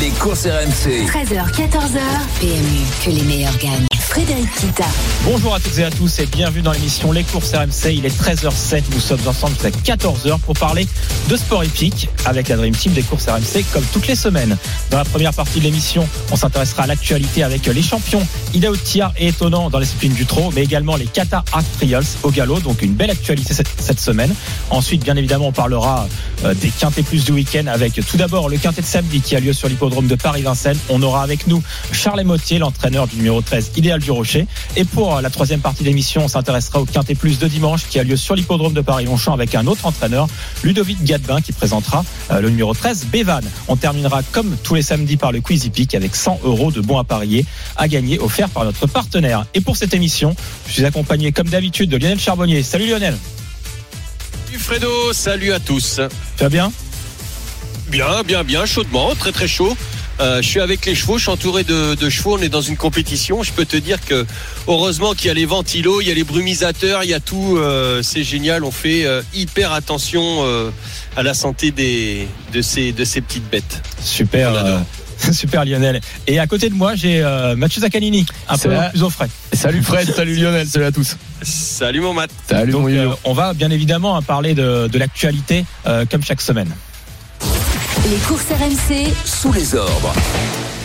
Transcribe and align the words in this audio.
Les 0.00 0.10
courses 0.10 0.46
RMC. 0.46 1.06
13h, 1.06 1.52
14h. 1.52 2.00
PMU, 2.40 2.80
que 3.04 3.10
les 3.10 3.22
meilleurs 3.22 3.56
gagnent. 3.58 3.86
Frédéric 4.14 4.48
Kita. 4.52 4.84
Bonjour 5.24 5.56
à 5.56 5.58
toutes 5.58 5.76
et 5.76 5.82
à 5.82 5.90
tous 5.90 6.20
et 6.20 6.26
bienvenue 6.26 6.62
dans 6.62 6.70
l'émission 6.70 7.10
Les 7.10 7.24
courses 7.24 7.52
RMC. 7.52 7.92
Il 7.92 8.06
est 8.06 8.16
13h07. 8.16 8.84
Nous 8.92 9.00
sommes 9.00 9.26
ensemble 9.26 9.54
jusqu'à 9.54 9.96
14h 9.96 10.38
pour 10.38 10.54
parler 10.54 10.86
de 11.28 11.36
sport 11.36 11.64
épique 11.64 12.08
avec 12.24 12.48
la 12.48 12.56
Dream 12.56 12.76
Team 12.76 12.92
des 12.92 13.02
courses 13.02 13.26
RMC 13.26 13.64
comme 13.72 13.82
toutes 13.92 14.06
les 14.06 14.14
semaines. 14.14 14.56
Dans 14.92 14.98
la 14.98 15.04
première 15.04 15.34
partie 15.34 15.58
de 15.58 15.64
l'émission, 15.64 16.06
on 16.30 16.36
s'intéressera 16.36 16.84
à 16.84 16.86
l'actualité 16.86 17.42
avec 17.42 17.66
les 17.66 17.82
champions 17.82 18.24
Idaho 18.54 18.76
Tia 18.76 19.12
et 19.18 19.28
étonnant 19.28 19.68
dans 19.68 19.80
les 19.80 19.84
disciplines 19.84 20.14
du 20.14 20.26
trot, 20.26 20.52
mais 20.54 20.62
également 20.62 20.94
les 20.94 21.06
Qatar 21.06 21.44
Art 21.52 21.64
Trials 21.78 22.06
au 22.22 22.30
galop. 22.30 22.60
Donc 22.60 22.82
une 22.82 22.94
belle 22.94 23.10
actualité 23.10 23.52
cette, 23.52 23.80
cette 23.80 23.98
semaine. 23.98 24.32
Ensuite, 24.70 25.02
bien 25.02 25.16
évidemment, 25.16 25.48
on 25.48 25.52
parlera 25.52 26.06
euh, 26.44 26.54
des 26.54 26.68
quintés 26.68 27.02
plus 27.02 27.24
du 27.24 27.32
week-end 27.32 27.66
avec 27.66 27.94
tout 28.06 28.16
d'abord 28.16 28.48
le 28.48 28.58
quintet 28.58 28.82
de 28.82 28.86
samedi 28.86 29.20
qui 29.20 29.33
a 29.36 29.40
lieu 29.40 29.52
sur 29.52 29.68
l'hippodrome 29.68 30.06
de 30.06 30.14
Paris-Vincennes. 30.14 30.78
On 30.88 31.02
aura 31.02 31.22
avec 31.22 31.46
nous 31.46 31.62
Charles 31.92 32.22
Motier, 32.24 32.58
l'entraîneur 32.58 33.06
du 33.06 33.16
numéro 33.16 33.40
13 33.40 33.72
idéal 33.76 34.00
du 34.00 34.10
Rocher. 34.10 34.46
Et 34.76 34.84
pour 34.84 35.20
la 35.20 35.30
troisième 35.30 35.60
partie 35.60 35.82
de 35.82 35.88
l'émission, 35.88 36.24
on 36.24 36.28
s'intéressera 36.28 36.80
au 36.80 36.84
Quintet 36.84 37.14
Plus 37.14 37.38
de 37.38 37.48
dimanche 37.48 37.86
qui 37.88 37.98
a 37.98 38.04
lieu 38.04 38.16
sur 38.16 38.34
l'hippodrome 38.34 38.72
de 38.72 38.80
Paris-Longchamp 38.80 39.32
avec 39.32 39.54
un 39.54 39.66
autre 39.66 39.86
entraîneur, 39.86 40.28
Ludovic 40.62 41.02
Gadbin, 41.04 41.40
qui 41.40 41.52
présentera 41.52 42.04
euh, 42.30 42.40
le 42.40 42.50
numéro 42.50 42.74
13, 42.74 43.06
Bévan. 43.06 43.40
On 43.68 43.76
terminera 43.76 44.22
comme 44.32 44.56
tous 44.62 44.74
les 44.74 44.82
samedis 44.82 45.16
par 45.16 45.32
le 45.32 45.40
Quizy 45.40 45.70
Peak 45.70 45.94
avec 45.94 46.14
100 46.14 46.40
euros 46.44 46.70
de 46.70 46.80
bons 46.80 46.98
à 46.98 47.04
parier 47.04 47.44
à 47.76 47.88
gagner 47.88 48.18
offert 48.18 48.48
par 48.48 48.64
notre 48.64 48.86
partenaire. 48.86 49.46
Et 49.54 49.60
pour 49.60 49.76
cette 49.76 49.94
émission, 49.94 50.34
je 50.66 50.72
suis 50.72 50.84
accompagné 50.84 51.32
comme 51.32 51.48
d'habitude 51.48 51.90
de 51.90 51.96
Lionel 51.96 52.18
Charbonnier. 52.18 52.62
Salut 52.62 52.86
Lionel. 52.86 53.16
Salut 54.46 54.58
Fredo, 54.58 55.12
salut 55.12 55.52
à 55.52 55.60
tous. 55.60 56.00
Tu 56.36 56.42
vas 56.42 56.48
bien? 56.48 56.72
Bien, 57.94 58.24
bien, 58.26 58.42
bien, 58.42 58.66
chaudement, 58.66 59.14
très 59.14 59.30
très 59.30 59.46
chaud. 59.46 59.76
Euh, 60.18 60.42
je 60.42 60.48
suis 60.48 60.58
avec 60.58 60.84
les 60.84 60.96
chevaux, 60.96 61.16
je 61.16 61.22
suis 61.22 61.30
entouré 61.30 61.62
de, 61.62 61.94
de, 61.94 62.10
chevaux, 62.10 62.36
on 62.36 62.42
est 62.42 62.48
dans 62.48 62.60
une 62.60 62.76
compétition. 62.76 63.44
Je 63.44 63.52
peux 63.52 63.64
te 63.64 63.76
dire 63.76 64.04
que 64.04 64.26
heureusement 64.66 65.14
qu'il 65.14 65.28
y 65.28 65.30
a 65.30 65.34
les 65.34 65.46
ventilos, 65.46 66.00
il 66.00 66.08
y 66.08 66.10
a 66.10 66.14
les 66.14 66.24
brumisateurs, 66.24 67.04
il 67.04 67.10
y 67.10 67.14
a 67.14 67.20
tout. 67.20 67.56
Euh, 67.56 68.02
c'est 68.02 68.24
génial, 68.24 68.64
on 68.64 68.72
fait 68.72 69.06
euh, 69.06 69.22
hyper 69.32 69.72
attention 69.72 70.40
euh, 70.40 70.70
à 71.16 71.22
la 71.22 71.34
santé 71.34 71.70
des, 71.70 72.26
de, 72.52 72.62
ces, 72.62 72.90
de 72.90 73.04
ces 73.04 73.20
petites 73.20 73.48
bêtes. 73.48 73.80
Super. 74.02 74.82
Super 75.32 75.64
Lionel. 75.64 76.00
Et 76.26 76.38
à 76.38 76.46
côté 76.46 76.68
de 76.68 76.74
moi, 76.74 76.94
j'ai 76.94 77.22
euh, 77.22 77.54
Mathieu 77.56 77.80
Zaccanini, 77.80 78.26
un 78.48 78.58
peu 78.58 78.70
Salut. 78.70 78.90
plus 78.90 79.02
au 79.02 79.10
frais. 79.10 79.28
Salut 79.52 79.82
Fred, 79.82 80.12
salut 80.12 80.34
Lionel, 80.34 80.66
salut 80.66 80.84
à 80.84 80.92
tous. 80.92 81.16
Salut 81.42 82.00
mon 82.00 82.12
mat. 82.12 82.30
Salut 82.48 82.72
Donc, 82.72 82.82
mon 82.82 82.88
euh, 82.88 83.14
on 83.24 83.32
va 83.32 83.54
bien 83.54 83.70
évidemment 83.70 84.20
parler 84.22 84.54
de, 84.54 84.88
de 84.88 84.98
l'actualité 84.98 85.64
euh, 85.86 86.04
comme 86.10 86.22
chaque 86.22 86.40
semaine. 86.40 86.74
Les 88.10 88.18
courses 88.18 88.50
RMC. 88.50 89.14
Sous 89.24 89.50
les 89.52 89.74
ordres. 89.74 90.12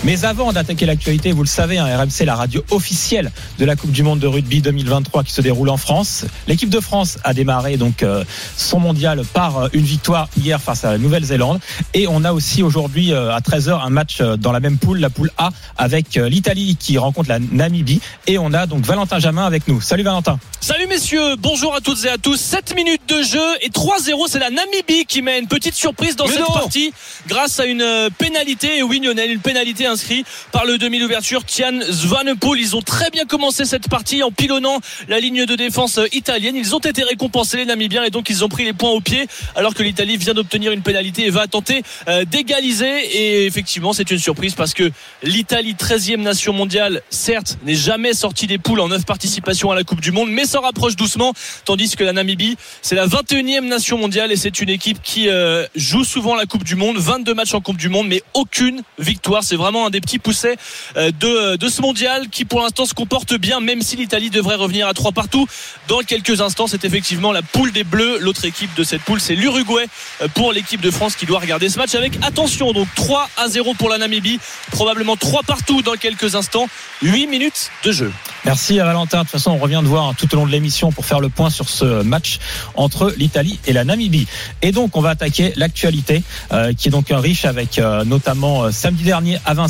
Mais 0.06 0.24
avant 0.24 0.54
d'attaquer 0.54 0.86
l'actualité, 0.86 1.34
vous 1.34 1.44
le 1.44 1.48
savez, 1.50 1.78
hein, 1.78 1.86
RMC, 1.86 2.24
la 2.26 2.36
radio 2.36 2.64
officielle 2.72 3.34
de 3.58 3.66
la 3.66 3.76
Coupe 3.76 3.92
du 3.92 4.02
Monde 4.02 4.20
de 4.20 4.28
rugby 4.28 4.62
2023 4.62 5.26
qui 5.26 5.34
se 5.34 5.42
déroule 5.42 5.68
en 5.68 5.76
France. 5.76 6.24
L'équipe 6.48 6.70
de 6.70 6.80
France 6.80 7.18
a 7.26 7.34
démarré 7.34 7.76
donc 7.76 8.02
euh, 8.02 8.24
son 8.56 8.80
mondial 8.80 9.24
par 9.34 9.58
euh, 9.58 9.68
une 9.74 9.84
victoire 9.84 10.30
hier 10.38 10.62
face 10.62 10.86
à 10.86 10.92
la 10.92 10.98
Nouvelle-Zélande. 10.98 11.60
Et 11.94 12.08
on 12.08 12.24
a 12.24 12.32
aussi 12.32 12.64
aujourd'hui 12.64 13.12
euh, 13.12 13.34
à 13.36 13.42
13h 13.42 13.86
un 13.86 13.90
match 13.90 14.22
dans 14.22 14.54
la 14.54 14.62
même 14.62 14.78
poule, 14.78 15.00
la 15.00 15.10
poule 15.10 15.32
A, 15.38 15.50
avec 15.78 16.16
euh, 16.16 16.30
l'Italie 16.30 16.78
qui 16.80 16.98
rencontre 16.98 17.28
la 17.28 17.40
Namibie. 17.40 18.00
Et 18.26 18.38
on 18.38 18.54
a 18.54 18.68
donc 18.68 18.86
Valentin 18.86 19.20
Jamin 19.20 19.46
avec 19.46 19.68
nous. 19.68 19.82
Salut 19.82 20.04
Valentin. 20.04 20.40
Salut 20.62 20.88
messieurs, 20.88 21.36
bonjour 21.38 21.76
à 21.76 21.82
toutes 21.82 22.06
et 22.06 22.10
à 22.10 22.18
tous. 22.18 22.38
7 22.40 22.74
minutes 22.74 23.02
de 23.10 23.22
jeu 23.22 23.56
et 23.62 23.70
3-0, 23.70 24.28
c'est 24.30 24.40
la 24.40 24.50
Namibie 24.50 25.06
qui 25.06 25.22
mène. 25.22 25.48
Petite 25.48 25.76
surprise 25.76 26.16
dans 26.16 26.26
Mais 26.26 26.34
cette 26.34 26.48
non. 26.48 26.54
partie 26.54 26.94
grâce 27.28 27.60
à 27.60 27.66
une 27.66 28.10
pénalité. 28.18 28.78
Et 28.78 28.84
oui 28.84 29.02
Lionel, 29.04 29.30
une 29.32 29.40
pénalité 29.40 29.89
inscrite 29.90 30.26
par 30.52 30.66
le 30.66 30.78
demi 30.78 31.00
d'ouverture 31.00 31.44
Tian 31.44 31.80
Svanepoel. 31.82 32.60
Ils 32.60 32.76
ont 32.76 32.82
très 32.82 33.10
bien 33.10 33.26
commencé 33.26 33.66
cette 33.66 33.90
partie 33.90 34.24
en 34.24 34.32
pilonnant 34.32 34.80
la 35.08 35.20
ligne 35.20 35.46
de 35.46 35.56
défense 35.56 35.98
euh, 35.98 36.08
italienne. 36.12 36.56
Ils 36.56 36.76
ont 36.76 36.80
été 36.80 37.04
récompensés 37.04 37.58
les 37.58 37.66
Namibiens 37.66 38.04
et 38.04 38.10
donc 38.10 38.30
ils 38.30 38.44
ont 38.44 38.50
pris 38.50 38.66
les 38.66 38.74
points 38.74 38.92
au 38.92 39.02
pied 39.02 39.28
alors 39.56 39.74
que 39.74 39.84
l'Italie 39.84 40.18
vient 40.18 40.34
d'obtenir 40.34 40.72
une 40.72 40.82
pénalité 40.82 41.26
et 41.26 41.30
va 41.30 41.48
tenter 41.48 41.84
euh, 42.08 42.26
d'égaliser. 42.26 42.88
Et 42.88 43.46
effectivement, 43.46 43.94
c'est 43.94 44.10
une 44.12 44.20
surprise 44.20 44.56
parce 44.56 44.74
que 44.74 44.92
l'Italie, 45.24 45.74
13e 45.74 46.18
nation 46.18 46.54
mondiale, 46.54 47.02
certes, 47.10 47.58
n'est 47.64 47.76
jamais 47.76 48.14
sortie 48.14 48.48
des 48.48 48.58
poules 48.58 48.80
en 48.80 48.88
9 48.88 49.06
participations 49.06 49.72
à 49.72 49.76
la 49.76 49.84
Coupe 49.84 50.02
du 50.02 50.12
Monde, 50.12 50.30
mais 50.32 50.46
s'en 50.46 50.62
rapproche 50.62 50.96
doucement, 50.96 51.34
tandis 51.66 51.96
que 51.96 52.04
la 52.04 52.14
Namibie, 52.14 52.58
c'est 52.82 52.96
la 52.96 53.08
21e 53.08 53.68
nation 53.68 53.98
mondiale 53.98 54.32
et 54.32 54.36
c'est 54.36 54.62
une 54.62 54.70
équipe 54.70 55.02
qui 55.02 55.30
euh, 55.30 55.66
joue 55.76 56.04
souvent 56.04 56.36
la 56.36 56.46
Coupe 56.46 56.64
du 56.64 56.76
Monde, 56.76 56.98
22 56.98 57.34
matchs 57.34 57.54
en 57.54 57.62
Coupe 57.62 57.78
du 57.78 57.90
Monde, 57.90 58.08
mais 58.08 58.22
aucune 58.34 58.82
victoire. 58.98 59.44
C'est 59.44 59.56
vraiment 59.56 59.79
un 59.86 59.90
des 59.90 60.02
petits 60.02 60.20
poussets 60.20 60.58
euh, 60.98 61.12
de, 61.58 61.68
ce 61.70 61.82
mondial 61.82 62.30
qui 62.30 62.46
pour 62.46 62.62
l'instant 62.62 62.86
se 62.86 62.94
comporte 62.94 63.34
bien, 63.36 63.60
même 63.60 63.82
si 63.82 63.96
l'Italie 63.96 64.30
devrait 64.30 64.56
revenir 64.56 64.88
à 64.88 64.94
3 64.94 65.12
partout. 65.12 65.48
Dans 65.88 66.00
quelques 66.00 66.42
instants, 66.42 66.68
c'est 66.68 66.86
effectivement 66.86 67.32
la 67.32 67.42
poule 67.42 67.72
des 67.72 67.84
Bleus. 67.84 68.20
L'autre 68.20 68.46
équipe 68.46 68.74
de 68.76 68.84
cette 68.84 69.02
poule, 69.02 69.20
c'est 69.20 69.36
l'Uruguay 69.36 69.88
euh, 70.22 70.28
pour 70.34 70.52
l'équipe 70.52 70.82
de 70.82 70.92
France 70.92 71.16
qui 71.16 71.26
doit 71.26 71.40
regarder 71.40 71.70
ce 71.70 71.78
match 71.78 71.96
avec 71.96 72.14
attention. 72.24 72.72
Donc 72.74 72.88
3 72.96 73.30
à 73.38 73.48
0 73.48 73.74
pour 73.76 73.90
la 73.90 73.98
Namibie, 73.98 74.40
probablement 74.72 75.16
3 75.16 75.44
partout 75.44 75.82
dans 75.82 75.96
quelques 75.96 76.36
instants. 76.36 76.68
8 77.02 77.28
minutes 77.28 77.72
de 77.84 77.92
jeu. 77.92 78.12
Merci 78.46 78.80
à 78.80 78.86
Valentin. 78.86 79.20
De 79.20 79.24
toute 79.24 79.32
façon, 79.32 79.52
on 79.52 79.58
revient 79.58 79.82
de 79.84 79.88
voir 79.88 80.14
tout 80.16 80.34
au 80.34 80.38
long 80.38 80.46
de 80.46 80.52
l'émission 80.52 80.92
pour 80.92 81.06
faire 81.06 81.20
le 81.20 81.30
point 81.30 81.50
sur 81.50 81.70
ce 81.70 82.04
match 82.04 82.40
entre 82.76 83.14
l'Italie 83.18 83.60
et 83.68 83.74
la 83.74 83.84
Namibie. 83.84 84.28
Et 84.62 84.72
donc, 84.72 84.96
on 84.96 85.02
va 85.02 85.12
attaquer 85.12 85.54
l'actualité, 85.56 86.24
euh, 86.52 86.74
qui 86.74 86.88
est 86.88 86.92
donc 86.92 87.08
riche 87.10 87.46
avec 87.46 87.80
notamment 88.06 88.72
samedi 88.72 89.04
dernier 89.04 89.40
à 89.46 89.54
Vincennes, 89.54 89.69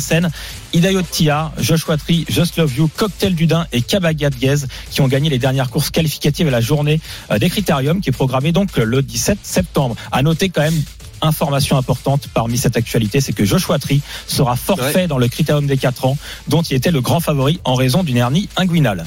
Idayo 0.72 1.02
Tia, 1.02 1.52
Joshua 1.58 1.96
Tree, 1.96 2.24
Just 2.28 2.56
Love 2.56 2.74
You, 2.76 2.90
Cocktail 2.96 3.34
du 3.34 3.46
Dain 3.46 3.66
et 3.72 3.82
Kabagat 3.82 4.30
Guez 4.30 4.66
qui 4.90 5.00
ont 5.00 5.08
gagné 5.08 5.30
les 5.30 5.38
dernières 5.38 5.70
courses 5.70 5.90
qualificatives 5.90 6.48
à 6.48 6.50
la 6.50 6.60
journée 6.60 7.00
euh, 7.30 7.38
des 7.38 7.50
Critériums 7.50 8.00
qui 8.00 8.10
est 8.10 8.12
programmée 8.12 8.52
donc 8.52 8.76
le 8.76 9.02
17 9.02 9.38
septembre. 9.42 9.96
À 10.12 10.22
noter 10.22 10.48
quand 10.48 10.62
même 10.62 10.82
information 11.22 11.76
importante 11.76 12.28
parmi 12.32 12.56
cette 12.56 12.76
actualité, 12.76 13.20
c'est 13.20 13.32
que 13.32 13.44
Joshua 13.44 13.78
Tree 13.78 14.00
sera 14.26 14.56
forfait 14.56 15.06
dans 15.06 15.18
le 15.18 15.28
Critérium 15.28 15.66
des 15.66 15.76
4 15.76 16.06
ans, 16.06 16.16
dont 16.48 16.62
il 16.62 16.76
était 16.76 16.90
le 16.90 17.00
grand 17.00 17.20
favori 17.20 17.60
en 17.64 17.74
raison 17.74 18.02
d'une 18.02 18.16
hernie 18.16 18.48
inguinale. 18.56 19.04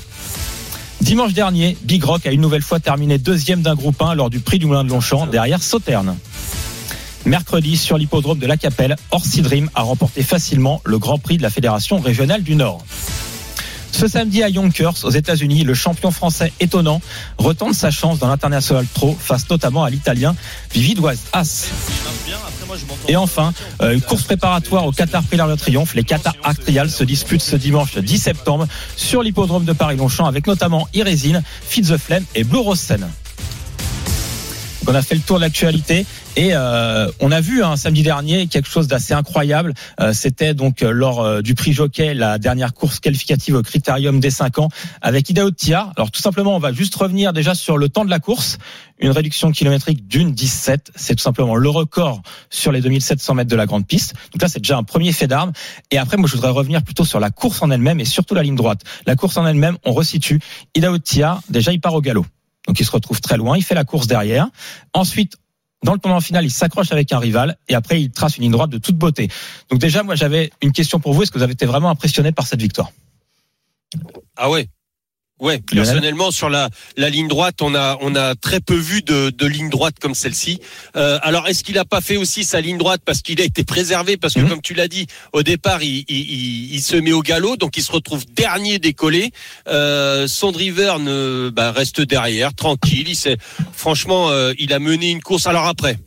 Dimanche 1.02 1.34
dernier, 1.34 1.76
Big 1.84 2.04
Rock 2.04 2.26
a 2.26 2.32
une 2.32 2.42
nouvelle 2.42 2.62
fois 2.62 2.80
terminé 2.80 3.18
deuxième 3.18 3.62
d'un 3.62 3.76
groupe 3.76 4.02
1 4.02 4.16
lors 4.16 4.30
du 4.30 4.40
prix 4.40 4.60
du 4.60 4.68
Moulin 4.68 4.84
de 4.84 4.90
Longchamp 4.90 5.28
derrière 5.28 5.62
Sauterne. 5.62 6.16
Mercredi, 7.26 7.78
sur 7.78 7.98
l'hippodrome 7.98 8.40
de 8.40 8.48
la 8.48 8.58
Capelle, 8.58 8.96
Orsi 9.12 9.42
Dream 9.42 9.70
a 9.76 9.84
remporté 9.84 10.24
facilement 10.24 10.82
le 10.86 10.98
Grand 10.98 11.18
Prix 11.18 11.38
de 11.38 11.44
la 11.44 11.50
Fédération 11.50 12.00
régionale 12.00 12.44
du 12.44 12.56
Nord. 12.56 12.84
Ce 13.94 14.08
samedi 14.08 14.42
à 14.42 14.50
Yonkers, 14.50 15.06
aux 15.06 15.12
États-Unis, 15.12 15.64
le 15.64 15.76
champion 15.76 16.12
français 16.12 16.52
étonnant 16.60 17.00
retente 17.38 17.76
sa 17.76 17.92
chance 17.92 18.18
dans 18.18 18.28
l'international 18.28 18.86
Pro 18.92 19.16
face 19.18 19.48
notamment 19.50 19.84
à 19.84 19.90
l'Italien 19.90 20.36
Vividoise 20.74 21.20
As. 21.32 21.70
Et 23.08 23.16
enfin, 23.16 23.54
euh, 23.82 23.94
une 23.94 24.02
course 24.02 24.24
préparatoire 24.24 24.88
au 24.88 24.92
Qatar 24.92 25.24
Prix 25.24 25.38
de 25.38 25.56
Triomphe. 25.56 25.94
Les 25.94 26.04
Qatar 26.04 26.36
Arc 26.44 26.60
Trials 26.62 26.90
se 26.90 27.04
disputent 27.04 27.44
ce 27.44 27.56
dimanche 27.56 27.96
10 27.96 28.18
septembre 28.18 28.68
sur 28.98 29.22
l'hippodrome 29.22 29.64
de 29.64 29.74
Paris-Longchamp 29.74 30.26
avec 30.26 30.48
notamment 30.48 30.88
Irésine, 30.94 31.44
Fitz 31.68 31.90
the 31.90 31.98
Flame 31.98 32.26
et 32.34 32.44
Blue 32.44 32.60
Rosen. 32.60 33.08
On 34.86 34.96
a 34.96 35.02
fait 35.02 35.16
le 35.16 35.22
tour 35.22 35.38
de 35.38 35.42
l'actualité 35.42 36.06
et 36.36 36.50
euh, 36.52 37.08
on 37.22 37.32
a 37.32 37.40
vu 37.40 37.64
un 37.64 37.78
samedi 37.78 38.04
dernier 38.04 38.48
quelque 38.48 38.68
chose 38.68 38.88
d'assez 38.88 39.14
incroyable. 39.14 39.74
Euh, 40.02 40.12
C'était 40.12 40.54
donc 40.54 40.84
euh, 40.84 40.92
lors 40.92 41.42
du 41.42 41.56
prix 41.56 41.72
Jockey 41.72 42.14
la 42.14 42.38
dernière 42.38 42.74
course 42.74 43.00
qualificative 43.00 43.56
au 43.56 43.62
Critérium 43.62 44.20
des 44.20 44.30
5 44.30 44.60
ans 44.60 44.68
avec 45.02 45.30
Idaho 45.30 45.52
Tia. 45.52 45.92
Alors 45.96 46.12
tout 46.12 46.22
simplement, 46.22 46.54
on 46.54 46.60
va 46.60 46.74
juste 46.74 46.96
revenir 46.96 47.32
déjà 47.32 47.56
sur 47.56 47.78
le 47.78 47.88
temps 47.88 48.04
de 48.04 48.10
la 48.10 48.20
course. 48.20 48.58
Une 49.00 49.12
réduction 49.12 49.52
kilométrique 49.52 50.06
d'une 50.08 50.34
17. 50.34 50.92
C'est 50.96 51.16
tout 51.16 51.24
simplement 51.24 51.56
le 51.56 51.70
record 51.70 52.22
sur 52.50 52.74
les 52.74 52.82
2700 52.82 53.36
mètres 53.36 53.50
de 53.50 53.56
la 53.56 53.66
grande 53.66 53.88
piste. 53.88 54.16
Donc 54.34 54.42
là, 54.42 54.50
c'est 54.50 54.60
déjà 54.60 54.78
un 54.78 54.84
premier 54.84 55.14
fait 55.14 55.28
d'armes. 55.28 55.54
Et 55.92 55.98
après, 55.98 56.18
moi, 56.18 56.28
je 56.28 56.36
voudrais 56.36 56.52
revenir 56.52 56.84
plutôt 56.84 57.06
sur 57.06 57.22
la 57.22 57.30
course 57.30 57.62
en 57.62 57.72
elle-même 57.72 58.02
et 58.02 58.06
surtout 58.06 58.36
la 58.36 58.44
ligne 58.44 58.56
droite. 58.56 58.82
La 59.06 59.16
course 59.16 59.38
en 59.38 59.46
elle-même, 59.48 59.78
on 59.86 59.94
resitue. 59.94 60.42
Idaho 60.76 60.98
Tia, 60.98 61.40
déjà, 61.50 61.72
il 61.72 61.80
part 61.80 61.94
au 61.94 62.02
galop. 62.02 62.26
Donc 62.68 62.80
il 62.80 62.86
se 62.86 62.92
retrouve 62.92 63.20
très 63.22 63.38
loin, 63.38 63.58
il 63.58 63.64
fait 63.64 63.76
la 63.76 63.84
course 63.84 64.08
derrière. 64.08 64.48
Ensuite, 64.94 65.38
dans 65.84 65.94
le 65.94 66.00
tournoi 66.00 66.22
final, 66.22 66.46
il 66.46 66.52
s'accroche 66.52 66.92
avec 66.92 67.12
un 67.12 67.20
rival 67.20 67.58
et 67.68 67.76
après 67.76 68.02
il 68.02 68.12
trace 68.12 68.38
une 68.38 68.44
ligne 68.44 68.52
droite 68.52 68.70
de 68.70 68.78
toute 68.78 68.98
beauté. 68.98 69.30
Donc 69.70 69.80
déjà, 69.80 70.04
moi 70.04 70.16
j'avais 70.16 70.52
une 70.62 70.72
question 70.72 71.00
pour 71.00 71.14
vous. 71.14 71.24
Est-ce 71.24 71.32
que 71.32 71.38
vous 71.38 71.44
avez 71.44 71.54
été 71.54 71.66
vraiment 71.66 71.90
impressionné 71.90 72.32
par 72.32 72.48
cette 72.48 72.62
victoire? 72.62 72.92
Ah 74.38 74.50
ouais. 74.50 74.68
Ouais, 75.40 75.60
personnellement 75.60 76.32
sur 76.32 76.48
la 76.50 76.70
la 76.96 77.10
ligne 77.10 77.28
droite, 77.28 77.62
on 77.62 77.74
a 77.76 77.98
on 78.02 78.16
a 78.16 78.36
très 78.36 78.60
peu 78.62 78.76
vu 78.76 79.02
de 79.02 79.30
de 79.32 79.46
ligne 79.46 79.70
droite 79.70 79.96
comme 80.00 80.14
celle-ci. 80.14 80.60
Euh, 80.96 81.20
alors 81.22 81.48
est-ce 81.48 81.64
qu'il 81.64 81.78
a 81.80 81.86
pas 81.86 82.02
fait 82.02 82.18
aussi 82.18 82.44
sa 82.46 82.62
ligne 82.62 82.78
droite 82.78 83.02
parce 83.04 83.22
qu'il 83.22 83.42
a 83.42 83.44
été 83.44 83.64
préservé? 83.66 84.16
Parce 84.16 84.36
que 84.36 84.40
Mhm. 84.42 84.50
comme 84.50 84.62
tu 84.62 84.74
l'as 84.74 84.88
dit 84.88 85.08
au 85.34 85.42
départ, 85.44 85.82
il, 85.84 86.06
il, 86.08 86.16
il- 86.18 86.74
il 86.76 86.82
se 86.82 86.96
met 86.96 87.12
au 87.12 87.22
galop 87.22 87.58
donc 87.58 87.76
il 87.76 87.84
se 87.84 87.92
retrouve 87.92 88.24
dernier 88.34 88.78
décollé. 88.80 89.32
Euh, 89.68 90.28
son 90.28 90.52
driver 90.52 91.00
ne 91.00 91.50
bah, 91.50 91.72
reste 91.72 92.00
derrière, 92.00 92.54
tranquille. 92.54 93.08
Il 93.10 93.16
s'est 93.16 93.38
franchement 93.74 94.30
euh, 94.30 94.54
il 94.60 94.72
a 94.72 94.80
mené 94.80 95.10
une 95.10 95.22
course. 95.22 95.48
Alors 95.48 95.66
après? 95.66 95.98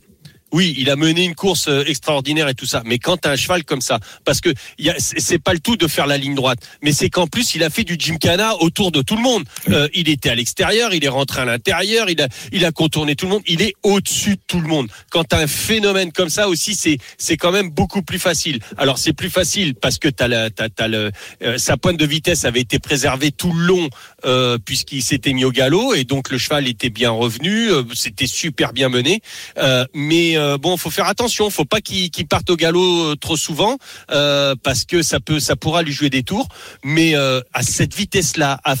Oui, 0.53 0.75
il 0.77 0.89
a 0.89 0.95
mené 0.95 1.25
une 1.25 1.35
course 1.35 1.67
euh, 1.67 1.83
extraordinaire 1.85 2.47
et 2.47 2.53
tout 2.53 2.65
ça. 2.65 2.81
Mais 2.85 2.99
quand 2.99 3.17
t'as 3.17 3.31
un 3.31 3.35
cheval 3.35 3.63
comme 3.65 3.81
ça, 3.81 3.99
parce 4.23 4.39
que 4.39 4.49
c'est 4.97 5.39
pas 5.39 5.53
le 5.53 5.59
tout 5.59 5.75
de 5.75 5.87
faire 5.87 6.07
la 6.07 6.17
ligne 6.17 6.35
droite, 6.35 6.59
mais 6.81 6.93
c'est 6.93 7.09
qu'en 7.09 7.27
plus 7.27 7.55
il 7.55 7.63
a 7.63 7.69
fait 7.69 7.83
du 7.83 7.97
gymkhana 7.99 8.55
autour 8.61 8.91
de 8.91 9.01
tout 9.01 9.15
le 9.15 9.21
monde. 9.21 9.43
Euh, 9.69 9.89
il 9.93 10.07
était 10.09 10.29
à 10.29 10.35
l'extérieur, 10.35 10.93
il 10.93 11.03
est 11.03 11.09
rentré 11.09 11.41
à 11.41 11.45
l'intérieur, 11.45 12.09
il 12.09 12.21
a, 12.21 12.27
il 12.53 12.63
a 12.63 12.71
contourné 12.71 13.15
tout 13.15 13.25
le 13.25 13.31
monde. 13.31 13.43
Il 13.47 13.61
est 13.61 13.73
au-dessus 13.83 14.35
de 14.35 14.41
tout 14.47 14.61
le 14.61 14.67
monde. 14.67 14.87
Quand 15.09 15.25
t'as 15.25 15.41
un 15.41 15.47
phénomène 15.47 16.11
comme 16.11 16.29
ça 16.29 16.47
aussi, 16.47 16.75
c'est, 16.75 16.97
c'est 17.17 17.35
quand 17.35 17.51
même 17.51 17.69
beaucoup 17.69 18.01
plus 18.01 18.19
facile. 18.19 18.59
Alors 18.77 18.97
c'est 18.97 19.13
plus 19.13 19.29
facile 19.29 19.75
parce 19.75 19.97
que 19.97 20.07
t'as 20.07 20.27
la, 20.27 20.49
t'as, 20.49 20.69
t'as 20.69 20.87
le, 20.87 21.11
euh, 21.43 21.57
sa 21.57 21.75
pointe 21.75 21.97
de 21.97 22.05
vitesse 22.05 22.45
avait 22.45 22.61
été 22.61 22.79
préservée 22.79 23.31
tout 23.31 23.51
le 23.51 23.65
long 23.65 23.89
euh, 24.25 24.57
puisqu'il 24.63 25.03
s'était 25.03 25.33
mis 25.33 25.43
au 25.43 25.51
galop 25.51 25.93
et 25.93 26.05
donc 26.05 26.29
le 26.29 26.37
cheval 26.37 26.67
était 26.67 26.89
bien 26.89 27.11
revenu. 27.11 27.69
euh, 27.69 27.83
c'était 27.93 28.27
super 28.27 28.71
bien 28.71 28.89
mené. 28.89 29.21
Euh, 29.57 29.85
mais 29.93 30.36
euh, 30.37 30.57
bon, 30.57 30.77
faut 30.77 30.89
faire 30.89 31.07
attention, 31.07 31.49
faut 31.49 31.65
pas 31.65 31.81
qu'il, 31.81 32.09
parte 32.27 32.49
au 32.49 32.55
galop 32.55 33.11
euh, 33.11 33.15
trop 33.15 33.37
souvent 33.37 33.77
euh, 34.11 34.55
parce 34.63 34.85
que 34.85 35.01
ça 35.01 35.19
peut, 35.19 35.39
pourra 35.59 35.81
lui 35.81 35.91
jouer 35.91 36.09
des 36.09 36.23
tours. 36.23 36.47
Mais 36.83 37.15
euh, 37.15 37.41
à 37.53 37.63
cette 37.63 37.95
vitesse-là, 37.95 38.59
à 38.63 38.75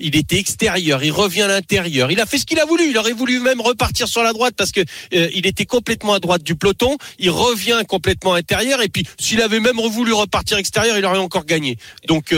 il 0.00 0.16
était 0.16 0.38
extérieur, 0.38 1.02
il 1.02 1.10
revient 1.10 1.42
à 1.42 1.48
l'intérieur, 1.48 2.10
il 2.10 2.20
a 2.20 2.26
fait 2.26 2.38
ce 2.38 2.46
qu'il 2.46 2.58
a 2.60 2.64
voulu. 2.64 2.88
Il 2.88 2.96
aurait 2.96 3.12
voulu 3.12 3.40
même 3.40 3.60
repartir 3.60 4.08
sur 4.08 4.22
la 4.22 4.32
droite 4.32 4.54
parce 4.56 4.70
que 4.70 4.80
il 5.12 5.46
était 5.46 5.66
complètement 5.66 6.14
à 6.14 6.18
droite 6.18 6.42
du 6.42 6.54
peloton. 6.54 6.96
Il 7.18 7.30
revient 7.30 7.80
complètement 7.86 8.34
intérieur 8.34 8.80
et 8.80 8.88
puis 8.88 9.06
s'il 9.18 9.42
avait 9.42 9.60
même 9.60 9.76
voulu 9.76 10.12
repartir 10.12 10.56
extérieur, 10.56 10.96
il 10.96 11.04
aurait 11.04 11.18
encore 11.18 11.44
gagné. 11.44 11.76
Donc 12.06 12.34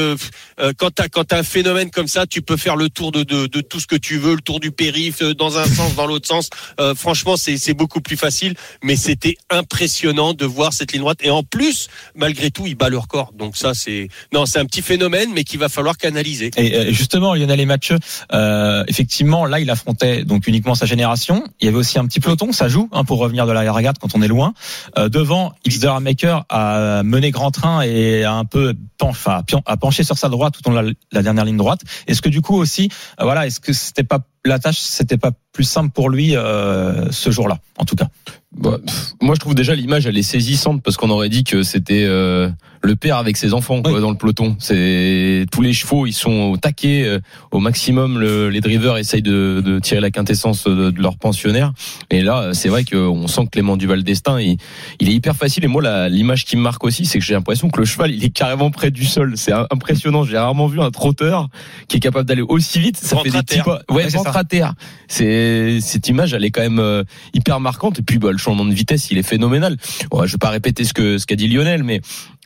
quand 0.78 0.90
t'as 0.90 1.08
quand 1.08 1.24
t'as 1.24 1.38
un 1.38 1.42
phénomène 1.42 1.90
comme 1.90 2.08
ça, 2.08 2.26
tu 2.26 2.42
peux 2.42 2.56
faire 2.56 2.76
le 2.76 2.88
tour 2.88 3.12
de, 3.12 3.22
de, 3.22 3.60
tout 3.60 3.78
ce 3.78 3.86
que 3.86 3.96
tu 3.96 4.18
veux, 4.18 4.34
le 4.34 4.40
tour 4.40 4.58
du 4.58 4.72
périph, 4.72 5.22
dans 5.22 5.58
un 5.58 5.66
sens, 5.66 5.94
dans 5.94 6.06
l'autre 6.06 6.26
sens. 6.26 6.48
Franchement, 6.96 7.36
c'est 7.36 7.74
beaucoup 7.74 8.00
plus 8.00 8.16
facile. 8.16 8.45
Mais 8.82 8.96
c'était 8.96 9.36
impressionnant 9.50 10.34
de 10.34 10.44
voir 10.44 10.72
cette 10.72 10.92
ligne 10.92 11.02
droite. 11.02 11.18
Et 11.22 11.30
en 11.30 11.42
plus, 11.42 11.88
malgré 12.14 12.50
tout, 12.50 12.66
il 12.66 12.74
bat 12.74 12.88
le 12.88 12.98
record. 12.98 13.32
Donc 13.32 13.56
ça, 13.56 13.74
c'est 13.74 14.08
non, 14.32 14.46
c'est 14.46 14.58
un 14.58 14.64
petit 14.66 14.82
phénomène, 14.82 15.30
mais 15.34 15.44
qu'il 15.44 15.58
va 15.58 15.68
falloir 15.68 15.96
canaliser. 15.96 16.50
Et 16.56 16.74
euh, 16.74 16.92
justement, 16.92 17.34
Lionel 17.34 17.60
et 17.60 17.66
Mathieu, 17.66 17.98
euh, 18.32 18.84
effectivement, 18.88 19.46
là, 19.46 19.60
il 19.60 19.70
affrontait 19.70 20.24
donc 20.24 20.46
uniquement 20.46 20.74
sa 20.74 20.86
génération. 20.86 21.44
Il 21.60 21.66
y 21.66 21.68
avait 21.68 21.78
aussi 21.78 21.98
un 21.98 22.06
petit 22.06 22.20
peloton, 22.20 22.52
ça 22.52 22.68
joue 22.68 22.88
hein, 22.92 23.04
pour 23.04 23.18
revenir 23.18 23.46
de 23.46 23.52
l'arrière-garde 23.52 23.98
quand 23.98 24.14
on 24.14 24.22
est 24.22 24.28
loin. 24.28 24.54
Euh, 24.98 25.08
devant, 25.08 25.52
Xavier 25.66 26.00
Maker 26.00 26.44
a 26.48 27.02
mené 27.02 27.30
grand 27.30 27.50
train 27.50 27.82
et 27.82 28.24
a 28.24 28.32
un 28.32 28.44
peu 28.44 28.74
pen- 28.98 29.08
enfin, 29.08 29.42
pian- 29.46 29.62
a 29.66 29.76
penché 29.76 30.04
sur 30.04 30.18
sa 30.18 30.28
droite 30.28 30.54
tout 30.54 30.68
au 30.68 30.72
long 30.72 30.82
de 30.82 30.88
la, 30.88 30.92
la 31.12 31.22
dernière 31.22 31.44
ligne 31.44 31.56
droite. 31.56 31.80
Est-ce 32.06 32.22
que 32.22 32.28
du 32.28 32.40
coup 32.40 32.56
aussi, 32.56 32.88
euh, 33.20 33.24
voilà, 33.24 33.46
est-ce 33.46 33.60
que 33.60 33.72
c'était 33.72 34.04
pas 34.04 34.20
la 34.46 34.58
tâche, 34.58 34.78
c'était 34.78 35.18
pas 35.18 35.32
plus 35.52 35.64
simple 35.64 35.90
pour 35.90 36.10
lui 36.10 36.36
euh, 36.36 37.10
ce 37.10 37.30
jour-là, 37.30 37.58
en 37.78 37.84
tout 37.84 37.96
cas. 37.96 38.08
Bah, 38.52 38.78
pff, 38.84 39.12
moi, 39.20 39.34
je 39.34 39.40
trouve 39.40 39.54
déjà 39.54 39.74
l'image, 39.74 40.06
elle 40.06 40.16
est 40.16 40.22
saisissante 40.22 40.82
parce 40.82 40.96
qu'on 40.96 41.10
aurait 41.10 41.28
dit 41.28 41.44
que 41.44 41.62
c'était 41.62 42.04
euh, 42.04 42.48
le 42.80 42.96
père 42.96 43.16
avec 43.18 43.36
ses 43.36 43.52
enfants 43.52 43.82
quoi, 43.82 43.92
Oui. 43.92 44.00
dans 44.00 44.10
le 44.10 44.16
peloton. 44.16 44.56
C'est 44.58 45.44
tous 45.52 45.60
les 45.60 45.74
chevaux, 45.74 46.06
ils 46.06 46.12
sont 46.14 46.30
au 46.52 46.56
taquet, 46.56 47.02
euh, 47.04 47.18
au 47.50 47.58
maximum. 47.58 48.18
le- 48.18 48.48
les 48.48 48.60
drivers 48.62 48.96
essayent 48.96 49.20
de, 49.20 49.60
de 49.62 49.78
tirer 49.78 50.00
la 50.00 50.10
quintessence 50.10 50.64
de, 50.64 50.90
de 50.90 51.02
leur 51.02 51.18
pensionnaire. 51.18 51.72
Et 52.10 52.22
là, 52.22 52.50
c'est 52.54 52.68
vrai 52.70 52.84
qu'on 52.84 53.26
sent 53.26 53.44
que 53.46 53.50
Clément 53.50 53.76
Duval 53.76 54.02
d'Estaing, 54.04 54.40
il, 54.40 54.56
il 55.00 55.08
est 55.10 55.14
hyper 55.14 55.36
facile. 55.36 55.64
Et 55.64 55.68
moi, 55.68 56.08
l'image 56.08 56.46
qui 56.46 56.56
me 56.56 56.62
marque 56.62 56.82
aussi, 56.84 57.04
c'est 57.04 57.18
que 57.18 57.24
j'ai 57.24 57.34
l'impression 57.34 57.68
que 57.68 57.80
le 57.80 57.84
cheval, 57.84 58.10
il 58.12 58.24
est 58.24 58.30
carrément 58.30 58.70
près 58.70 58.90
du 58.90 59.04
sol. 59.04 59.32
C'est 59.36 59.52
impressionnant. 59.52 60.24
J'ai 60.24 60.38
rarement 60.38 60.68
vu 60.68 60.80
un 60.80 60.90
trotteur 60.90 61.48
qui 61.88 61.98
est 61.98 62.00
capable 62.00 62.26
d'aller 62.26 62.42
aussi 62.42 62.78
vite. 62.78 62.96
Ça 62.96 63.16
Ventre 63.16 63.24
fait 63.24 63.36
des 63.36 63.42
petits 63.42 63.58
pas. 63.62 63.80
Ouais, 63.90 64.04
Ouais, 64.04 64.08
ventre 64.08 64.36
à 64.36 64.44
terre. 64.44 64.74
C'est 65.08 65.78
cette 65.82 66.08
image, 66.08 66.32
elle 66.32 66.44
est 66.44 66.50
quand 66.50 66.62
même 66.62 66.78
euh, 66.78 67.02
hyper 67.34 67.60
marquante. 67.60 67.98
Et 67.98 68.02
puis, 68.02 68.18
bah, 68.18 68.30
le 68.36 68.42
changement 68.42 68.64
de 68.64 68.72
vitesse, 68.72 69.10
il 69.10 69.18
est 69.18 69.22
phénoménal. 69.22 69.76
Ouais, 70.12 70.26
je 70.26 70.32
vais 70.32 70.38
pas 70.38 70.50
répéter 70.50 70.84
ce 70.84 70.92
que 70.92 71.18
ce 71.18 71.26
qu'a 71.26 71.36
dit 71.36 71.48
Lionel, 71.48 71.82
mais 71.82 72.00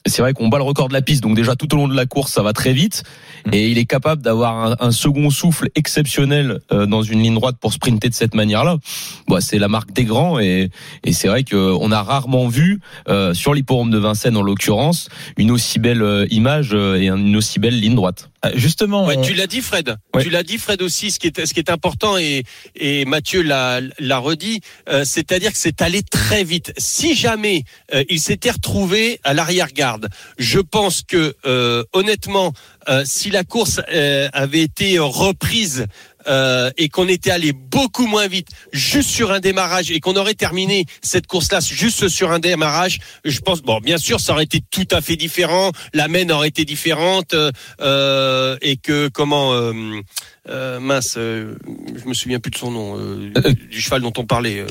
c'est 0.06 0.22
vrai 0.22 0.32
qu'on 0.32 0.48
bat 0.48 0.58
le 0.58 0.64
record 0.64 0.88
de 0.88 0.92
la 0.94 1.02
piste, 1.02 1.22
donc 1.22 1.36
déjà 1.36 1.56
tout 1.56 1.72
au 1.74 1.76
long 1.76 1.88
de 1.88 1.94
la 1.96 2.06
course, 2.06 2.32
ça 2.32 2.42
va 2.42 2.52
très 2.52 2.72
vite, 2.72 3.02
Mm. 3.46 3.54
et 3.54 3.68
il 3.68 3.78
est 3.78 3.86
capable 3.86 4.20
d'avoir 4.20 4.72
un, 4.72 4.76
un 4.80 4.92
second 4.92 5.30
souffle 5.30 5.68
exceptionnel 5.74 6.60
euh, 6.72 6.84
dans 6.84 7.02
une 7.02 7.22
ligne 7.22 7.34
droite 7.34 7.56
pour 7.58 7.72
sprinter 7.72 8.10
de 8.10 8.14
cette 8.14 8.34
manière-là. 8.34 8.76
Bon, 9.28 9.40
c'est 9.40 9.58
la 9.58 9.68
marque 9.68 9.92
des 9.92 10.04
grands, 10.04 10.38
et, 10.38 10.68
et 11.04 11.12
c'est 11.14 11.28
vrai 11.28 11.42
qu'on 11.44 11.90
a 11.90 12.02
rarement 12.02 12.48
vu 12.48 12.80
euh, 13.08 13.32
sur 13.32 13.54
l'hipporome 13.54 13.90
de 13.90 13.96
Vincennes, 13.98 14.36
en 14.36 14.42
l'occurrence, 14.42 15.08
une 15.38 15.50
aussi 15.50 15.78
belle 15.78 16.02
euh, 16.02 16.26
image 16.30 16.70
euh, 16.74 17.00
et 17.00 17.08
une 17.08 17.34
aussi 17.36 17.58
belle 17.60 17.78
ligne 17.80 17.94
droite. 17.94 18.28
Euh, 18.44 18.50
justement, 18.54 19.06
Ouais, 19.06 19.16
on- 19.18 19.22
tu 19.22 19.34
l'as 19.34 19.46
dit, 19.46 19.60
Fred. 19.60 19.96
Ouais. 20.14 20.22
Tu 20.22 20.30
l'as 20.30 20.42
dit, 20.42 20.56
Fred 20.58 20.80
aussi. 20.82 21.10
Ce 21.10 21.18
qui 21.18 21.26
est, 21.28 21.44
ce 21.46 21.52
qui 21.54 21.60
est 21.60 21.70
important 21.70 22.16
et, 22.18 22.44
et 22.76 23.04
Mathieu 23.06 23.42
l'a, 23.42 23.80
l'a 23.98 24.18
redit, 24.18 24.60
euh, 24.90 25.04
c'est-à-dire 25.04 25.52
que 25.52 25.58
c'est 25.58 25.80
allé 25.82 26.02
très 26.02 26.44
vite. 26.44 26.72
Si 26.78 27.14
jamais 27.14 27.64
euh, 27.94 28.02
il 28.08 28.20
s'était 28.20 28.50
retrouvé 28.50 29.20
à 29.24 29.34
l'arrière-garde, 29.34 29.89
je 30.38 30.60
pense 30.60 31.02
que 31.02 31.34
euh, 31.46 31.84
honnêtement, 31.92 32.52
euh, 32.88 33.02
si 33.04 33.30
la 33.30 33.44
course 33.44 33.80
euh, 33.92 34.28
avait 34.32 34.62
été 34.62 34.98
reprise 34.98 35.86
euh, 36.26 36.70
et 36.76 36.88
qu'on 36.88 37.08
était 37.08 37.30
allé 37.30 37.52
beaucoup 37.52 38.06
moins 38.06 38.26
vite, 38.26 38.48
juste 38.72 39.08
sur 39.08 39.32
un 39.32 39.40
démarrage, 39.40 39.90
et 39.90 40.00
qu'on 40.00 40.16
aurait 40.16 40.34
terminé 40.34 40.84
cette 41.02 41.26
course-là 41.26 41.60
juste 41.60 42.08
sur 42.08 42.30
un 42.30 42.38
démarrage, 42.38 42.98
je 43.24 43.40
pense, 43.40 43.62
bon, 43.62 43.80
bien 43.80 43.96
sûr, 43.96 44.20
ça 44.20 44.32
aurait 44.32 44.44
été 44.44 44.60
tout 44.70 44.88
à 44.90 45.00
fait 45.00 45.16
différent, 45.16 45.72
la 45.94 46.08
mène 46.08 46.30
aurait 46.30 46.48
été 46.48 46.64
différente, 46.64 47.34
euh, 47.80 48.56
et 48.60 48.76
que 48.76 49.08
comment, 49.08 49.54
euh, 49.54 50.80
mince, 50.80 51.14
je 51.16 52.06
me 52.06 52.14
souviens 52.14 52.38
plus 52.38 52.50
de 52.50 52.58
son 52.58 52.70
nom, 52.70 52.98
du 53.70 53.80
cheval 53.80 54.02
dont 54.02 54.12
on 54.18 54.26
parlait. 54.26 54.64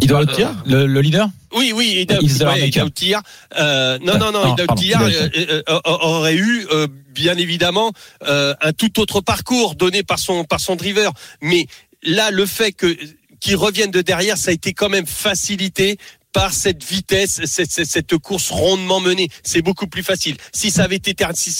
Il 0.00 0.08
doit 0.08 0.22
le 0.22 0.28
Euh, 0.28 0.46
le, 0.66 0.86
le 0.86 1.00
leader 1.00 1.28
Oui, 1.54 1.72
oui, 1.74 2.00
Ida, 2.02 2.18
ouais. 2.20 2.68
Ida 2.68 2.84
Outillard. 2.84 3.22
Euh, 3.58 3.98
non, 4.00 4.18
non, 4.18 4.32
non, 4.32 4.42
Ah, 4.44 4.54
Ida 4.54 4.72
Outillard, 4.72 5.08
Ida 5.08 5.18
euh, 5.18 5.28
euh, 5.36 5.62
euh, 5.68 5.80
aurait 5.84 6.34
eu, 6.34 6.66
euh, 6.72 6.86
bien 7.14 7.36
évidemment, 7.36 7.92
euh, 8.26 8.54
un 8.62 8.72
tout 8.72 9.00
autre 9.00 9.20
parcours 9.20 9.74
donné 9.74 10.02
par 10.02 10.18
son 10.18 10.44
par 10.44 10.60
son 10.60 10.76
driver. 10.76 11.12
Mais 11.42 11.66
là, 12.02 12.30
le 12.30 12.46
fait 12.46 12.72
que 12.72 12.96
qu'il 13.40 13.56
revienne 13.56 13.90
de 13.90 14.00
derrière, 14.00 14.38
ça 14.38 14.50
a 14.50 14.54
été 14.54 14.72
quand 14.72 14.88
même 14.88 15.06
facilité 15.06 15.98
par 16.32 16.52
cette 16.52 16.82
vitesse, 16.82 17.40
cette, 17.44 17.70
cette, 17.70 17.88
cette 17.90 18.16
course 18.18 18.50
rondement 18.50 19.00
menée, 19.00 19.28
c'est 19.42 19.62
beaucoup 19.62 19.86
plus 19.86 20.02
facile. 20.02 20.36
Si 20.52 20.70
ça 20.70 20.84
avait 20.84 20.96
été, 20.96 21.14
si 21.34 21.52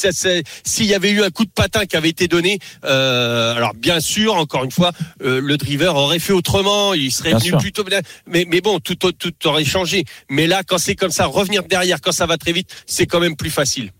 s'il 0.65 0.87
y 0.87 0.95
avait 0.95 1.11
eu 1.11 1.23
un 1.23 1.31
coup 1.31 1.45
de 1.45 1.51
patin 1.51 1.87
qui 1.87 1.97
avait 1.97 2.09
été 2.09 2.29
donné, 2.29 2.59
euh, 2.85 3.55
alors 3.55 3.75
bien 3.75 4.01
sûr, 4.01 4.35
encore 4.35 4.65
une 4.65 4.71
fois, 4.71 4.93
euh, 5.23 5.41
le 5.41 5.57
driver 5.57 5.95
aurait 5.97 6.19
fait 6.19 6.33
autrement, 6.33 6.95
il 6.95 7.13
serait 7.13 7.31
Bien 7.31 7.39
venu 7.39 7.49
sûr. 7.51 7.59
plus 7.59 7.73
tôt. 7.73 7.85
Mais, 8.27 8.47
mais 8.49 8.61
bon, 8.61 8.81
tout, 8.81 8.95
tout, 8.95 9.13
tout 9.13 9.33
aurait 9.47 9.65
changé. 9.65 10.05
Mais 10.31 10.47
là, 10.47 10.63
quand 10.67 10.79
c'est 10.79 10.95
comme 10.97 11.11
ça, 11.11 11.27
revenir 11.27 11.63
derrière, 11.65 12.01
quand 12.01 12.13
ça 12.13 12.27
va 12.27 12.37
très 12.37 12.53
vite, 12.53 12.71
c'est 12.87 13.07
quand 13.07 13.21
même 13.21 13.37
plus 13.37 13.51
facile. 13.51 13.91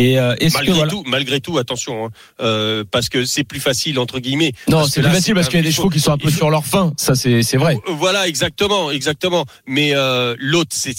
Et 0.00 0.18
euh, 0.18 0.34
est-ce 0.40 0.54
que 0.54 0.58
Malgré 0.58 0.72
voilà, 0.74 0.90
tout, 0.90 1.02
malgré 1.06 1.40
tout, 1.40 1.58
attention, 1.58 2.06
hein, 2.06 2.10
euh, 2.40 2.84
parce 2.90 3.08
que 3.10 3.24
c'est 3.26 3.44
plus 3.44 3.60
facile 3.60 3.98
entre 3.98 4.18
guillemets. 4.18 4.52
Non, 4.68 4.84
c'est 4.86 5.02
plus 5.02 5.10
facile 5.10 5.34
parce 5.34 5.48
qu'il 5.48 5.56
y 5.56 5.60
a 5.60 5.62
des 5.62 5.68
il 5.68 5.74
chevaux 5.74 5.90
qui 5.90 6.00
sont 6.00 6.12
un 6.12 6.16
peu 6.18 6.28
il 6.28 6.34
sur 6.34 6.48
leur 6.50 6.64
fin. 6.64 6.92
Ça, 6.96 7.14
c'est 7.14 7.42
c'est 7.42 7.56
vrai. 7.58 7.76
Voilà, 7.86 8.26
exactement, 8.26 8.90
exactement. 8.90 9.44
Mais 9.66 9.90
euh, 9.94 10.34
l'autre, 10.38 10.70
c'est 10.72 10.94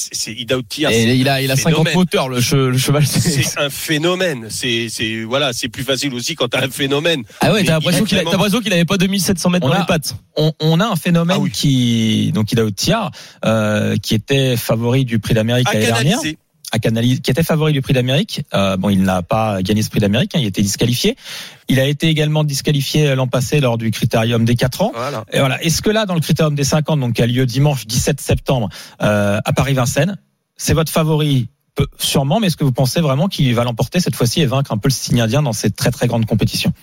Et 0.91 0.93
c'est- 0.93 1.17
il 1.17 1.27
a 1.29 1.41
il 1.41 1.50
a 1.51 1.55
50 1.55 1.72
phénomène. 1.74 1.93
moteurs 1.96 2.29
le, 2.29 2.39
che- 2.41 2.55
le 2.70 2.77
cheval. 2.77 3.05
c'est- 3.08 3.58
un 3.60 3.70
phénomène. 3.70 4.48
C'est 4.50 4.88
c'est 4.89 5.24
voilà, 5.24 5.51
c'est 5.53 5.70
plus 5.70 5.84
facile 5.84 6.13
aussi 6.13 6.36
quand 6.36 6.48
t'as 6.50 6.63
un 6.65 6.70
phénomène. 6.70 7.24
Ah 7.39 7.51
ouais, 7.53 7.63
t'as 7.63 7.74
l'impression 7.74 8.05
il 8.05 8.08
qu'il 8.08 8.17
a- 8.20 8.24
l'impression 8.24 8.60
qu'il 8.62 8.72
avait 8.74 8.86
pas 8.86 8.98
2700 8.98 9.50
mètres 9.50 9.65
On 9.65 9.70
dans 9.70 9.75
a- 9.75 9.79
les 9.79 9.86
pattes. 9.86 10.15
on, 10.38 10.51
on 10.60 10.79
a 10.79 10.86
un 10.86 10.96
phénomène 10.96 11.38
Ah 11.39 11.41
oui. 11.41 11.50
qui 11.51 12.31
donc 12.34 12.51
il 12.51 12.60
a 12.60 12.63
euh, 13.46 13.96
qui 13.98 14.13
était 14.15 14.55
favori 14.58 15.05
du 15.05 15.20
Prix 15.20 15.34
d'Amérique 15.34 15.67
À 15.70 15.74
l'année 15.74 15.86
dernière. 15.88 16.20
À 16.72 16.80
Canalis, 16.80 17.22
qui 17.22 17.32
était 17.32 17.44
favori 17.44 17.74
du 17.74 17.82
Prix 17.82 17.94
d'Amérique. 17.94 18.44
Euh, 18.54 18.78
bon, 18.78 18.90
il 18.90 19.04
n'a 19.04 19.22
pas 19.22 19.62
gagné 19.62 19.82
ce 19.82 19.90
Prix 19.90 20.00
d'Amérique, 20.00 20.36
hein, 20.36 20.40
il 20.40 20.46
a 20.46 20.48
été 20.48 20.62
disqualifié. 20.62 21.16
Il 21.68 21.80
a 21.80 21.86
été 21.86 22.08
également 22.08 22.44
disqualifié 22.44 23.16
l'an 23.16 23.28
passé 23.28 23.60
lors 23.60 23.78
du 23.78 23.92
Critérium 23.92 24.46
des 24.46 24.56
4 24.56 24.82
ans. 24.82 24.92
Voilà. 24.94 25.24
Et 25.32 25.40
voilà. 25.40 25.62
Est-ce 25.63 25.82
que 25.82 25.90
là, 25.90 26.06
dans 26.06 26.16
le 26.16 26.22
Critérium 26.22 26.56
des 26.56 26.63
50, 26.63 27.00
donc 27.00 27.13
qui 27.13 27.22
a 27.22 27.28
lieu 27.28 27.46
dimanche 27.46 27.86
17 27.88 28.20
septembre 28.20 28.70
euh, 29.01 29.40
à 29.44 29.54
Paris-Vincennes, 29.54 30.18
c'est 30.58 30.74
votre 30.74 30.92
favori 30.92 31.50
Sûrement, 31.98 32.40
mais 32.40 32.48
est-ce 32.48 32.58
que 32.58 32.63
vous 32.63 32.72
pensez 32.74 33.00
vraiment 33.00 33.28
qu'il 33.28 33.54
va 33.56 33.63
l'emporter 33.63 34.00
cette 34.00 34.16
fois-ci 34.16 34.42
et 34.42 34.46
vaincre 34.46 34.72
un 34.72 34.78
peu 34.78 34.90
le 34.90 34.94
signe 34.94 35.22
indien 35.22 35.42
dans 35.42 35.54
cette 35.54 35.75
très 35.75 35.90
très 35.90 36.06
grande 36.08 36.25
compétition? 36.25 36.74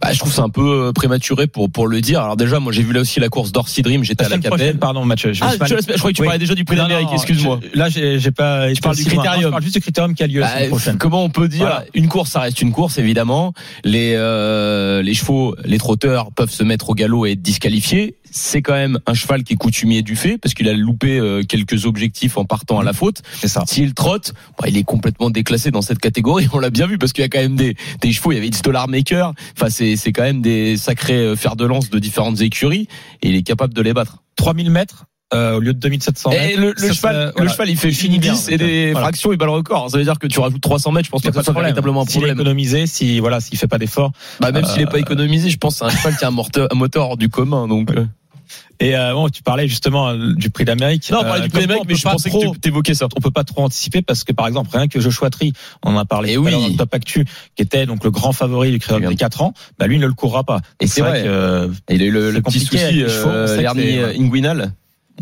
Bah, 0.00 0.12
je 0.12 0.18
trouve 0.20 0.32
ça 0.32 0.42
un 0.42 0.48
peu 0.50 0.86
euh, 0.88 0.92
prématuré 0.92 1.46
pour 1.48 1.68
pour 1.70 1.88
le 1.88 2.00
dire. 2.00 2.20
Alors 2.20 2.36
déjà, 2.36 2.60
moi 2.60 2.70
j'ai 2.72 2.82
vu 2.82 2.92
là 2.92 3.00
aussi 3.00 3.18
la 3.18 3.28
course 3.28 3.50
d'Orsi 3.50 3.82
Dream, 3.82 4.04
j'étais 4.04 4.24
à 4.24 4.28
la 4.28 4.38
Capelle. 4.38 4.78
pardon, 4.78 5.04
match. 5.04 5.26
Je, 5.32 5.42
Ah, 5.42 5.52
tu- 5.66 5.74
je 5.74 5.94
croyais 5.96 6.12
que 6.12 6.16
tu 6.16 6.22
Oui. 6.22 6.26
parlais 6.26 6.38
déjà 6.38 6.54
du 6.54 6.64
prix 6.64 6.76
d'Amérique, 6.76 7.08
excuse-moi. 7.12 7.58
je- 7.72 7.76
Là, 7.78 7.88
j'ai 7.88 8.20
j'ai 8.20 8.30
pas. 8.30 8.72
Tu 8.72 8.80
parles 8.80 8.94
du. 8.96 9.02
Non, 9.02 9.08
critérium. 9.08 9.42
Je 9.42 9.48
parle 9.48 9.62
juste 9.62 9.74
du 9.74 9.80
critérium 9.80 10.14
qui 10.14 10.22
a 10.22 10.26
lieu 10.28 10.40
Bah, 10.42 10.50
prochaine. 10.68 10.98
comment 10.98 11.24
on 11.24 11.30
peut 11.30 11.48
dire 11.48 11.60
Voilà. 11.62 11.84
une 11.94 12.06
course 12.08 12.30
ça 12.30 12.40
reste 12.40 12.60
une 12.62 12.70
course 12.70 12.98
évidemment 12.98 13.52
les 13.82 14.12
euh, 14.14 15.02
les 15.02 15.14
chevaux 15.14 15.56
les 15.64 15.78
trotteurs 15.78 16.30
peuvent 16.32 16.50
se 16.52 16.62
mettre 16.62 16.90
au 16.90 16.94
galop 16.94 17.26
et 17.26 17.32
être 17.32 17.42
disqualifiés 17.42 18.14
c'est 18.36 18.62
quand 18.62 18.72
même 18.72 18.98
un 19.06 19.14
cheval 19.14 19.44
qui 19.44 19.52
est 19.52 19.56
coutumier 19.56 20.02
du 20.02 20.16
fait 20.16 20.38
parce 20.38 20.54
qu'il 20.54 20.68
a 20.68 20.72
loupé 20.72 21.18
euh, 21.20 21.42
quelques 21.48 21.86
objectifs 21.86 22.36
en 22.36 22.44
partant 22.44 22.80
à 22.80 22.82
la 22.84 22.92
faute 22.92 23.22
C'est 23.40 23.46
ça. 23.46 23.62
s'il 23.68 23.94
trotte 23.94 24.34
bah, 24.58 24.64
il 24.68 24.76
est 24.76 24.82
complètement 24.82 25.30
déclassé 25.30 25.70
dans 25.70 25.82
cette 25.82 26.00
catégorie 26.00 26.48
on 26.52 26.58
l'a 26.58 26.70
bien 26.70 26.88
vu 26.88 26.98
parce 26.98 27.12
qu'il 27.12 27.22
y 27.22 27.24
a 27.24 27.28
quand 27.28 27.38
même 27.40 27.54
des 27.54 27.76
des 28.00 28.12
chevaux 28.12 28.32
il 28.32 28.34
y 28.34 28.38
avait 28.38 28.48
It's 28.48 28.60
Dollar 28.62 28.88
Maker 28.88 29.32
enfin 29.56 29.70
c'est 29.70 29.94
c'est 29.94 30.10
quand 30.12 30.24
même 30.24 30.42
des 30.42 30.76
sacrés 30.76 31.14
euh, 31.14 31.36
fers 31.36 31.54
de 31.54 31.64
lance 31.64 31.90
de 31.90 31.98
différentes 32.00 32.40
écuries 32.40 32.88
et 33.22 33.28
il 33.28 33.36
est 33.36 33.42
capable 33.44 33.72
de 33.72 33.82
les 33.82 33.92
battre 33.94 34.18
3000 34.34 34.68
mètres 34.70 35.04
euh, 35.32 35.56
au 35.56 35.60
lieu 35.60 35.72
de 35.72 35.78
2700 35.78 36.30
mètres. 36.30 36.42
et 36.44 36.56
le, 36.56 36.74
le 36.76 36.88
Ça, 36.88 36.92
cheval, 36.92 37.14
ça, 37.14 37.24
le 37.26 37.32
voilà. 37.36 37.50
cheval, 37.52 37.70
il 37.70 37.76
fait 37.76 37.90
fini 37.92 38.18
bien, 38.18 38.34
10 38.34 38.48
et 38.50 38.56
des 38.58 38.90
voilà. 38.92 39.06
fractions, 39.06 39.32
il 39.32 39.38
bat 39.38 39.46
le 39.46 39.52
record. 39.52 39.90
Ça 39.90 39.96
veut 39.98 40.04
dire 40.04 40.18
que 40.18 40.26
tu 40.28 40.38
rajoutes 40.38 40.60
300 40.60 40.92
mètres, 40.92 41.06
je 41.06 41.10
pense 41.10 41.22
pas 41.22 41.30
que 41.30 41.38
de 41.38 41.42
soit 41.42 41.52
problème. 41.52 41.70
véritablement 41.72 42.02
un 42.02 42.04
S'il 42.04 42.16
est 42.18 42.26
problème. 42.26 42.36
économisé, 42.38 42.86
si 42.86 43.18
voilà, 43.20 43.40
s'il 43.40 43.58
fait 43.58 43.66
pas 43.66 43.78
d'effort. 43.78 44.12
Bah 44.40 44.52
même 44.52 44.64
s'il 44.66 44.82
est 44.82 44.86
pas 44.86 44.98
Euh, 44.98 45.00
économisé, 45.00 45.48
je 45.50 45.56
pense 45.56 45.80
que 45.80 45.86
c'est 45.88 45.92
un 45.92 45.96
cheval 45.96 46.16
qui 46.18 46.24
a 46.24 46.28
un 46.28 46.30
moteur, 46.30 46.68
un 46.70 46.74
moteur 46.76 47.06
hors 47.08 47.16
du 47.16 47.30
commun. 47.30 47.66
Donc. 47.66 47.90
Et 48.80 48.96
euh, 48.96 49.12
bon, 49.14 49.28
tu 49.28 49.42
parlais 49.42 49.68
justement 49.68 50.08
euh, 50.08 50.34
du 50.34 50.50
prix 50.50 50.64
d'Amérique. 50.64 51.08
non, 51.10 51.18
on 51.20 51.22
parlait 51.22 51.40
Euh, 51.40 51.44
du 51.44 51.50
comme 51.50 51.58
Prix 51.60 51.66
d'Amérique, 51.68 51.88
mais 51.88 51.94
je 51.94 52.02
pensais 52.02 52.28
trop- 52.28 52.52
que 52.52 52.58
tu 52.58 52.68
évoquais 52.68 52.94
ça. 52.94 53.06
on 53.16 53.20
peut 53.20 53.30
pas 53.30 53.44
trop 53.44 53.62
anticiper 53.62 54.02
parce 54.02 54.24
que 54.24 54.32
par 54.32 54.46
exemple 54.48 54.70
rien 54.72 54.88
que 54.88 55.00
Joshua 55.00 55.30
Tree, 55.30 55.52
on 55.84 55.94
en 55.94 55.98
a 55.98 56.04
parlé 56.04 56.30
Eh 56.32 56.34
tout 56.34 56.40
à 56.40 56.44
oui. 56.44 56.50
l'heure 56.50 56.60
dans 56.60 56.68
le 56.68 56.76
Top 56.76 56.94
Actu, 56.94 57.24
qui 57.56 57.62
était 57.62 57.86
donc 57.86 58.02
le 58.04 58.10
grand 58.10 58.32
favori 58.32 58.70
du 58.72 58.78
critérium 58.78 59.10
des 59.10 59.16
4 59.16 59.42
ans, 59.42 59.54
bah 59.78 59.86
lui 59.86 59.96
il 59.96 60.00
ne 60.00 60.06
le 60.06 60.12
courra 60.14 60.44
pas. 60.44 60.60
Et 60.80 60.86
c'est 60.86 61.00
vrai. 61.02 61.22
que, 61.22 61.28
euh, 61.28 61.68
Il 61.90 62.02
a 62.02 62.04
eu 62.04 62.10
le, 62.10 62.30
le 62.30 62.42
petit 62.42 62.60
souci, 62.60 63.02
euh, 63.02 63.46
sait 63.46 63.64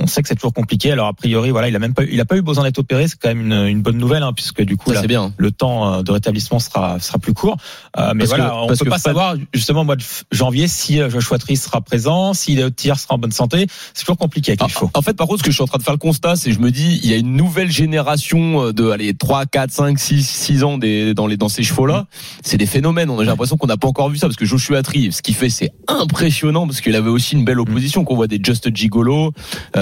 on 0.01 0.07
sait 0.07 0.23
que 0.23 0.29
c'est 0.29 0.35
toujours 0.35 0.53
compliqué. 0.55 0.91
Alors 0.93 1.07
a 1.07 1.13
priori 1.13 1.51
voilà, 1.51 1.69
il 1.69 1.77
a 1.77 1.79
même 1.79 1.95
pas, 1.95 2.03
eu- 2.05 2.09
il 2.13 2.21
a 2.21 2.25
pas 2.25 2.37
eu 2.37 2.43
besoin 2.43 2.65
d'être 2.65 2.79
opéré, 2.79 3.07
c'est 3.09 3.17
quand 3.21 3.29
même 3.29 3.41
une, 3.43 3.67
une 3.67 3.83
bonne 3.83 3.99
nouvelle 3.99 4.23
hein, 4.23 4.33
puisque 4.35 4.63
du 4.63 4.77
coup 4.77 4.91
là, 4.91 5.03
bien. 5.07 5.33
le 5.37 5.51
temps 5.51 5.95
euh, 5.95 6.03
de 6.03 6.11
rétablissement 6.13 6.59
sera 6.59 6.99
sera 6.99 7.19
plus 7.19 7.35
court. 7.35 7.57
Euh, 7.99 8.13
mais 8.15 8.21
Parce 8.25 8.31
voilà, 8.31 8.51
que- 8.51 8.55
on 8.55 8.67
parce 8.69 8.79
peut 8.79 8.85
pas 8.91 8.99
savoir 8.99 9.35
justement 9.53 9.83
au 9.83 9.85
mois 9.85 9.97
de 9.97 10.03
janvier 10.31 10.67
si 10.69 11.01
euh, 11.01 11.11
Joshua 11.11 11.39
Tree 11.39 11.57
sera 11.57 11.81
présent, 11.81 12.33
si 12.35 12.59
tiers 12.77 12.99
sera 12.99 13.15
en 13.15 13.19
bonne 13.19 13.33
santé. 13.33 13.67
C'est 13.95 14.05
toujours 14.05 14.17
compliqué 14.19 14.53
avec 14.53 14.63
les 14.63 14.69
chevaux. 14.69 14.91
en 14.95 15.03
fait, 15.03 15.15
par 15.15 15.27
contre, 15.27 15.41
ce 15.41 15.45
que 15.45 15.51
je 15.51 15.57
suis 15.57 15.63
en 15.63 15.67
train 15.67 15.79
de 15.79 15.83
faire 15.83 15.95
le 15.95 15.99
constat, 15.99 16.37
c'est 16.37 16.51
que 16.51 16.57
je 16.57 16.61
me 16.61 16.71
dis, 16.71 17.01
il 17.03 17.11
y 17.11 17.13
a 17.15 17.17
une 17.17 17.35
nouvelle 17.37 17.71
génération 17.71 18.63
euh, 18.69 18.73
de, 18.73 18.89
allez, 18.91 19.15
3, 19.15 19.47
4, 19.47 19.71
5, 19.71 19.99
6, 19.99 20.27
6 20.27 20.65
ans 20.65 20.79
des, 20.79 21.15
dans 21.15 21.27
les, 21.27 21.37
dans 21.37 21.49
ces 21.49 21.63
chevaux-là. 21.63 22.07
C'est 22.43 22.57
des 22.57 22.67
phénomènes. 22.67 23.11
On 23.11 23.19
a 23.19 23.25
l'impression 23.25 23.57
qu'on 23.57 23.67
n'a 23.67 23.77
pas 23.77 23.89
encore 23.89 24.09
vu 24.09 24.17
ça 24.19 24.27
parce 24.27 24.37
que 24.37 24.45
Joshua 24.47 24.83
Tree, 24.83 25.13
ce 25.13 25.21
qu'il 25.23 25.35
fait, 25.35 25.51
c'est 25.51 25.73
impressionnant 25.89 26.67
parce 26.67 26.81
qu'il 26.81 26.97
avait 26.97 27.11
aussi 27.11 27.35
une 27.37 27.45
belle 27.45 27.61
opposition, 27.61 28.05
qu'on 28.05 28.15
voit 28.17 28.27
des 28.27 28.41
Just 28.43 28.75
Gigolo, 28.75 29.33
euh, 29.77 29.82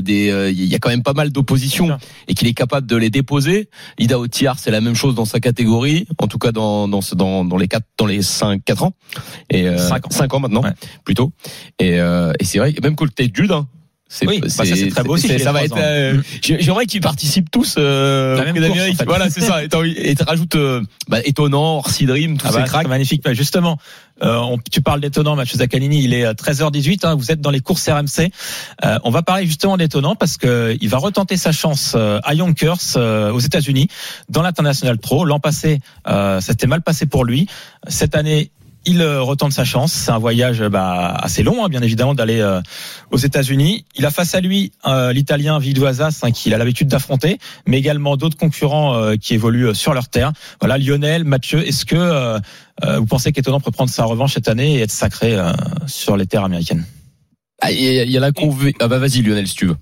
des, 0.00 0.30
euh, 0.30 0.50
il 0.50 0.64
y 0.64 0.74
a 0.74 0.78
quand 0.78 0.88
même 0.90 1.02
pas 1.02 1.12
mal 1.14 1.30
d'opposition 1.30 1.98
et 2.28 2.34
qu'il 2.34 2.48
est 2.48 2.54
capable 2.54 2.86
de 2.86 2.96
les 2.96 3.10
déposer. 3.10 3.68
Ida 3.98 4.18
Otiar, 4.18 4.58
c'est 4.58 4.70
la 4.70 4.80
même 4.80 4.94
chose 4.94 5.14
dans 5.14 5.24
sa 5.24 5.40
catégorie, 5.40 6.06
en 6.18 6.26
tout 6.26 6.38
cas 6.38 6.52
dans, 6.52 6.88
dans, 6.88 7.00
dans, 7.14 7.44
dans 7.44 7.56
les 7.56 7.68
4, 7.68 7.84
dans 7.98 8.06
les 8.06 8.22
5, 8.22 8.62
4 8.64 8.82
ans. 8.84 8.92
Et, 9.50 9.68
euh, 9.68 9.78
Cinq 9.78 10.06
ans. 10.06 10.10
5 10.10 10.34
ans 10.34 10.40
maintenant, 10.40 10.62
Ouais. 10.62 10.72
plutôt. 11.04 11.32
Et, 11.78 12.00
euh, 12.00 12.32
et 12.40 12.44
c'est 12.44 12.58
vrai, 12.58 12.74
même 12.82 12.96
Coltate 12.96 13.34
Jude, 13.34 13.52
hein, 13.52 13.66
Oui, 14.26 14.40
bah 14.40 14.48
ça, 14.48 14.64
c'est 14.64 14.88
très 14.88 15.02
beau 15.04 15.14
aussi 15.14 15.38
Ça 15.38 15.52
va 15.52 15.64
être. 15.64 15.76
euh, 15.76 16.14
Mm. 16.14 16.22
j'ai- 16.42 16.60
J'aimerais 16.62 16.86
qu'ils 16.86 17.00
participent 17.02 17.50
tous 17.50 17.74
euh, 17.76 18.36
La 18.36 18.42
au 18.42 18.44
même 18.46 18.54
Prix 18.54 18.62
course, 18.64 18.74
d'Amérique. 18.78 18.94
en 18.94 18.98
fait. 18.98 19.04
Voilà, 19.04 19.28
c'est 19.30 19.40
ça. 19.42 19.62
Et 19.64 20.14
tu 20.14 20.22
rajoutes 20.22 20.54
euh, 20.54 20.80
bah, 21.08 21.18
étonnant, 21.24 21.76
Orsi 21.76 22.06
Dream, 22.06 22.38
tous 22.38 22.46
Ah 22.48 22.52
ces 22.52 22.58
bah, 22.58 22.64
cracks. 22.64 22.88
magnifique. 22.88 23.22
Bah, 23.22 23.34
justement, 23.34 23.78
euh, 24.22 24.36
on- 24.38 24.58
tu 24.58 24.80
parles 24.80 25.00
d'étonnant, 25.00 25.36
match 25.36 25.54
Zaccanini. 25.54 26.02
Il 26.04 26.14
est 26.14 26.24
à 26.24 26.32
13h18. 26.34 27.04
hein, 27.04 27.14
vous 27.16 27.30
êtes 27.30 27.40
dans 27.42 27.50
les 27.50 27.60
courses 27.60 27.86
RMC. 27.88 28.30
Euh, 28.84 28.98
on 29.04 29.10
va 29.10 29.22
parler 29.22 29.44
justement 29.46 29.76
d'étonnant 29.76 30.14
parce 30.16 30.38
que 30.38 30.76
il 30.80 30.88
va 30.88 30.96
retenter 30.98 31.36
sa 31.36 31.52
chance 31.52 31.92
euh, 31.94 32.18
à 32.24 32.34
Yonkers 32.34 32.78
euh, 32.96 33.30
aux 33.30 33.40
États-Unis 33.40 33.88
dans 34.30 34.40
l'international 34.42 34.96
pro. 34.98 35.24
L'an 35.26 35.38
passé, 35.38 35.80
euh, 36.08 36.40
ça 36.40 36.52
s'était 36.52 36.66
mal 36.66 36.80
passé 36.82 37.04
pour 37.06 37.24
lui. 37.24 37.46
Cette 37.88 38.14
année. 38.16 38.50
Il 38.84 39.02
euh, 39.02 39.20
retente 39.20 39.52
sa 39.52 39.64
chance. 39.64 39.92
C'est 39.92 40.10
un 40.10 40.18
voyage 40.18 40.62
bah, 40.62 41.14
assez 41.20 41.42
long, 41.42 41.64
hein, 41.64 41.68
bien 41.68 41.82
évidemment, 41.82 42.14
d'aller 42.14 42.40
euh, 42.40 42.60
aux 43.10 43.16
États-Unis. 43.16 43.84
Il 43.96 44.06
a 44.06 44.10
face 44.10 44.34
à 44.34 44.40
lui 44.40 44.72
euh, 44.86 45.12
l'Italien 45.12 45.58
Vidoisas, 45.58 46.20
hein, 46.22 46.30
qu'il 46.30 46.54
a 46.54 46.58
l'habitude 46.58 46.88
d'affronter, 46.88 47.38
mais 47.66 47.78
également 47.78 48.16
d'autres 48.16 48.36
concurrents 48.36 48.94
euh, 48.94 49.16
qui 49.16 49.34
évoluent 49.34 49.68
euh, 49.68 49.74
sur 49.74 49.94
leur 49.94 50.08
terre. 50.08 50.32
Voilà, 50.60 50.78
Lionel, 50.78 51.24
Mathieu. 51.24 51.66
Est-ce 51.66 51.84
que 51.84 51.96
euh, 51.96 52.38
euh, 52.84 52.98
vous 52.98 53.06
pensez 53.06 53.32
qu'Étonnant 53.32 53.60
peut 53.60 53.70
prendre 53.70 53.90
sa 53.90 54.04
revanche 54.04 54.34
cette 54.34 54.48
année 54.48 54.76
et 54.76 54.82
être 54.82 54.92
sacré 54.92 55.34
euh, 55.34 55.52
sur 55.86 56.16
les 56.16 56.26
terres 56.26 56.44
américaines? 56.44 56.84
Ah, 57.60 57.72
Il 57.72 57.80
y, 57.82 57.98
a- 57.98 58.04
il 58.04 58.10
y 58.12 58.16
a 58.16 58.20
la 58.20 58.30
convé... 58.30 58.72
Ah 58.78 58.86
bah 58.86 58.98
vas-y 58.98 59.20
Lionel 59.20 59.48
si 59.48 59.56
tu 59.56 59.66
veux. 59.66 59.76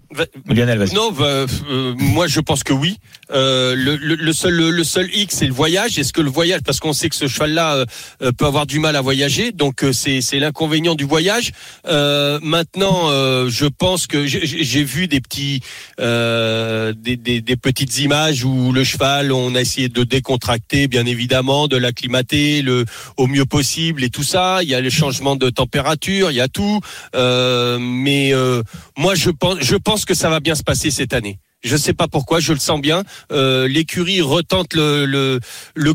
Lionel, 0.49 0.79
vas-y. 0.79 0.95
Non, 0.95 1.13
bah, 1.13 1.25
euh, 1.27 1.95
moi 1.99 2.27
je 2.27 2.41
pense 2.41 2.65
que 2.65 2.73
oui. 2.73 2.97
Euh, 3.33 3.75
le, 3.77 3.97
le- 3.97 4.15
le 4.15 4.33
seul 4.33 4.55
le, 4.55 4.71
le 4.71 4.83
seul 4.85 5.11
X 5.15 5.35
c'est 5.37 5.47
le 5.47 5.53
voyage. 5.53 5.99
Est-ce 5.99 6.13
que 6.15 6.23
le 6.23 6.31
voyage, 6.31 6.61
parce 6.65 6.81
qu'on 6.81 6.95
sait 6.95 7.11
que 7.11 7.17
ce 7.17 7.27
cheval-là 7.29 7.75
euh, 7.75 7.85
euh, 8.23 8.33
peut 8.33 8.47
avoir 8.47 8.65
du 8.67 8.79
mal 8.79 8.97
à 8.97 9.03
voyager, 9.03 9.53
donc 9.53 9.85
euh, 9.85 9.93
c'est 9.93 10.23
c'est 10.23 10.39
l'inconvénient 10.39 10.95
du 10.95 11.05
voyage. 11.05 11.53
Euh, 11.87 12.39
maintenant, 12.43 13.11
euh, 13.11 13.51
je 13.51 13.67
pense 13.67 14.07
que 14.07 14.27
j'ai- 14.27 14.47
j'ai 14.47 14.65
j'ai 14.65 14.85
vu 14.85 15.07
des 15.07 15.21
petits 15.21 15.61
euh, 16.01 16.95
des, 16.97 17.17
des, 17.17 17.43
des 17.43 17.57
petites 17.57 17.99
images 17.99 18.43
où 18.45 18.73
le 18.73 18.85
cheval, 18.85 19.33
on 19.33 19.55
a 19.55 19.61
essayé 19.61 19.89
de 19.91 20.03
décontracter, 20.03 20.89
bien 20.89 21.05
évidemment, 21.05 21.69
de 21.69 21.77
l'acclimater 21.77 22.63
le 22.63 22.87
au 23.19 23.27
mieux 23.27 23.45
possible 23.45 24.03
et 24.03 24.09
tout 24.09 24.23
ça. 24.23 24.61
Il 24.63 24.69
y 24.71 24.75
a 24.75 24.81
le 24.81 24.89
changement 24.91 25.37
de 25.37 25.51
température, 25.51 26.31
il 26.31 26.37
y 26.37 26.41
a 26.41 26.49
tout. 26.49 26.81
Euh, 27.15 27.65
mais 27.81 28.35
euh, 28.35 28.63
moi, 28.97 29.15
je 29.15 29.31
pense, 29.31 30.05
que 30.05 30.15
ça 30.15 30.31
va 30.31 30.41
bien 30.41 30.55
se 30.55 30.63
passer 30.63 30.91
cette 30.91 31.13
année. 31.13 31.39
Je 31.65 31.77
sais 31.77 31.95
pas 31.95 32.07
pourquoi, 32.07 32.39
je 32.39 32.53
le 32.53 32.59
sens 32.59 32.81
bien. 32.81 33.03
Euh, 33.33 33.67
L'écurie 33.67 34.21
retente 34.21 34.75
le, 34.75 35.41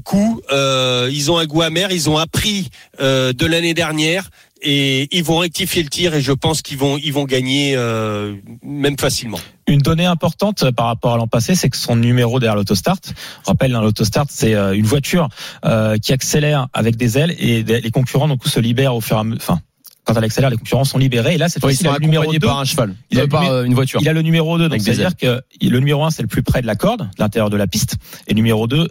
coup. 0.03 0.41
Euh, 0.51 1.09
ils 1.11 1.31
ont 1.31 1.37
un 1.37 1.45
goût 1.45 1.61
amer. 1.61 1.91
Ils 1.91 2.09
ont 2.09 2.17
appris 2.17 2.69
euh, 2.99 3.31
de 3.31 3.45
l'année 3.45 3.73
dernière 3.73 4.29
et 4.61 5.07
ils 5.15 5.23
vont 5.23 5.37
rectifier 5.37 5.83
le 5.83 5.89
tir. 5.89 6.13
Et 6.13 6.21
je 6.21 6.31
pense 6.31 6.61
qu'ils 6.61 6.77
vont 6.77 7.25
gagner 7.25 7.75
euh, 7.75 8.35
même 8.63 8.97
facilement. 8.97 9.39
Une 9.67 9.79
donnée 9.79 10.05
importante 10.05 10.69
par 10.71 10.87
rapport 10.87 11.13
à 11.13 11.17
l'an 11.17 11.27
passé, 11.27 11.55
c'est 11.55 11.69
que 11.69 11.77
son 11.77 11.95
numéro 11.95 12.39
derrière 12.39 12.55
l'autostart, 12.55 12.97
rappelle, 13.45 13.73
hein, 13.75 13.81
l'autostart, 13.81 14.25
c'est 14.29 14.53
euh, 14.53 14.73
une 14.73 14.85
voiture 14.85 15.29
euh, 15.65 15.97
qui 15.97 16.13
accélère 16.13 16.67
avec 16.73 16.97
des 16.97 17.17
ailes 17.17 17.35
et 17.39 17.63
les 17.63 17.91
concurrents 17.91 18.27
donc 18.27 18.45
se 18.45 18.59
libèrent 18.59 18.95
au 18.95 19.01
fur 19.01 19.17
et 19.17 19.19
à 19.19 19.23
mesure. 19.23 19.59
Quand 20.05 20.15
elle 20.15 20.23
accélère, 20.23 20.49
les 20.49 20.57
concurrents 20.57 20.83
sont 20.83 20.97
libérés. 20.97 21.35
Et 21.35 21.37
là, 21.37 21.47
cette 21.49 21.57
ils 21.57 21.61
fois-ci, 21.61 21.83
il 21.83 21.87
a 21.87 21.93
le 21.93 21.99
numéro 21.99 22.23
accompagnés 22.23 22.39
2. 22.39 22.47
par 22.47 22.59
un 22.59 22.65
cheval, 22.65 22.95
Il 23.11 23.19
a 23.19 23.23
euh, 23.23 23.27
par 23.27 23.43
euh, 23.49 23.63
une 23.63 23.73
voiture. 23.73 23.99
Il 24.01 24.09
a 24.09 24.13
le 24.13 24.21
numéro 24.21 24.57
2, 24.57 24.69
donc 24.69 24.81
c'est-à-dire 24.81 25.15
que 25.15 25.41
le 25.61 25.79
numéro 25.79 26.03
1, 26.03 26.09
c'est 26.11 26.21
le 26.23 26.27
plus 26.27 26.43
près 26.43 26.61
de 26.61 26.67
la 26.67 26.75
corde, 26.75 27.01
de 27.01 27.07
l'intérieur 27.19 27.49
de 27.49 27.57
la 27.57 27.67
piste, 27.67 27.95
et 28.27 28.31
le 28.31 28.35
numéro 28.35 28.67
2, 28.67 28.87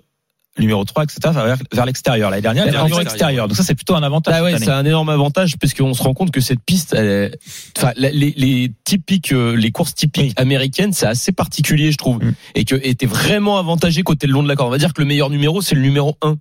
le 0.56 0.62
numéro 0.62 0.84
3, 0.84 1.04
etc., 1.04 1.18
vers, 1.32 1.56
vers 1.72 1.86
l'extérieur. 1.86 2.28
L'année 2.30 2.42
dernière, 2.42 2.66
il 2.66 2.70
Vers 2.72 2.82
l'extérieur. 2.84 3.12
extérieur. 3.12 3.48
Donc 3.48 3.56
ça, 3.56 3.62
c'est 3.62 3.74
plutôt 3.76 3.94
un 3.94 4.02
avantage. 4.02 4.34
Ah 4.36 4.42
ouais, 4.42 4.52
cette 4.52 4.64
c'est 4.64 4.70
un 4.70 4.84
énorme 4.84 5.08
avantage 5.08 5.56
parce 5.58 5.74
qu'on 5.74 5.94
se 5.94 6.02
rend 6.02 6.12
compte 6.12 6.32
que 6.32 6.40
cette 6.40 6.60
piste, 6.60 6.92
elle 6.92 7.06
est- 7.06 7.38
enfin, 7.78 7.92
les, 7.96 8.10
les 8.12 8.72
typiques, 8.84 9.32
euh, 9.32 9.54
les 9.56 9.70
courses 9.70 9.94
typiques 9.94 10.22
Oui. 10.24 10.32
américaines, 10.36 10.92
c'est 10.92 11.06
assez 11.06 11.30
particulier, 11.32 11.92
je 11.92 11.96
trouve, 11.96 12.18
Mm. 12.22 12.32
et 12.56 12.64
que 12.64 12.74
était 12.82 13.06
vraiment 13.06 13.58
avantagé 13.58 14.02
côté 14.02 14.26
le 14.26 14.32
long 14.32 14.42
de 14.42 14.48
la 14.48 14.56
corde. 14.56 14.68
On 14.68 14.72
va 14.72 14.78
dire 14.78 14.92
que 14.92 15.00
le 15.00 15.06
meilleur 15.06 15.30
numéro, 15.30 15.62
c'est 15.62 15.76
le 15.76 15.82
numéro 15.82 16.16
1 16.20 16.36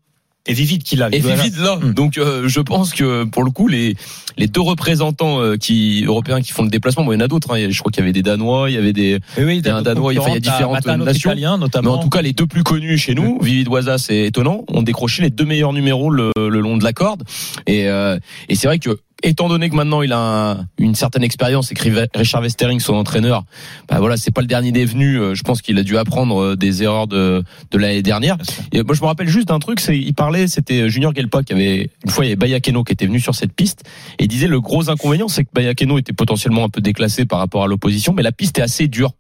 Et 0.49 0.53
Vivid 0.53 0.83
qui 0.83 0.95
l'a. 0.95 1.07
Et. 1.11 1.19
Vivid 1.19 1.57
là. 1.59 1.77
Mm. 1.81 1.93
Donc 1.93 2.17
euh, 2.17 2.47
je 2.47 2.59
pense 2.59 2.93
que 2.93 3.23
pour 3.25 3.43
le 3.43 3.51
coup 3.51 3.67
les 3.67 3.95
les 4.37 4.47
deux 4.47 4.61
représentants 4.61 5.41
euh, 5.41 5.57
qui 5.57 6.03
européens 6.05 6.41
qui 6.41 6.51
font 6.51 6.63
le 6.63 6.69
déplacement, 6.69 7.03
bon 7.03 7.11
il 7.11 7.15
y 7.15 7.17
en 7.17 7.25
a 7.25 7.27
d'autres. 7.27 7.53
hein. 7.53 7.67
Je 7.69 7.79
crois 7.79 7.91
qu'il 7.91 8.01
y 8.01 8.03
avait 8.03 8.13
des 8.13 8.23
Danois, 8.23 8.69
il 8.69 8.73
y 8.75 8.77
avait 8.77 8.93
des 8.93 9.19
Oui, 9.37 9.43
oui, 9.45 9.57
Il 9.59 9.65
y 9.65 9.69
a 9.69 9.75
un 9.75 9.81
Danois, 9.81 10.13
il 10.13 10.17
y 10.19 10.19
a 10.19 10.39
différentes 10.39 10.85
nations. 10.85 11.31
Italien, 11.31 11.57
mais 11.57 11.61
notamment. 11.65 11.93
en 11.93 11.97
tout 11.99 12.09
cas 12.09 12.21
les 12.21 12.33
deux 12.33 12.47
plus 12.47 12.63
connus 12.63 12.97
chez 12.97 13.15
nous, 13.15 13.39
Vivid 13.41 13.67
Waza 13.67 13.97
c'est 13.97 14.23
étonnant, 14.25 14.63
ont 14.67 14.81
décroché 14.81 15.21
les 15.23 15.29
deux 15.29 15.45
meilleurs 15.45 15.73
numéros 15.73 16.09
le, 16.09 16.31
le 16.37 16.59
long 16.59 16.77
de 16.77 16.83
la 16.83 16.93
corde. 16.93 17.23
Et 17.67 17.87
euh, 17.87 18.17
et 18.47 18.55
c'est 18.55 18.67
vrai 18.67 18.79
que 18.79 18.99
étant 19.23 19.49
donné 19.49 19.69
que 19.69 19.75
maintenant 19.75 20.01
il 20.01 20.13
a 20.13 20.51
un- 20.51 20.67
une 20.77 20.95
certaine 20.95 21.23
expérience, 21.23 21.71
écrit 21.71 21.91
Richard 22.15 22.41
Westering, 22.41 22.79
son 22.79 22.93
entraîneur, 22.95 23.43
bah 23.89 23.97
voilà, 23.99 24.17
c'est 24.17 24.31
pas 24.31 24.41
le 24.41 24.47
dernier 24.47 24.71
des 24.71 24.85
venus. 24.85 25.19
euh, 25.19 25.35
Je 25.35 25.43
pense 25.43 25.61
qu'il 25.61 25.77
a 25.77 25.83
dû 25.83 25.97
apprendre 25.97 26.41
euh, 26.41 26.55
des 26.55 26.83
erreurs 26.83 27.07
de, 27.07 27.43
de 27.71 27.77
l'année 27.77 28.01
dernière. 28.01 28.37
Et 28.71 28.83
moi, 28.83 28.95
je 28.95 29.01
me 29.01 29.07
rappelle 29.07 29.27
juste 29.27 29.47
d'un 29.49 29.59
truc, 29.59 29.79
c'est 29.79 29.97
il 29.97 30.13
parlait, 30.13 30.47
c'était 30.47 30.89
Junior 30.89 31.13
Gelpa 31.13 31.43
qui 31.43 31.53
avait 31.53 31.89
une 32.05 32.09
fois 32.11 32.25
il 32.25 32.29
y 32.29 32.31
avait 32.31 32.35
Bayakeno 32.37 32.83
qui 32.83 32.93
était 32.93 33.05
venu 33.07 33.19
sur 33.19 33.35
cette 33.35 33.53
piste 33.53 33.83
et 34.19 34.23
il 34.23 34.27
disait 34.27 34.47
le 34.47 34.61
gros 34.61 34.89
inconvénient, 34.89 35.27
c'est 35.27 35.43
que 35.43 35.49
Bayakeno 35.53 35.97
était 35.97 36.13
potentiellement 36.13 36.63
un 36.63 36.69
peu 36.69 36.81
déclassé 36.81 37.25
par 37.25 37.39
rapport 37.39 37.63
à 37.63 37.67
l'opposition, 37.67 38.13
mais 38.13 38.23
la 38.23 38.31
piste 38.31 38.57
est 38.59 38.61
assez 38.61 38.87
dure. 38.87 39.11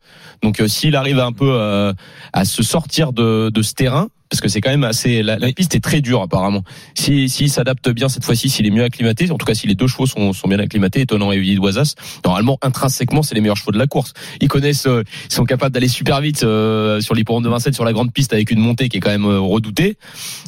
Donc 0.41 0.61
euh, 0.61 0.67
s'il 0.67 0.95
arrive 0.95 1.19
un 1.19 1.31
peu 1.33 1.49
euh, 1.51 1.93
à 2.33 2.45
se 2.45 2.63
sortir 2.63 3.11
de, 3.13 3.49
de 3.53 3.61
ce 3.61 3.73
terrain 3.73 4.07
parce 4.29 4.41
que 4.41 4.47
c'est 4.47 4.61
quand 4.61 4.69
même 4.69 4.83
assez. 4.83 5.23
La, 5.23 5.37
la 5.37 5.51
piste 5.51 5.75
est 5.75 5.79
très 5.79 6.01
dure 6.01 6.21
apparemment. 6.21 6.63
Si 6.95 7.29
s'il 7.29 7.49
s'adapte 7.49 7.89
bien 7.89 8.09
cette 8.09 8.23
fois-ci, 8.23 8.49
s'il 8.49 8.65
est 8.65 8.71
mieux 8.71 8.83
acclimaté, 8.83 9.29
en 9.31 9.37
tout 9.37 9.45
cas 9.45 9.53
si 9.53 9.67
les 9.67 9.75
deux 9.75 9.87
chevaux 9.87 10.05
sont, 10.05 10.33
sont 10.33 10.47
bien 10.47 10.59
acclimatés, 10.59 11.01
étonnant 11.01 11.31
et 11.31 11.39
Villoisas, 11.39 11.95
normalement 12.23 12.57
intrinsèquement 12.61 13.23
c'est 13.23 13.35
les 13.35 13.41
meilleurs 13.41 13.57
chevaux 13.57 13.71
de 13.71 13.77
la 13.77 13.87
course. 13.87 14.13
Ils 14.41 14.47
connaissent, 14.47 14.85
euh, 14.87 15.03
ils 15.29 15.33
sont 15.33 15.45
capables 15.45 15.73
d'aller 15.73 15.87
super 15.87 16.21
vite 16.21 16.43
euh, 16.43 17.01
sur 17.01 17.15
l'hippodrome 17.15 17.43
de 17.43 17.49
Vincennes 17.49 17.73
sur 17.73 17.85
la 17.85 17.93
grande 17.93 18.13
piste 18.13 18.33
avec 18.33 18.51
une 18.51 18.59
montée 18.59 18.89
qui 18.89 18.97
est 18.97 18.99
quand 18.99 19.09
même 19.09 19.25
euh, 19.25 19.39
redoutée. 19.39 19.97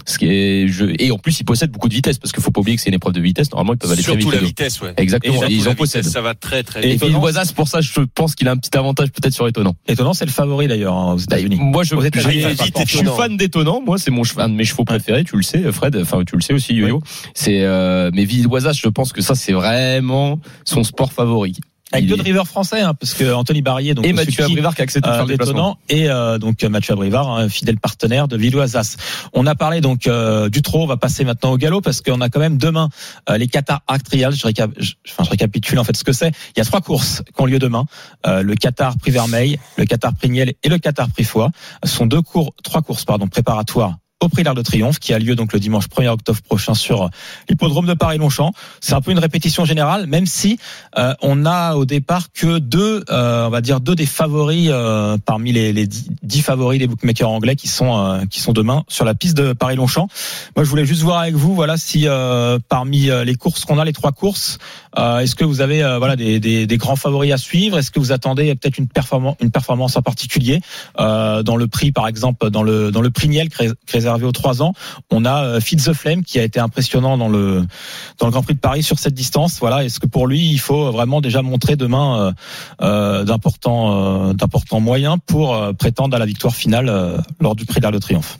Ce 0.05 0.17
qui 0.17 0.25
est, 0.27 0.67
je, 0.67 0.85
et 0.99 1.11
en 1.11 1.17
plus 1.17 1.39
ils 1.39 1.43
possèdent 1.45 1.71
beaucoup 1.71 1.89
de 1.89 1.93
vitesse 1.93 2.17
parce 2.19 2.31
qu'il 2.31 2.43
faut 2.43 2.51
pas 2.51 2.61
oublier 2.61 2.75
que 2.77 2.83
c'est 2.83 2.89
une 2.89 2.95
épreuve 2.95 3.13
de 3.13 3.21
vitesse. 3.21 3.51
Normalement 3.51 3.73
ils 3.73 3.77
peuvent 3.77 3.91
aller 3.91 4.03
très 4.03 4.11
Surtout 4.11 4.29
vite. 4.29 4.33
la 4.33 4.35
les 4.35 4.41
deux. 4.41 4.47
vitesse, 4.47 4.81
ouais. 4.81 4.93
Exactement. 4.97 5.33
Surtout 5.39 5.51
Et 5.51 5.55
ils 5.55 5.65
la 5.65 5.71
en 5.71 5.75
possèdent. 5.75 6.05
Ça 6.05 6.21
va 6.21 6.35
très 6.35 6.63
très 6.63 6.85
Et 6.85 6.91
vite. 6.93 7.03
Villoisas 7.03 7.51
pour 7.55 7.67
ça 7.67 7.81
je 7.81 7.99
pense 8.13 8.35
qu'il 8.35 8.47
a 8.47 8.51
un 8.51 8.57
petit 8.57 8.77
avantage 8.77 9.09
peut-être 9.11 9.33
sur 9.33 9.47
étonnant. 9.47 9.75
Étonnant, 9.87 10.13
c'est 10.13 10.25
le 10.25 10.31
favori 10.31 10.67
d'ailleurs 10.67 10.95
hein, 10.95 11.13
aux 11.13 11.17
États-Unis. 11.17 11.57
Moi, 11.59 11.83
je, 11.83 11.95
vite 11.95 12.15
rapporte. 12.15 12.87
je 12.87 12.97
suis 12.97 13.05
fan 13.05 13.37
d'étonnant. 13.37 13.70
Moi, 13.79 13.97
c'est 13.97 14.11
mon 14.11 14.23
cheval- 14.23 14.45
un 14.45 14.49
de 14.49 14.55
mes 14.55 14.65
chevaux 14.65 14.83
préférés. 14.83 15.23
Tu 15.23 15.37
le 15.37 15.43
sais, 15.43 15.71
Fred. 15.71 15.95
Enfin, 15.95 16.23
tu 16.25 16.35
le 16.35 16.41
sais 16.41 16.53
aussi, 16.53 16.73
Yo-Yo. 16.73 17.01
C'est 17.33 17.63
euh, 17.63 18.11
mais 18.13 18.25
Villoisas, 18.25 18.73
je 18.73 18.89
pense 18.89 19.13
que 19.13 19.21
ça, 19.21 19.35
c'est 19.35 19.53
vraiment 19.53 20.39
son 20.65 20.83
sport 20.83 21.13
favori. 21.13 21.55
Avec 21.93 22.07
deux 22.07 22.15
drivers 22.17 22.47
français, 22.47 22.81
hein, 22.81 22.93
parce 22.93 23.13
que 23.13 23.33
Anthony 23.33 23.61
Barrier, 23.61 23.93
donc 23.93 24.05
et 24.05 24.13
Mathieu 24.13 24.43
Abrivard 24.45 24.75
qui 24.75 24.81
a 24.81 24.83
accepté 24.83 25.09
de 25.09 25.13
euh, 25.13 25.17
faire 25.17 25.25
d'étonnant, 25.37 25.77
et 25.89 26.09
euh, 26.09 26.37
donc 26.37 26.63
Mathieu 26.63 26.93
Abrivard, 26.93 27.29
un 27.31 27.49
fidèle 27.49 27.77
partenaire 27.79 28.27
de 28.27 28.37
Villoisas. 28.37 28.95
On 29.33 29.45
a 29.45 29.55
parlé 29.55 29.81
donc 29.81 30.07
euh, 30.07 30.49
du 30.49 30.61
trot, 30.61 30.83
on 30.83 30.87
va 30.87 30.97
passer 30.97 31.23
maintenant 31.25 31.51
au 31.51 31.57
galop 31.57 31.81
parce 31.81 32.01
qu'on 32.01 32.21
a 32.21 32.29
quand 32.29 32.39
même 32.39 32.57
demain 32.57 32.89
euh, 33.29 33.37
les 33.37 33.47
Qatar 33.47 33.81
Arc 33.87 34.03
Trials. 34.03 34.33
Je, 34.35 34.47
récap- 34.47 34.73
je- 34.77 34.93
enfin, 35.09 35.23
je 35.23 35.29
récapitule 35.29 35.79
en 35.79 35.83
fait 35.83 35.95
ce 35.97 36.03
que 36.03 36.13
c'est. 36.13 36.29
Il 36.55 36.59
y 36.59 36.61
a 36.61 36.65
trois 36.65 36.81
courses 36.81 37.23
qui 37.35 37.41
ont 37.41 37.45
lieu 37.45 37.59
demain 37.59 37.85
Euh, 38.25 38.41
le 38.43 38.55
Qatar 38.55 38.97
Prix 38.97 39.11
Vermeil, 39.11 39.59
le 39.77 39.85
Qatar 39.85 40.13
Prix 40.15 40.29
Niel 40.29 40.53
et 40.63 40.69
le 40.69 40.77
Qatar 40.77 41.09
Prix 41.09 41.23
Foix. 41.23 41.49
Ce 41.83 41.89
sont 41.91 42.05
deux 42.05 42.21
cours, 42.21 42.53
trois 42.63 42.81
courses 42.81 43.05
pardon 43.05 43.27
préparatoires 43.27 43.97
au 44.21 44.29
Prix 44.29 44.43
l'Arc 44.43 44.55
de 44.55 44.61
Triomphe 44.61 44.99
qui 44.99 45.13
a 45.13 45.19
lieu 45.19 45.35
donc 45.35 45.51
le 45.51 45.59
dimanche 45.59 45.85
1er 45.87 46.09
octobre 46.09 46.39
prochain 46.43 46.75
sur 46.75 47.09
l'hippodrome 47.49 47.87
de 47.87 47.93
Paris-Longchamp. 47.93 48.53
C'est 48.79 48.93
un 48.93 49.01
peu 49.01 49.11
une 49.11 49.19
répétition 49.19 49.65
générale, 49.65 50.05
même 50.05 50.27
si 50.27 50.59
euh, 50.97 51.13
on 51.21 51.45
a 51.45 51.75
au 51.75 51.85
départ 51.85 52.31
que 52.31 52.59
deux, 52.59 53.03
euh, 53.09 53.47
on 53.47 53.49
va 53.49 53.61
dire 53.61 53.79
deux 53.79 53.95
des 53.95 54.05
favoris 54.05 54.69
euh, 54.71 55.17
parmi 55.25 55.51
les, 55.51 55.73
les 55.73 55.87
dix, 55.87 56.41
favoris 56.41 56.79
des 56.79 56.87
bookmakers 56.87 57.29
anglais 57.29 57.55
qui 57.55 57.67
sont 57.67 57.97
euh, 57.97 58.25
qui 58.29 58.39
sont 58.39 58.53
demain 58.53 58.83
sur 58.87 59.05
la 59.05 59.15
piste 59.15 59.35
de 59.35 59.53
Paris-Longchamp. 59.53 60.07
Moi, 60.55 60.63
je 60.63 60.69
voulais 60.69 60.85
juste 60.85 61.01
voir 61.01 61.19
avec 61.19 61.33
vous, 61.33 61.55
voilà, 61.55 61.77
si 61.77 62.07
euh, 62.07 62.59
parmi 62.69 63.09
euh, 63.09 63.23
les 63.23 63.35
courses 63.35 63.65
qu'on 63.65 63.79
a, 63.79 63.85
les 63.85 63.93
trois 63.93 64.11
courses, 64.11 64.59
est-ce 64.97 65.35
que 65.35 65.45
vous 65.45 65.61
avez 65.61 65.79
voilà 65.97 66.15
des, 66.15 66.39
des, 66.39 66.67
des 66.67 66.77
grands 66.77 66.97
favoris 66.97 67.31
à 67.31 67.37
suivre? 67.37 67.77
Est-ce 67.77 67.91
que 67.91 67.99
vous 67.99 68.11
attendez 68.11 68.53
peut-être 68.55 68.77
une 68.77 68.89
performance 68.89 69.35
une 69.39 69.49
performance 69.51 69.95
en 69.95 70.01
particulier 70.01 70.59
dans 70.97 71.55
le 71.55 71.67
prix, 71.67 71.91
par 71.91 72.07
exemple, 72.07 72.49
dans 72.49 72.61
le 72.61 72.91
dans 72.91 73.01
le 73.01 73.09
prix 73.09 73.29
Niel 73.29 73.47
réservé 74.13 74.25
aux 74.25 74.31
trois 74.31 74.61
ans 74.61 74.73
On 75.09 75.25
a 75.25 75.43
euh, 75.43 75.59
Feed 75.59 75.83
the 75.83 75.93
Flame 75.93 76.23
qui 76.23 76.39
a 76.39 76.43
été 76.43 76.59
impressionnant 76.59 77.17
dans 77.17 77.29
le 77.29 77.63
dans 78.19 78.25
le 78.27 78.31
Grand 78.31 78.43
Prix 78.43 78.55
de 78.55 78.59
Paris 78.59 78.83
sur 78.83 78.99
cette 78.99 79.13
distance. 79.13 79.57
Voilà, 79.59 79.83
est-ce 79.83 79.99
que 79.99 80.07
pour 80.07 80.27
lui, 80.27 80.39
il 80.51 80.59
faut 80.59 80.91
vraiment 80.91 81.21
déjà 81.21 81.41
montrer 81.41 81.75
demain 81.75 82.19
euh, 82.19 82.31
euh, 82.81 83.23
d'importants 83.23 84.29
euh, 84.29 84.33
d'importants 84.33 84.79
moyens 84.79 85.17
pour 85.25 85.55
euh, 85.55 85.73
prétendre 85.73 86.15
à 86.15 86.19
la 86.19 86.25
victoire 86.25 86.55
finale 86.55 86.89
euh, 86.89 87.17
lors 87.39 87.55
du 87.55 87.65
Prix 87.65 87.79
de 87.79 87.83
l'Arc 87.83 87.93
de 87.93 87.99
Triomphe? 87.99 88.37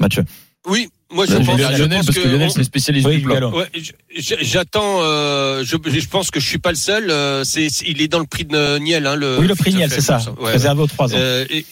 Mathieu. 0.00 0.24
Oui, 0.68 0.88
moi 1.12 1.26
je 1.26 1.32
Je 1.32 1.36
pense, 1.38 1.60
à 1.60 1.72
je 1.72 1.78
Lionel 1.82 1.98
pense 1.98 2.06
parce 2.06 2.18
que 2.18 2.28
Lionel 2.28 2.48
on- 2.48 2.50
c'est 2.50 2.64
spécialiste 2.64 3.06
Oui, 3.08 3.20
du. 3.20 3.28
Ouais, 3.28 3.68
j- 3.74 4.36
j'attends. 4.42 4.98
Euh, 5.02 5.64
je, 5.64 5.76
je 5.84 6.08
pense 6.08 6.30
que 6.30 6.38
je 6.40 6.46
suis 6.46 6.58
pas 6.58 6.70
le 6.70 6.76
seul. 6.76 7.10
euh, 7.10 7.42
c'est, 7.44 7.66
il 7.86 8.00
est 8.00 8.08
dans 8.08 8.20
le 8.20 8.26
prix 8.26 8.44
de 8.44 8.78
Niel. 8.78 9.06
Hein, 9.06 9.16
le 9.16 9.38
Oui, 9.40 9.46
le 9.48 9.54
prix 9.56 9.74
Niel, 9.74 9.90
c'est 9.90 10.00
ça, 10.00 10.20
ouais. 10.40 10.52
réservé 10.52 10.82
aux 10.82 10.86
trois 10.86 11.12
ans. 11.12 11.16
Euh, 11.18 11.44
et- 11.50 11.66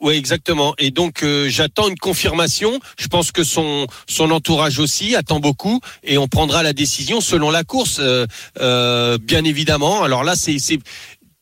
Ouais, 0.00 0.16
exactement. 0.16 0.74
Et 0.78 0.90
donc 0.90 1.22
euh, 1.22 1.48
j'attends 1.48 1.88
une 1.88 1.98
confirmation. 1.98 2.78
Je 2.98 3.08
pense 3.08 3.32
que 3.32 3.42
son 3.44 3.86
son 4.08 4.30
entourage 4.30 4.78
aussi 4.78 5.16
attend 5.16 5.40
beaucoup, 5.40 5.80
et 6.04 6.16
on 6.18 6.28
prendra 6.28 6.62
la 6.62 6.72
décision 6.72 7.20
selon 7.20 7.50
la 7.50 7.64
course, 7.64 7.98
euh, 8.00 8.26
euh, 8.60 9.18
bien 9.20 9.44
évidemment. 9.44 10.02
Alors 10.04 10.22
là, 10.24 10.36
c'est 10.36 10.58
c'est 10.58 10.78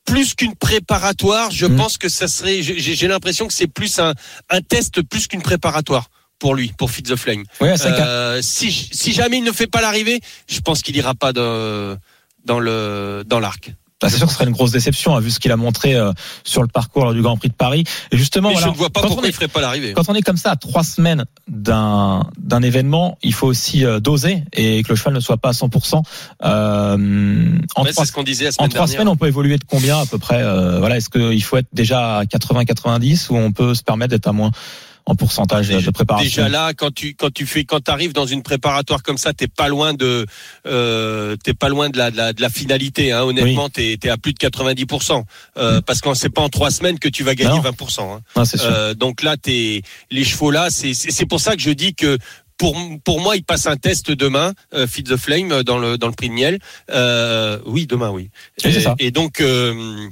plus 0.05 0.35
qu'une 0.35 0.55
préparatoire. 0.57 1.51
Je 1.51 1.67
Mm. 1.67 1.77
pense 1.77 1.99
que 1.99 2.09
ça 2.09 2.27
serait. 2.27 2.63
J'ai 2.63 2.79
j'ai 2.81 3.09
l'impression 3.09 3.47
que 3.47 3.53
c'est 3.53 3.67
plus 3.69 3.99
un 3.99 4.15
un 4.51 4.61
test 4.63 5.03
plus 5.03 5.27
qu'une 5.29 5.43
préparatoire 5.43 6.09
pour 6.39 6.55
lui, 6.55 6.73
pour 6.79 6.91
Fit 6.91 7.03
the 7.05 7.17
Flame. 7.17 7.45
Oui, 7.61 7.69
Euh, 7.87 8.41
si 8.43 8.73
si 8.73 9.13
jamais 9.13 9.39
il 9.39 9.45
ne 9.45 9.53
fait 9.53 9.69
pas 9.69 9.81
l'arrivée, 9.83 10.21
je 10.49 10.61
pense 10.61 10.81
qu'il 10.83 10.97
ira 10.97 11.15
pas 11.15 11.33
dans 11.33 12.59
le 12.61 13.23
dans 13.27 13.41
l'arc. 13.41 13.73
Bah, 14.03 14.09
c'est 14.11 14.19
sûr 14.19 14.27
que 14.27 14.33
ce 14.33 14.39
serait 14.39 14.49
une 14.49 14.53
grosse 14.53 14.73
déception, 14.73 15.17
hein, 15.17 15.21
vu 15.21 15.31
ce 15.31 15.39
qu'il 15.39 15.53
a 15.53 15.57
montré 15.57 15.95
euh, 15.95 16.13
sur 16.45 16.61
le 16.63 16.69
parcours 16.69 17.05
lors 17.05 17.15
du 17.15 17.23
Grand 17.23 17.37
Prix 17.37 17.49
de 17.49 17.55
Paris. 17.55 17.85
Et 18.11 18.17
justement, 18.17 18.51
voilà, 18.51 18.67
je 18.67 18.73
ne 18.73 18.77
vois 18.77 18.91
pas 18.91 19.01
quand, 19.01 19.07
pourquoi 19.07 19.23
on 19.23 19.27
il 19.27 19.31
est, 19.31 19.33
ferait 19.33 19.49
pas 19.49 19.61
l'arrivée. 19.61 19.93
quand 19.93 20.09
on 20.09 20.15
est 20.15 20.23
comme 20.23 20.37
ça 20.37 20.51
à 20.51 20.57
trois 20.57 20.83
semaines 20.83 21.25
d'un 21.49 22.27
d'un 22.39 22.63
événement, 22.63 23.17
il 23.23 23.33
faut 23.33 23.47
aussi 23.47 23.85
euh, 23.85 24.01
doser 24.01 24.43
et 24.53 24.83
que 24.83 24.89
le 24.89 24.97
cheval 24.97 25.15
ne 25.15 25.21
soit 25.21 25.37
pas 25.37 25.51
à 25.51 25.53
100%. 25.53 26.03
Euh, 26.45 27.59
en 27.77 27.85
trois, 27.85 27.93
c'est 27.93 28.05
ce 28.07 28.13
qu'on 28.13 28.23
disait 28.23 28.45
la 28.47 28.51
en 28.51 28.53
trois 28.53 28.69
dernière. 28.69 28.89
semaines, 28.89 29.09
on 29.09 29.17
peut 29.17 29.29
évoluer 29.29 29.59
de 29.59 29.65
combien 29.65 30.01
à 30.01 30.07
peu 30.07 30.19
près 30.19 30.43
euh, 30.43 30.79
Voilà, 30.79 30.97
est-ce 30.97 31.09
qu'il 31.09 31.43
faut 31.45 31.57
être 31.57 31.69
déjà 31.73 32.19
à 32.19 32.25
80-90 32.25 33.31
ou 33.31 33.37
on 33.37 33.53
peut 33.53 33.75
se 33.75 33.83
permettre 33.83 34.11
d'être 34.11 34.27
à 34.27 34.33
moins 34.33 34.51
en 35.07 35.15
pourcentage 35.17 35.69
de- 35.69 35.81
de 35.81 35.91
préparation 35.91 36.25
Déjà 36.45 36.49
là, 36.49 36.73
quand 36.75 36.93
tu 36.95 37.15
quand 37.15 37.33
tu 37.33 37.47
fais 37.47 37.65
quand 37.65 37.89
arrives 37.89 38.13
dans 38.13 38.27
une 38.27 38.43
préparatoire 38.43 39.03
comme 39.03 39.19
ça, 39.19 39.33
t'es 39.33 39.49
pas 39.49 39.69
loin 39.69 39.95
de 39.95 40.27
euh, 40.67 41.37
t'es 41.43 41.55
pas 41.55 41.69
loin 41.69 41.91
de 41.91 41.99
la 41.99 42.11
de 42.11 42.17
la, 42.17 42.33
de 42.33 42.41
la 42.41 42.49
finalité. 42.51 43.13
Hein. 43.13 43.23
Honnêtement, 43.23 43.69
t'es 43.69 43.99
es 44.03 44.09
à 44.09 44.17
plus 44.17 44.33
de 44.33 44.39
90% 44.39 45.25
euh, 45.57 45.81
parce 45.81 46.01
que 46.01 46.15
c'est 46.15 46.29
pas 46.31 46.43
en 46.43 46.49
trois 46.49 46.71
semaines 46.71 46.99
que 46.99 47.09
tu 47.09 47.25
vas 47.25 47.35
gagner 47.35 47.57
Non. 47.57 47.61
20 47.61 47.99
hein. 47.99 48.21
Non, 48.37 48.45
c'est 48.45 48.59
sûr. 48.59 48.71
Euh, 48.73 48.95
donc 48.95 49.23
là, 49.23 49.37
t'es 49.37 49.83
les 50.11 50.25
chevaux 50.25 50.51
là, 50.51 50.69
c'est 50.71 50.95
c'est 50.95 51.27
pour 51.27 51.41
ça 51.41 51.57
que 51.57 51.63
je 51.63 51.71
dis 51.71 51.95
que 51.95 52.19
pour, 52.59 52.77
pour 53.05 53.21
moi, 53.21 53.35
il 53.37 53.43
passe 53.43 53.67
un 53.67 53.77
test 53.77 54.13
demain, 54.13 54.53
euh, 54.73 54.87
Feed 54.87 55.09
the 55.09 55.17
Flame 55.17 55.51
euh, 55.51 55.63
dans 55.65 55.79
le 55.79 55.99
dans 55.99 56.07
le 56.07 56.13
prix 56.13 56.29
de 56.29 56.35
Niel. 56.35 56.59
Euh, 56.91 57.59
oui, 57.67 57.87
demain, 57.89 58.11
oui. 58.11 58.31
Oui, 58.65 58.71
et, 58.77 58.81
ça. 58.81 58.95
et 59.01 59.11
donc 59.11 59.41
euh, 59.41 60.09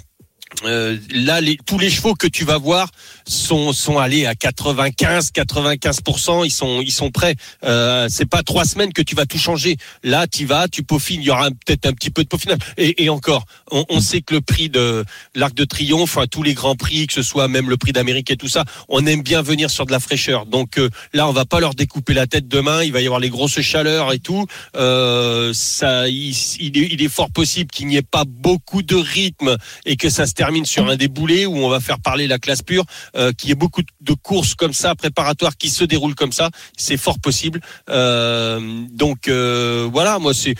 euh, 0.64 0.96
là, 1.12 1.40
les, 1.40 1.56
tous 1.56 1.78
les 1.78 1.90
chevaux 1.90 2.14
que 2.14 2.26
tu 2.26 2.44
vas 2.44 2.58
voir 2.58 2.90
sont 3.26 3.72
sont 3.72 3.98
allés 3.98 4.26
à 4.26 4.34
95, 4.34 5.30
95% 5.34 6.44
Ils 6.44 6.50
sont 6.50 6.80
ils 6.82 6.90
sont 6.90 7.10
prêts. 7.10 7.36
Euh, 7.64 8.08
c'est 8.10 8.28
pas 8.28 8.42
trois 8.42 8.64
semaines 8.64 8.92
que 8.92 9.02
tu 9.02 9.14
vas 9.14 9.26
tout 9.26 9.38
changer. 9.38 9.76
Là, 10.02 10.26
tu 10.26 10.46
vas, 10.46 10.68
tu 10.68 10.82
peaufines. 10.82 11.20
Il 11.20 11.26
y 11.26 11.30
aura 11.30 11.50
peut-être 11.50 11.86
un 11.86 11.92
petit 11.92 12.10
peu 12.10 12.24
de 12.24 12.28
peaufinage. 12.28 12.58
Et, 12.76 13.04
et 13.04 13.08
encore, 13.08 13.44
on, 13.70 13.84
on 13.88 14.00
sait 14.00 14.20
que 14.22 14.34
le 14.34 14.40
prix 14.40 14.68
de 14.68 15.04
l'Arc 15.34 15.54
de 15.54 15.64
Triomphe, 15.64 16.16
enfin, 16.16 16.26
tous 16.26 16.42
les 16.42 16.54
grands 16.54 16.76
prix, 16.76 17.06
que 17.06 17.12
ce 17.12 17.22
soit 17.22 17.48
même 17.48 17.70
le 17.70 17.76
prix 17.76 17.92
d'Amérique 17.92 18.30
et 18.30 18.36
tout 18.36 18.48
ça, 18.48 18.64
on 18.88 19.06
aime 19.06 19.22
bien 19.22 19.42
venir 19.42 19.70
sur 19.70 19.86
de 19.86 19.92
la 19.92 20.00
fraîcheur. 20.00 20.46
Donc 20.46 20.78
euh, 20.78 20.90
là, 21.12 21.28
on 21.28 21.32
va 21.32 21.44
pas 21.44 21.60
leur 21.60 21.74
découper 21.74 22.12
la 22.12 22.26
tête 22.26 22.48
demain. 22.48 22.82
Il 22.82 22.92
va 22.92 23.00
y 23.00 23.06
avoir 23.06 23.20
les 23.20 23.30
grosses 23.30 23.60
chaleurs 23.60 24.12
et 24.12 24.18
tout. 24.18 24.46
Euh, 24.76 25.52
ça, 25.54 26.08
il, 26.08 26.34
il 26.58 26.76
est, 26.76 26.88
il 26.92 27.02
est 27.02 27.08
fort 27.08 27.30
possible 27.30 27.70
qu'il 27.70 27.86
n'y 27.86 27.96
ait 27.96 28.02
pas 28.02 28.24
beaucoup 28.26 28.82
de 28.82 28.96
rythme 28.96 29.56
et 29.86 29.96
que 29.96 30.10
ça 30.10 30.26
se 30.26 30.34
termine 30.44 30.64
sur 30.64 30.88
un 30.88 30.96
déboulé 30.96 31.44
où 31.44 31.54
on 31.66 31.68
va 31.68 31.80
faire 31.80 31.98
parler 32.00 32.26
la 32.26 32.38
classe 32.38 32.62
pure, 32.62 32.84
euh, 33.14 33.30
qu'il 33.36 33.50
y 33.50 33.52
ait 33.52 33.62
beaucoup 33.64 33.82
de 34.00 34.14
courses 34.14 34.54
comme 34.54 34.72
ça, 34.72 34.94
préparatoires, 34.94 35.56
qui 35.58 35.68
se 35.68 35.84
déroulent 35.84 36.14
comme 36.14 36.32
ça. 36.32 36.48
C'est 36.78 36.96
fort 36.96 37.18
possible. 37.18 37.60
Euh, 37.90 38.58
donc 38.90 39.28
euh, 39.28 39.86
voilà, 39.92 40.18
moi 40.18 40.32
c'est 40.32 40.54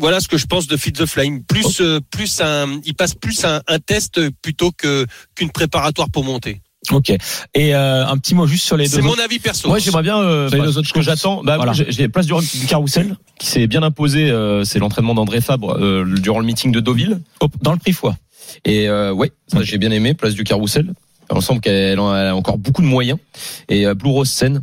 voilà 0.00 0.20
ce 0.20 0.28
que 0.28 0.38
je 0.38 0.46
pense 0.46 0.66
de 0.68 0.76
Feed 0.76 0.96
the 0.96 1.06
Flame. 1.06 1.42
Plus, 1.42 1.80
euh, 1.80 1.98
plus 2.16 2.40
un, 2.40 2.80
il 2.84 2.94
passe 2.94 3.14
plus 3.14 3.44
un, 3.44 3.60
un 3.66 3.78
test 3.80 4.20
plutôt 4.40 4.70
que 4.70 5.04
qu'une 5.34 5.50
préparatoire 5.50 6.10
pour 6.10 6.22
monter. 6.22 6.60
Ok. 6.92 7.10
Et 7.54 7.74
euh, 7.74 8.06
un 8.06 8.16
petit 8.18 8.36
mot 8.36 8.46
juste 8.46 8.64
sur 8.64 8.76
les 8.76 8.86
C'est 8.86 8.98
deux. 8.98 9.02
mon 9.02 9.18
avis 9.18 9.40
perso. 9.40 9.66
Moi, 9.66 9.80
j'aimerais 9.80 10.04
bien. 10.04 10.18
Euh, 10.20 10.48
bah, 10.48 10.58
les 10.64 10.78
autres 10.78 10.86
ce 10.86 10.92
que 10.92 11.02
j'attends. 11.02 11.42
Bah, 11.42 11.56
Voilà. 11.56 11.72
j'ai 11.72 12.06
place 12.08 12.26
du, 12.26 12.32
du 12.60 12.66
carrousel 12.66 13.16
qui 13.40 13.46
s'est 13.48 13.66
bien 13.66 13.82
imposé. 13.82 14.30
euh, 14.30 14.62
c'est 14.62 14.78
l'entraînement 14.78 15.14
d'André 15.14 15.40
Fabre 15.40 15.76
euh, 15.80 16.04
durant 16.20 16.38
le 16.38 16.46
meeting 16.46 16.70
de 16.70 16.78
Deauville. 16.78 17.20
Hop, 17.40 17.50
dans 17.60 17.72
le 17.72 17.78
prix 17.78 17.92
foie. 17.92 18.14
Et 18.64 18.88
euh, 18.88 19.12
ouais, 19.12 19.32
ça 19.48 19.62
j'ai 19.62 19.78
bien 19.78 19.90
aimé. 19.90 20.14
Place 20.14 20.34
du 20.34 20.44
carrousel. 20.44 20.92
Me 21.34 21.40
semble 21.40 21.60
qu'elle 21.60 21.98
a 21.98 22.34
encore 22.36 22.56
beaucoup 22.58 22.82
de 22.82 22.86
moyens. 22.86 23.18
Et 23.68 23.86
euh, 23.86 23.94
Blue 23.94 24.10
Rose 24.10 24.28
Seine, 24.30 24.62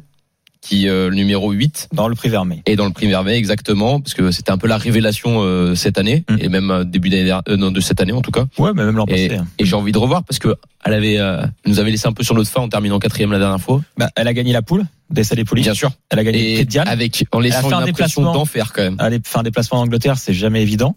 qui 0.61 0.87
euh, 0.87 1.09
le 1.09 1.15
numéro 1.15 1.51
8 1.51 1.89
Dans 1.91 2.07
le 2.07 2.15
prix 2.15 2.29
Vermeil. 2.29 2.61
et 2.65 2.77
dans 2.77 2.85
le 2.85 2.91
prix 2.93 3.07
Vermeil 3.07 3.35
exactement 3.37 3.99
parce 3.99 4.13
que 4.13 4.31
c'était 4.31 4.51
un 4.51 4.57
peu 4.57 4.67
la 4.67 4.77
révélation 4.77 5.41
euh, 5.41 5.75
cette 5.75 5.97
année 5.97 6.23
Mm. 6.29 6.35
et 6.39 6.47
même 6.47 6.71
euh, 6.71 6.83
début 6.85 7.09
d'année 7.09 7.37
euh, 7.49 7.69
de 7.69 7.79
cette 7.81 7.99
année 7.99 8.13
en 8.13 8.21
tout 8.21 8.31
cas 8.31 8.45
Ouais, 8.57 8.71
mais 8.73 8.85
même 8.85 8.95
l'an 8.95 9.05
passé. 9.05 9.35
hein. 9.35 9.45
et 9.59 9.65
j'ai 9.65 9.75
envie 9.75 9.91
de 9.91 9.97
revoir 9.97 10.23
parce 10.23 10.39
que 10.39 10.55
elle 10.85 10.93
avait 10.93 11.17
euh, 11.19 11.45
nous 11.65 11.79
avait 11.81 11.91
laissé 11.91 12.07
un 12.07 12.13
peu 12.13 12.23
sur 12.23 12.33
notre 12.33 12.49
fin 12.49 12.61
en 12.61 12.69
terminant 12.69 12.97
quatrième 12.99 13.33
la 13.33 13.39
dernière 13.39 13.59
fois 13.59 13.81
Bah, 13.97 14.09
elle 14.15 14.29
a 14.29 14.33
gagné 14.33 14.53
la 14.53 14.61
poule 14.61 14.85
des 15.09 15.23
Poulies. 15.43 15.61
bien 15.63 15.73
sûr 15.75 15.91
Elle 16.09 16.19
a 16.19 16.23
gagné 16.23 16.37
le 16.39 16.43
prix 16.53 16.61
et 16.61 16.65
de 16.65 16.69
Diane. 16.69 16.87
avec 16.87 17.25
en 17.33 17.39
laissant 17.41 17.67
une 17.67 17.73
un 17.73 17.79
impression 17.83 18.21
d'enfer 18.23 18.71
quand 18.73 18.83
même 18.83 18.95
Aller 18.99 19.19
faire 19.23 19.41
un 19.41 19.43
déplacement 19.43 19.79
en 19.79 19.81
Angleterre, 19.83 20.17
c'est 20.17 20.33
jamais 20.33 20.61
évident. 20.61 20.95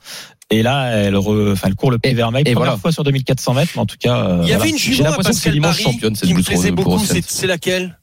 Et 0.50 0.62
là, 0.62 0.90
elle, 0.92 1.14
re- 1.16 1.52
enfin, 1.52 1.68
elle 1.68 1.74
court 1.74 1.90
le 1.90 1.98
Vermeil. 2.02 2.42
et 2.46 2.52
Première 2.52 2.70
voilà. 2.72 2.76
fois 2.80 2.92
sur 2.92 3.02
2400 3.02 3.54
mètres, 3.54 3.72
mais 3.74 3.80
en 3.82 3.86
tout 3.86 3.96
cas. 3.98 4.16
euh, 4.16 4.40
Il 4.42 4.48
y 4.48 4.52
avait 4.52 4.70
une 4.70 4.78
J'ai 4.78 4.92
jument 4.92 5.08
à 5.08 5.10
l'impression 5.10 5.32
que 5.32 5.36
c'est 5.38 5.50
Pascal 5.50 5.60
Barry 5.60 5.82
championne, 5.82 6.12
qui 6.14 6.34
me 6.34 6.42
plaisait 6.42 6.70
beaucoup. 6.70 6.98
C'est 7.04 7.24
c'est 7.28 7.46
laquelle? 7.48 7.98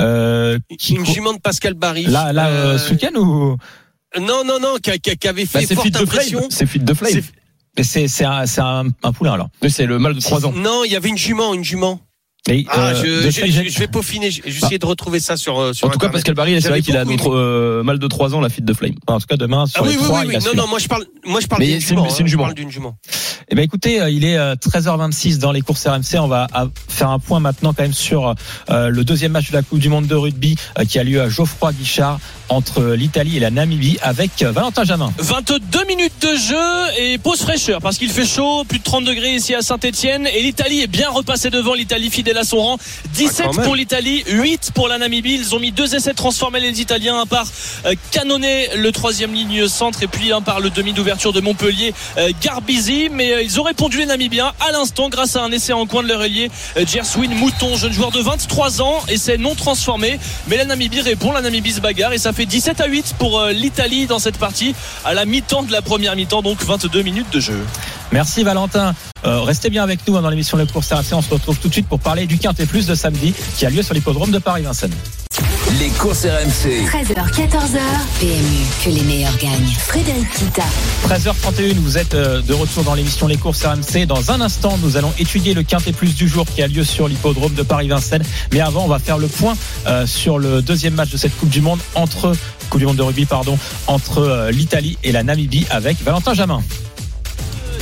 Euh, 0.00 0.58
qui 0.78 0.94
Une 0.94 1.06
jument 1.06 1.32
de 1.32 1.38
Pascal 1.40 1.74
Barry. 1.74 2.04
Là, 2.04 2.32
là, 2.32 2.48
euh, 2.48 2.74
Euh, 2.74 2.78
ce 2.78 2.92
week-end 2.92 3.18
ou 3.18 3.56
Non, 4.20 4.44
non, 4.44 4.58
non, 4.60 4.76
qui, 4.80 4.90
avait 4.90 5.44
Bah, 5.44 5.60
fait 5.60 5.66
c'est 5.66 5.74
forte 5.74 5.86
Fit 5.86 5.90
de 5.92 5.98
impression. 5.98 6.46
C'est 6.50 6.66
Fit 6.66 6.78
de 6.80 6.94
Flame 6.94 7.12
C'est- 7.12 7.24
Mais 7.76 7.82
c'est 7.82 8.06
c'est 8.08 8.24
un, 8.24 8.46
c'est 8.46 8.60
un, 8.60 8.84
un 9.02 9.12
poulain 9.12 9.32
alors. 9.34 9.48
Mais 9.62 9.68
c'est 9.68 9.86
le 9.86 9.98
mal 9.98 10.14
de 10.14 10.20
trois 10.20 10.46
ans 10.46 10.52
Non, 10.52 10.82
il 10.84 10.92
y 10.92 10.96
avait 10.96 11.08
une 11.08 11.18
jument, 11.18 11.52
une 11.52 11.64
jument. 11.64 12.00
Et, 12.48 12.64
Ah, 12.68 12.90
euh, 12.90 13.22
je, 13.24 13.30
je, 13.30 13.46
je- 13.46 13.68
je 13.68 13.78
vais 13.78 13.88
peaufiner. 13.88 14.30
Je 14.30 14.42
vais 14.42 14.50
essayer 14.50 14.78
de 14.78 14.86
retrouver 14.86 15.18
ça 15.20 15.36
sur. 15.36 15.58
euh, 15.60 15.72
sur 15.72 15.86
En 15.88 15.90
tout 15.90 15.98
cas, 15.98 16.06
Internet. 16.06 16.12
Pascal 16.24 16.34
Barry, 16.34 16.62
c'est 16.62 16.68
vrai 16.68 16.80
qu'il 16.82 16.96
a 16.96 17.04
notre 17.04 17.34
euh, 17.34 17.82
mal 17.82 17.98
de 17.98 18.06
3 18.06 18.34
ans 18.34 18.40
la 18.40 18.48
fuite 18.48 18.64
de 18.64 18.72
Flame. 18.72 18.92
en 19.08 19.18
tout 19.18 19.26
cas, 19.26 19.36
demain, 19.36 19.66
sur 19.66 19.80
Ah 19.80 19.84
oui, 19.84 19.92
les 19.92 19.98
oui, 19.98 20.04
trois, 20.04 20.20
oui, 20.20 20.24
il 20.26 20.28
oui. 20.30 20.36
a 20.36 20.54
Non, 20.54 20.62
non, 20.62 20.68
moi 20.68 20.78
je 20.78 20.86
parle, 20.86 21.04
moi 21.24 21.40
je 21.40 21.46
parle 21.46 21.62
d'une 21.64 21.80
jument. 21.80 22.04
c'est 22.08 22.18
une 22.20 22.24
hein, 22.24 22.26
je 22.26 22.30
jument. 22.30 22.42
parle 22.44 22.54
d'une 22.54 22.70
jument. 22.70 22.96
Eh 23.48 23.54
ben 23.54 23.62
écoutez, 23.62 24.00
euh, 24.00 24.10
il 24.10 24.24
est 24.24 24.36
euh, 24.36 24.54
13h26 24.56 25.38
dans 25.38 25.52
les 25.52 25.60
courses 25.60 25.86
RMC. 25.86 26.18
On 26.20 26.26
va 26.28 26.46
à- 26.52 26.66
faire 26.88 27.10
un 27.10 27.18
point 27.18 27.38
maintenant 27.40 27.72
quand 27.72 27.82
même 27.82 27.92
sur 27.92 28.34
euh, 28.70 28.88
le 28.88 29.04
deuxième 29.04 29.32
match 29.32 29.48
de 29.50 29.54
la 29.56 29.62
Coupe 29.62 29.78
du 29.78 29.88
Monde 29.88 30.06
de 30.06 30.14
rugby 30.14 30.56
euh, 30.78 30.84
qui 30.84 30.98
a 30.98 31.04
lieu 31.04 31.20
à 31.20 31.28
Geoffroy 31.28 31.72
Guichard 31.72 32.18
entre 32.48 32.82
l'Italie 32.94 33.36
et 33.36 33.40
la 33.40 33.50
Namibie 33.50 33.98
avec 34.02 34.42
euh, 34.42 34.52
Valentin 34.52 34.84
Jamin. 34.84 35.12
22 35.18 35.84
minutes 35.86 36.12
de 36.22 36.36
jeu 36.36 37.00
et 37.00 37.18
pause 37.18 37.40
fraîcheur 37.40 37.80
parce 37.80 37.98
qu'il 37.98 38.10
fait 38.10 38.26
chaud, 38.26 38.64
plus 38.68 38.78
de 38.78 38.84
30 38.84 39.04
degrés 39.04 39.34
ici 39.34 39.54
à 39.54 39.62
Saint-Etienne 39.62 40.26
et 40.32 40.42
l'Italie 40.42 40.80
est 40.80 40.86
bien 40.88 41.10
repassée 41.10 41.50
devant, 41.50 41.74
l'Italie 41.74 42.10
fidèle 42.10 42.35
à 42.38 42.44
son 42.44 42.58
rang. 42.58 42.78
17 43.14 43.36
Ah, 43.38 43.42
quand 43.44 43.56
même. 43.56 43.64
pour 43.64 43.74
l'Italie, 43.74 44.24
8 44.28 44.72
pour 44.74 44.88
la 44.88 44.98
Namibie. 44.98 45.34
Ils 45.34 45.54
ont 45.54 45.58
mis 45.58 45.72
deux 45.72 45.94
essais 45.94 46.14
transformés 46.14 46.60
les 46.60 46.80
Italiens, 46.80 47.20
un 47.20 47.26
par 47.26 47.46
euh, 47.84 47.94
Canonnet, 48.10 48.70
le 48.76 48.92
troisième 48.92 49.32
ligne 49.32 49.68
centre 49.68 50.02
et 50.02 50.06
puis 50.06 50.32
un 50.32 50.40
par 50.40 50.60
le 50.60 50.70
demi 50.70 50.92
d'ouverture 50.92 51.32
de 51.32 51.40
Montpellier, 51.40 51.94
euh, 52.18 52.30
Garbizi. 52.42 53.08
Mais 53.10 53.32
euh, 53.32 53.42
ils 53.42 53.60
ont 53.60 53.64
répondu 53.64 53.98
les 53.98 54.06
Namibiens 54.06 54.52
à 54.66 54.72
l'instant 54.72 55.08
grâce 55.08 55.36
à 55.36 55.42
un 55.42 55.50
essai 55.52 55.72
en 55.72 55.86
coin 55.86 56.02
de 56.02 56.08
leur 56.08 56.22
ailier, 56.22 56.50
Jerswin 56.86 57.34
Mouton, 57.34 57.76
jeune 57.76 57.92
joueur 57.92 58.10
de 58.10 58.20
23 58.20 58.82
ans, 58.82 59.02
essai 59.08 59.38
non 59.38 59.54
transformé. 59.54 60.18
Mais 60.48 60.56
la 60.56 60.64
Namibie 60.64 61.00
répond, 61.00 61.32
la 61.32 61.40
Namibie 61.40 61.72
se 61.72 61.80
bagarre 61.80 62.12
et 62.12 62.18
ça 62.18 62.32
fait 62.32 62.46
17 62.46 62.80
à 62.80 62.86
8 62.86 63.14
pour 63.18 63.42
l'Italie 63.46 64.06
dans 64.06 64.18
cette 64.18 64.38
partie 64.38 64.74
à 65.04 65.14
la 65.14 65.24
mi-temps 65.24 65.62
de 65.62 65.72
la 65.72 65.82
première 65.82 66.16
mi-temps, 66.16 66.42
donc 66.42 66.62
22 66.64 67.02
minutes 67.02 67.30
de 67.32 67.40
jeu. 67.40 67.58
Merci 68.12 68.44
Valentin. 68.44 68.94
Euh, 69.24 69.40
restez 69.40 69.70
bien 69.70 69.82
avec 69.82 70.06
nous 70.06 70.16
hein, 70.16 70.22
dans 70.22 70.30
l'émission 70.30 70.56
Les 70.56 70.66
courses 70.66 70.92
RMC. 70.92 71.12
On 71.12 71.22
se 71.22 71.30
retrouve 71.30 71.58
tout 71.58 71.68
de 71.68 71.72
suite 71.72 71.88
pour 71.88 71.98
parler 71.98 72.25
du 72.26 72.38
Quintet 72.38 72.66
Plus 72.66 72.86
de 72.86 72.94
samedi 72.94 73.34
qui 73.56 73.66
a 73.66 73.70
lieu 73.70 73.82
sur 73.82 73.94
l'hippodrome 73.94 74.30
de 74.30 74.38
Paris-Vincennes. 74.38 74.94
Les 75.80 75.88
courses 75.90 76.24
RMC. 76.24 76.86
13h, 76.86 77.30
14h. 77.32 77.80
PMU, 78.20 78.64
que 78.84 78.90
les 78.90 79.02
meilleurs 79.02 79.36
gagnent. 79.36 79.74
Frédéric 79.78 80.30
Kita. 80.30 80.62
13h31, 81.08 81.74
vous 81.74 81.98
êtes 81.98 82.14
euh, 82.14 82.40
de 82.40 82.54
retour 82.54 82.84
dans 82.84 82.94
l'émission 82.94 83.26
Les 83.26 83.36
courses 83.36 83.64
RMC. 83.64 84.06
Dans 84.06 84.30
un 84.30 84.40
instant, 84.40 84.78
nous 84.82 84.96
allons 84.96 85.12
étudier 85.18 85.54
le 85.54 85.62
Quintet 85.64 85.92
Plus 85.92 86.14
du 86.14 86.28
jour 86.28 86.46
qui 86.46 86.62
a 86.62 86.68
lieu 86.68 86.84
sur 86.84 87.08
l'hippodrome 87.08 87.54
de 87.54 87.62
Paris-Vincennes. 87.62 88.22
Mais 88.52 88.60
avant, 88.60 88.84
on 88.84 88.88
va 88.88 88.98
faire 88.98 89.18
le 89.18 89.26
point 89.26 89.54
euh, 89.86 90.06
sur 90.06 90.38
le 90.38 90.62
deuxième 90.62 90.94
match 90.94 91.10
de 91.10 91.16
cette 91.16 91.36
Coupe 91.36 91.50
du 91.50 91.60
Monde 91.60 91.80
entre 91.94 92.32
Coupe 92.70 92.80
du 92.80 92.86
Monde 92.86 92.96
de 92.96 93.02
rugby, 93.02 93.26
pardon, 93.26 93.58
entre 93.86 94.18
euh, 94.18 94.50
l'Italie 94.50 94.96
et 95.02 95.12
la 95.12 95.24
Namibie 95.24 95.66
avec 95.70 96.02
Valentin 96.02 96.32
Jamin. 96.32 96.62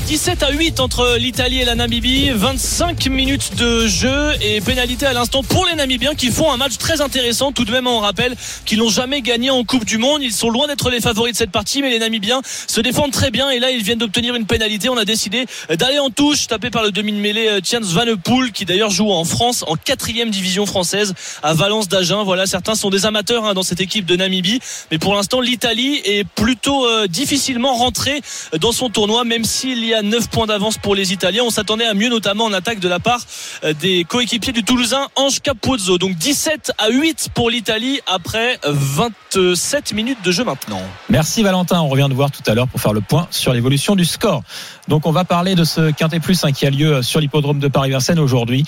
17 0.06 0.42
à 0.42 0.50
8 0.50 0.80
entre 0.80 1.16
l'Italie 1.18 1.62
et 1.62 1.64
la 1.64 1.74
Namibie, 1.74 2.28
25 2.28 3.06
minutes 3.06 3.56
de 3.56 3.86
jeu 3.86 4.32
et 4.42 4.60
pénalité 4.60 5.06
à 5.06 5.14
l'instant 5.14 5.42
pour 5.42 5.64
les 5.64 5.74
Namibiens 5.74 6.14
qui 6.14 6.30
font 6.30 6.52
un 6.52 6.58
match 6.58 6.76
très 6.76 7.00
intéressant. 7.00 7.52
Tout 7.52 7.64
de 7.64 7.72
même, 7.72 7.86
on 7.86 8.00
rappelle 8.00 8.36
qu'ils 8.66 8.80
n'ont 8.80 8.90
jamais 8.90 9.22
gagné 9.22 9.48
en 9.48 9.64
Coupe 9.64 9.86
du 9.86 9.96
Monde. 9.96 10.22
Ils 10.22 10.32
sont 10.32 10.50
loin 10.50 10.66
d'être 10.66 10.90
les 10.90 11.00
favoris 11.00 11.32
de 11.32 11.38
cette 11.38 11.50
partie, 11.50 11.80
mais 11.80 11.88
les 11.88 11.98
Namibiens 11.98 12.42
se 12.44 12.82
défendent 12.82 13.12
très 13.12 13.30
bien 13.30 13.48
et 13.48 13.58
là, 13.58 13.70
ils 13.70 13.82
viennent 13.82 13.98
d'obtenir 13.98 14.34
une 14.34 14.44
pénalité. 14.44 14.90
On 14.90 14.98
a 14.98 15.06
décidé 15.06 15.46
d'aller 15.70 15.98
en 15.98 16.10
touche, 16.10 16.48
tapé 16.48 16.68
par 16.68 16.82
le 16.82 16.92
demi 16.92 17.12
de 17.12 17.18
mêlée 17.18 17.48
euh, 17.48 17.60
Tiens 17.62 17.80
Van 17.80 18.04
Poel 18.22 18.52
qui 18.52 18.66
d'ailleurs 18.66 18.90
joue 18.90 19.10
en 19.10 19.24
France 19.24 19.64
en 19.66 19.76
quatrième 19.76 20.28
division 20.28 20.66
française 20.66 21.14
à 21.42 21.54
Valence 21.54 21.88
d'Agen. 21.88 22.24
Voilà, 22.24 22.46
certains 22.46 22.74
sont 22.74 22.90
des 22.90 23.06
amateurs 23.06 23.46
hein, 23.46 23.54
dans 23.54 23.62
cette 23.62 23.80
équipe 23.80 24.04
de 24.04 24.16
Namibie, 24.16 24.60
mais 24.90 24.98
pour 24.98 25.14
l'instant, 25.14 25.40
l'Italie 25.40 26.02
est 26.04 26.24
plutôt 26.24 26.86
euh, 26.86 27.06
difficilement 27.06 27.74
rentrée 27.74 28.20
dans 28.60 28.72
son 28.72 28.90
tournoi, 28.90 29.24
même 29.24 29.44
s'il 29.44 29.82
y 29.82 29.93
a 29.93 29.93
9 30.02 30.28
points 30.28 30.46
d'avance 30.46 30.78
pour 30.78 30.94
les 30.94 31.12
Italiens. 31.12 31.42
On 31.44 31.50
s'attendait 31.50 31.86
à 31.86 31.94
mieux, 31.94 32.08
notamment 32.08 32.44
en 32.44 32.52
attaque 32.52 32.80
de 32.80 32.88
la 32.88 32.98
part 32.98 33.20
euh, 33.64 33.72
des 33.72 34.04
coéquipiers 34.04 34.52
du 34.52 34.64
Toulousain 34.64 35.08
Ange 35.16 35.40
Capuzzo. 35.40 35.98
Donc 35.98 36.16
17 36.16 36.72
à 36.78 36.88
8 36.90 37.28
pour 37.34 37.50
l'Italie 37.50 38.00
après 38.06 38.58
27 38.64 39.92
minutes 39.92 40.22
de 40.24 40.32
jeu 40.32 40.44
maintenant. 40.44 40.82
Merci 41.08 41.42
Valentin. 41.42 41.80
On 41.80 41.88
revient 41.88 42.08
de 42.08 42.14
voir 42.14 42.30
tout 42.30 42.42
à 42.46 42.54
l'heure 42.54 42.68
pour 42.68 42.80
faire 42.80 42.92
le 42.92 43.00
point 43.00 43.26
sur 43.30 43.52
l'évolution 43.52 43.96
du 43.96 44.04
score. 44.04 44.42
Donc 44.88 45.06
on 45.06 45.12
va 45.12 45.24
parler 45.24 45.54
de 45.54 45.64
ce 45.64 45.90
Quintet 45.90 46.20
Plus 46.20 46.44
hein, 46.44 46.52
qui 46.52 46.66
a 46.66 46.70
lieu 46.70 47.02
sur 47.02 47.20
l'hippodrome 47.20 47.58
de 47.58 47.68
Paris-Vincennes 47.68 48.18
aujourd'hui. 48.18 48.64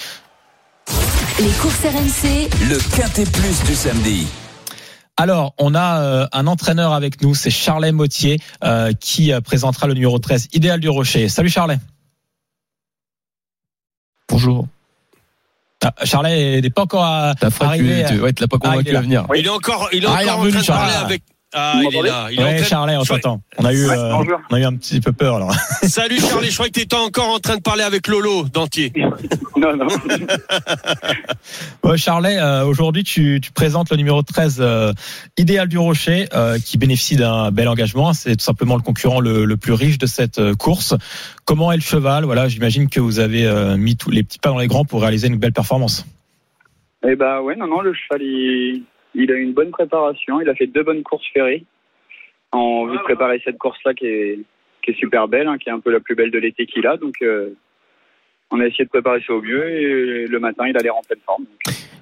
Les 1.39 1.51
courses 1.61 1.81
RMC. 1.85 2.49
Le 2.71 2.79
Quintet 2.97 3.27
Plus 3.27 3.63
du 3.65 3.75
samedi. 3.75 4.27
Alors, 5.17 5.55
on 5.59 5.75
a 5.75 6.01
euh, 6.03 6.27
un 6.33 6.47
entraîneur 6.47 6.93
avec 6.93 7.23
nous, 7.23 7.35
c'est 7.35 7.51
Charlet 7.51 7.91
Mottier, 7.93 8.39
euh, 8.65 8.93
qui 8.93 9.33
euh, 9.33 9.41
présentera 9.41 9.87
le 9.87 9.95
numéro 9.95 10.19
13, 10.19 10.49
Idéal 10.53 10.79
du 10.81 10.89
Rocher. 10.91 11.29
Salut 11.29 11.49
Charlet. 11.49 11.79
Bonjour. 14.29 14.67
Ah, 15.83 15.95
Charlet 16.05 16.61
n'est 16.61 16.71
pas 16.71 16.83
encore 16.83 17.05
à- 17.05 17.35
T'as 17.39 17.51
pas 17.51 17.67
arrivé. 17.67 18.05
tu, 18.09 18.21
ouais, 18.21 18.33
tu 18.33 18.43
l'as 18.43 18.49
pas 18.49 18.57
Ah, 18.63 18.67
il 18.67 18.67
est 18.67 18.71
convaincu 18.73 18.93
là. 18.93 18.99
à 18.99 19.03
venir. 19.03 19.27
Il 19.37 19.47
est 19.47 19.49
encore, 19.49 19.89
il 19.93 20.05
est 20.05 20.09
Ah, 20.09 20.23
il 20.23 20.27
est 20.27 20.31
encore 20.31 20.39
en 20.39 20.43
revenu, 20.43 20.53
train 20.53 20.63
de 20.63 20.67
parler 20.67 20.93
Charles. 20.93 21.05
avec. 21.07 21.23
Ah, 21.59 21.81
il 21.83 21.97
est 21.97 22.03
là. 22.03 22.29
Il 22.31 22.39
est 22.39 22.43
en 22.43 22.47
Ouais, 22.47 22.55
train 22.57 22.63
de- 22.63 22.69
Charlet, 22.69 22.97
on 22.99 23.03
t'entend. 23.05 23.41
On 23.57 23.65
a 23.65 23.73
eu, 23.73 23.87
Ouais, 23.89 23.97
euh, 23.97 24.13
on 24.51 24.55
a 24.55 24.61
eu 24.61 24.65
un 24.65 24.75
petit 24.75 25.01
peu 25.01 25.13
peur 25.13 25.39
là. 25.39 25.49
Salut 25.83 26.21
Charlie, 26.21 26.51
je 26.51 26.55
crois 26.55 26.67
que 26.67 26.73
tu 26.73 26.81
étais 26.81 26.95
encore 26.97 27.31
en 27.31 27.39
train 27.39 27.57
de 27.57 27.63
parler 27.63 27.83
avec 27.83 28.07
Lolo 28.09 28.45
d'Antier. 28.45 28.93
Non, 29.57 29.75
non. 29.75 29.87
Ouais, 31.83 31.97
Charlet, 31.97 32.37
euh, 32.39 32.65
aujourd'hui 32.67 33.05
tu, 33.05 33.41
tu 33.43 33.53
présentes 33.53 33.91
le 33.91 33.97
numéro 33.97 34.23
13, 34.23 34.59
euh, 34.61 34.93
Idéal 35.39 35.67
du 35.69 35.79
Rocher, 35.79 36.27
euh, 36.35 36.59
qui 36.59 36.77
bénéficie 36.77 37.17
d'un 37.17 37.51
bel 37.51 37.67
engagement. 37.69 38.13
C'est 38.13 38.37
tout 38.37 38.45
simplement 38.45 38.77
le 38.77 38.83
concurrent 38.83 39.21
le, 39.21 39.45
le 39.47 39.57
plus 39.57 39.73
riche 39.73 39.97
de 39.99 40.07
cette 40.07 40.39
euh, 40.39 40.55
course. 40.55 40.95
Comment 41.47 41.73
est 41.73 41.77
le 41.77 41.83
cheval? 41.83 42.25
Voilà, 42.27 42.49
j'imagine 42.49 42.89
que 42.91 43.01
vous 43.01 43.19
avez 43.19 43.47
euh, 43.47 43.77
mis 43.79 43.97
tous 43.97 44.11
les 44.11 44.23
petits 44.23 44.39
pas 44.39 44.51
dans 44.51 44.59
les 44.59 44.67
grands 44.67 44.85
pour 44.85 45.01
réaliser 45.01 45.29
une 45.29 45.37
belle 45.39 45.53
performance. 45.55 46.05
Eh 47.09 47.15
ben 47.17 47.41
ouais, 47.41 47.57
non, 47.57 47.67
non, 47.69 47.81
le 47.81 47.95
cheval, 47.95 48.21
il, 48.23 48.83
il 49.17 49.31
a 49.33 49.35
eu 49.35 49.43
une 49.43 49.53
bonne 49.53 49.71
préparation. 49.71 50.41
Il 50.41 50.49
a 50.49 50.55
fait 50.55 50.67
deux 50.67 50.83
bonnes 50.83 51.03
courses 51.03 51.27
ferrées 51.33 51.65
en 52.53 52.87
vue 52.87 52.97
de 52.97 53.03
préparer 53.03 53.41
cette 53.45 53.59
course-là 53.59 53.95
qui 53.95 54.07
est, 54.07 54.39
qui 54.83 54.93
est 54.93 54.99
super 54.99 55.27
belle, 55.27 55.49
hein, 55.49 55.59
qui 55.59 55.69
est 55.69 55.73
un 55.73 55.81
peu 55.81 55.91
la 55.91 56.01
plus 56.01 56.15
belle 56.15 56.31
de 56.31 56.39
l'été 56.39 56.67
qu'il 56.67 56.87
a. 56.87 56.97
Donc, 56.97 57.17
euh, 57.23 57.51
on 58.51 58.61
a 58.61 58.67
essayé 58.67 58.85
de 58.85 58.91
préparer 58.91 59.23
ça 59.27 59.35
au 59.35 59.43
mieux 59.43 59.69
et 59.69 60.27
le 60.27 60.39
matin, 60.39 60.67
il 60.69 60.77
a 60.77 60.81
l'air 60.81 60.97
en 60.97 61.03
pleine 61.03 61.19
forme. 61.27 61.45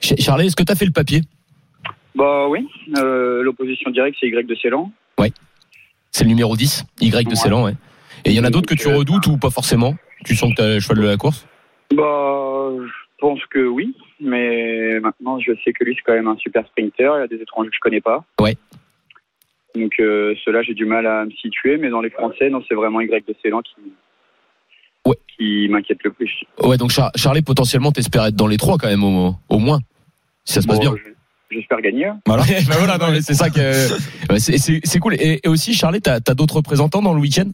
Charlie, 0.01 0.47
est-ce 0.47 0.57
que 0.57 0.63
t'as 0.63 0.75
fait 0.75 0.85
le 0.85 0.93
papier? 0.93 1.23
Bah 2.15 2.47
oui, 2.49 2.69
euh, 2.99 3.43
l'opposition 3.43 3.91
directe, 3.91 4.19
c'est 4.21 4.29
Y 4.29 4.47
de 4.47 4.55
Ceylan. 4.55 4.93
C'est 6.15 6.23
le 6.23 6.29
numéro 6.29 6.55
10, 6.55 6.85
Y 7.01 7.11
de 7.11 7.57
Ouais. 7.57 7.65
Ouais. 7.65 7.73
Et 8.25 8.31
il 8.31 8.37
y 8.37 8.41
en 8.41 8.45
a 8.45 8.51
d'autres 8.51 8.69
que 8.69 8.81
tu 8.81 8.87
euh, 8.87 8.99
redoutes 8.99 9.27
ou 9.27 9.37
pas 9.37 9.51
forcément? 9.51 9.97
Tu 10.25 10.37
sens 10.37 10.51
que 10.51 10.55
t'as 10.55 10.75
le 10.75 10.79
cheval 10.79 10.99
de 10.99 11.09
la 11.09 11.17
course? 11.17 11.45
Bah, 11.93 12.71
je 12.71 12.93
pense 13.19 13.41
que 13.47 13.67
oui, 13.67 13.97
mais 14.21 15.01
maintenant, 15.01 15.39
je 15.41 15.53
sais 15.65 15.73
que 15.73 15.85
lui, 15.85 15.95
c'est 15.97 16.03
quand 16.03 16.15
même 16.15 16.29
un 16.29 16.37
super 16.39 16.67
sprinter. 16.67 17.13
Il 17.17 17.21
y 17.21 17.25
a 17.25 17.27
des 17.29 17.43
étrangers 17.43 17.71
que 17.71 17.77
je 17.77 17.81
connais 17.81 18.01
pas. 18.01 18.25
Ouais. 18.41 18.57
Donc, 19.75 19.93
euh, 20.01 20.35
ceux-là, 20.45 20.63
j'ai 20.63 20.75
du 20.75 20.85
mal 20.87 21.07
à 21.07 21.25
me 21.25 21.31
situer, 21.33 21.77
mais 21.77 21.91
dans 21.91 22.01
les 22.01 22.11
Français, 22.11 22.49
non, 22.49 22.63
c'est 22.69 22.75
vraiment 22.77 23.01
Y 23.01 23.27
de 23.27 23.35
Ceylan 23.43 23.61
qui, 23.63 23.75
Ouais. 25.07 25.17
qui 25.37 25.69
m'inquiète 25.69 25.99
le 26.05 26.13
plus. 26.13 26.31
Ouais, 26.63 26.77
donc 26.77 26.91
Char- 26.91 27.11
Charlie, 27.17 27.43
potentiellement, 27.43 27.91
t'espères 27.93 28.25
être 28.27 28.37
dans 28.37 28.47
les 28.47 28.57
trois 28.57 28.79
quand 28.79 28.87
même, 28.89 29.03
au, 29.05 29.35
au 29.49 29.59
moins. 29.59 29.81
Si 30.45 30.55
ça 30.55 30.61
se 30.63 30.67
passe 30.67 30.81
bien. 30.81 30.95
je- 30.97 31.11
J'espère 31.51 31.81
gagner. 31.83 32.09
Voilà. 32.27 32.43
Bah 32.69 32.75
voilà, 32.79 32.99
non, 32.99 33.11
mais 33.13 33.21
c'est 33.21 33.35
ça 33.35 33.49
que. 33.51 33.59
C'est- 34.39 34.99
cool. 34.99 35.15
Et, 35.15 35.41
et 35.45 35.49
aussi, 35.49 35.75
Charlie, 35.75 36.01
t'as 36.01 36.15
as, 36.27 36.35
d'autres 36.35 36.57
représentants 36.57 37.03
dans 37.03 37.15
le 37.15 37.21
week-end? 37.21 37.51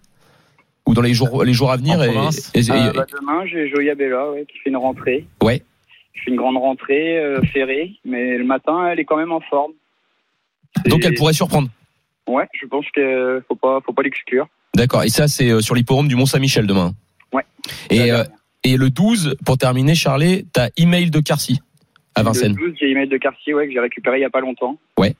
Ou 0.87 0.95
dans 0.95 1.03
les 1.03 1.13
jours, 1.13 1.45
les 1.45 1.53
jours 1.53 1.71
à 1.71 1.77
venir 1.77 1.99
En 1.99 2.03
et- 2.03 2.07
province 2.07 2.51
et- 2.55 2.61
et- 2.61 2.71
Euh, 2.71 2.93
bah, 2.95 3.07
demain, 3.21 3.45
j'ai 3.47 3.69
Joya 3.69 3.95
Bella 3.95 4.31
ouais, 4.31 4.47
qui 4.51 4.59
fait 4.59 4.71
une 4.71 4.77
rentrée. 4.79 5.27
Ouais. 5.43 5.63
Je 6.21 6.25
fais 6.25 6.31
une 6.33 6.37
grande 6.37 6.59
rentrée 6.59 7.19
euh, 7.19 7.41
ferrée, 7.53 7.93
mais 8.05 8.37
le 8.37 8.45
matin, 8.45 8.89
elle 8.89 9.01
est 9.01 9.07
quand 9.07 9.17
même 9.17 9.33
en 9.33 9.41
forme. 9.41 9.73
Donc 10.87 11.03
Et- 11.03 11.07
elle 11.09 11.15
pourrait 11.15 11.33
surprendre. 11.33 11.69
Ouais, 12.27 12.47
je 12.53 12.67
pense 12.67 12.85
qu'il 12.93 13.43
faut 13.49 13.57
pas, 13.57 13.81
faut 13.85 13.93
pas 13.95 14.03
l'exclure. 14.03 14.47
D'accord. 14.75 15.03
Et 15.03 15.09
ça, 15.09 15.27
c'est 15.27 15.51
euh, 15.51 15.61
sur 15.61 15.75
l'hipporome 15.75 16.07
du 16.07 16.15
Mont-Saint-Michel 16.15 16.67
demain. 16.67 16.93
Ouais. 17.33 17.43
Et, 17.89 18.13
euh, 18.13 18.23
et 18.63 18.77
le 18.77 18.91
12, 18.91 19.37
pour 19.45 19.59
terminer, 19.59 19.95
Charlie, 19.95 20.47
t'as 20.53 20.69
email 20.77 21.11
de 21.11 21.21
Carcy 21.21 21.61
à 22.15 22.23
Vincennes. 22.23 22.55
Le 22.57 22.69
12, 22.69 22.77
j'ai 22.79 22.91
email 22.91 23.09
de 23.09 23.17
quartier 23.17 23.55
ouais, 23.55 23.67
que 23.67 23.73
j'ai 23.73 23.81
récupéré 23.81 24.19
il 24.19 24.23
y 24.23 24.25
a 24.25 24.31
pas 24.31 24.41
longtemps. 24.41 24.79
Ouais. 24.99 25.15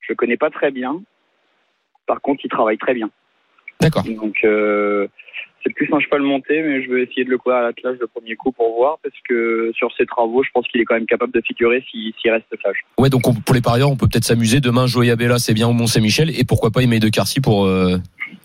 Je 0.00 0.12
le 0.12 0.14
connais 0.14 0.36
pas 0.36 0.50
très 0.50 0.70
bien. 0.70 1.02
Par 2.06 2.20
contre, 2.20 2.40
il 2.44 2.48
travaille 2.48 2.78
très 2.78 2.94
bien. 2.94 3.10
D'accord. 3.80 4.04
Donc, 4.04 4.38
euh, 4.44 5.08
c'est 5.66 5.72
plus 5.74 5.88
un 5.92 5.98
cheval 6.00 6.22
monté, 6.22 6.62
mais 6.62 6.82
je 6.84 6.90
vais 6.92 7.02
essayer 7.02 7.24
de 7.24 7.30
le 7.30 7.38
courir 7.38 7.58
à 7.58 7.62
l'attelage 7.62 7.96
le 8.00 8.06
premier 8.06 8.36
coup 8.36 8.52
pour 8.52 8.76
voir, 8.76 8.98
parce 9.02 9.14
que 9.28 9.72
sur 9.74 9.88
ses 9.96 10.06
travaux, 10.06 10.42
je 10.44 10.50
pense 10.54 10.66
qu'il 10.68 10.80
est 10.80 10.84
quand 10.84 10.94
même 10.94 11.06
capable 11.06 11.32
de 11.32 11.40
figurer 11.40 11.84
s'il 11.90 12.12
s'il 12.20 12.30
reste 12.30 12.46
sage. 12.62 12.76
Ouais, 12.98 13.10
donc 13.10 13.26
on- 13.26 13.34
pour 13.34 13.54
les 13.54 13.60
parieurs, 13.60 13.90
on 13.90 13.96
peut 13.96 14.06
peut-être 14.06 14.24
s'amuser. 14.24 14.60
Demain, 14.60 14.86
Joya 14.86 15.16
Bella, 15.16 15.38
c'est 15.38 15.54
bien 15.54 15.66
au 15.68 15.72
Mont-Saint-Michel. 15.72 16.30
Et 16.38 16.44
pourquoi 16.44 16.70
pas 16.70 16.82
email 16.82 17.00
de 17.00 17.08
Carcy 17.08 17.40
pour, 17.40 17.68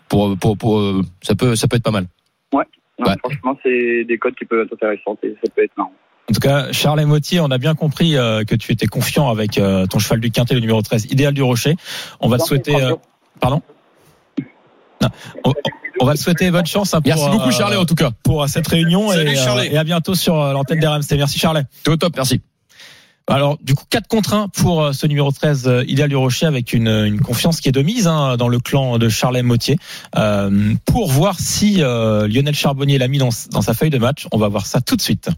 pour, 0.09 0.35
pour, 0.37 0.57
pour, 0.57 0.79
euh, 0.79 1.01
ça 1.21 1.35
peut, 1.35 1.55
ça 1.55 1.67
peut 1.67 1.77
être 1.77 1.83
pas 1.83 1.91
mal. 1.91 2.05
Non, 2.53 2.59
Ouais. 3.07 3.15
Franchement, 3.19 3.57
c'est 3.63 4.03
des 4.03 4.17
codes 4.19 4.35
qui 4.35 4.45
peuvent 4.45 4.65
être 4.65 4.73
intéressants 4.73 5.17
et 5.23 5.29
ça 5.43 5.51
peut 5.55 5.63
être 5.63 5.75
marrant. 5.77 5.93
En 6.29 6.33
tout 6.33 6.39
cas, 6.39 6.71
Charles 6.71 7.03
Motier, 7.05 7.39
on 7.39 7.49
a 7.49 7.57
bien 7.57 7.73
compris 7.73 8.15
euh, 8.15 8.43
que 8.43 8.53
tu 8.55 8.71
étais 8.71 8.85
confiant 8.85 9.29
avec 9.29 9.57
euh, 9.57 9.87
ton 9.87 9.97
cheval 9.99 10.19
du 10.19 10.29
Quintet, 10.29 10.53
le 10.53 10.59
numéro 10.59 10.81
13, 10.81 11.05
Idéal 11.11 11.33
du 11.33 11.41
Rocher. 11.41 11.75
On 12.19 12.29
va 12.29 12.37
te 12.37 12.43
souhaiter... 12.43 12.75
euh, 12.75 12.93
Pardon? 13.39 13.61
Non. 15.01 15.07
on, 15.45 15.53
On 16.01 16.05
va 16.05 16.15
te 16.15 16.19
souhaiter 16.19 16.49
bonne 16.51 16.65
chance. 16.65 16.93
hein, 16.93 17.01
pour, 17.01 17.07
Merci 17.07 17.29
beaucoup, 17.29 17.49
euh, 17.49 17.51
Charlet, 17.51 17.75
en 17.77 17.85
tout 17.85 17.95
cas. 17.95 18.09
pour 18.23 18.47
cette 18.49 18.67
réunion 18.67 19.11
Salut, 19.11 19.31
et, 19.31 19.37
euh, 19.39 19.43
Charlet. 19.43 19.69
et 19.71 19.77
à 19.77 19.83
bientôt 19.83 20.15
sur 20.15 20.39
euh, 20.41 20.51
l'antenne 20.53 20.79
d'RMC. 20.79 21.11
Merci 21.15 21.37
Charlet. 21.37 21.63
T'es 21.83 21.91
au 21.91 21.95
top, 21.97 22.13
merci. 22.15 22.41
Alors, 23.27 23.57
du 23.61 23.75
coup, 23.75 23.83
4 23.89 24.07
contre 24.07 24.33
1 24.33 24.47
pour 24.49 24.81
euh, 24.83 24.93
ce 24.93 25.05
numéro 25.05 25.31
13, 25.31 25.67
euh, 25.67 25.83
Idéal 25.87 26.09
du 26.09 26.15
Rocher, 26.15 26.47
avec 26.47 26.73
une, 26.73 26.87
une 26.87 27.21
confiance 27.21 27.61
qui 27.61 27.69
est 27.69 27.71
de 27.71 27.81
mise 27.83 28.07
hein, 28.07 28.35
dans 28.35 28.47
le 28.47 28.59
clan 28.59 28.97
de 28.97 29.09
Charlet 29.09 29.43
Mautier. 29.43 29.77
Euh, 30.17 30.73
pour 30.85 31.09
voir 31.11 31.39
si 31.39 31.83
euh, 31.83 32.27
Lionel 32.27 32.55
Charbonnier 32.55 32.97
l'a 32.97 33.07
mis 33.07 33.19
dans, 33.19 33.29
dans 33.51 33.61
sa 33.61 33.73
feuille 33.75 33.91
de 33.91 33.99
match, 33.99 34.27
on 34.31 34.37
va 34.37 34.47
voir 34.47 34.65
ça 34.65 34.81
tout 34.81 34.95
de 34.95 35.01
suite. 35.01 35.29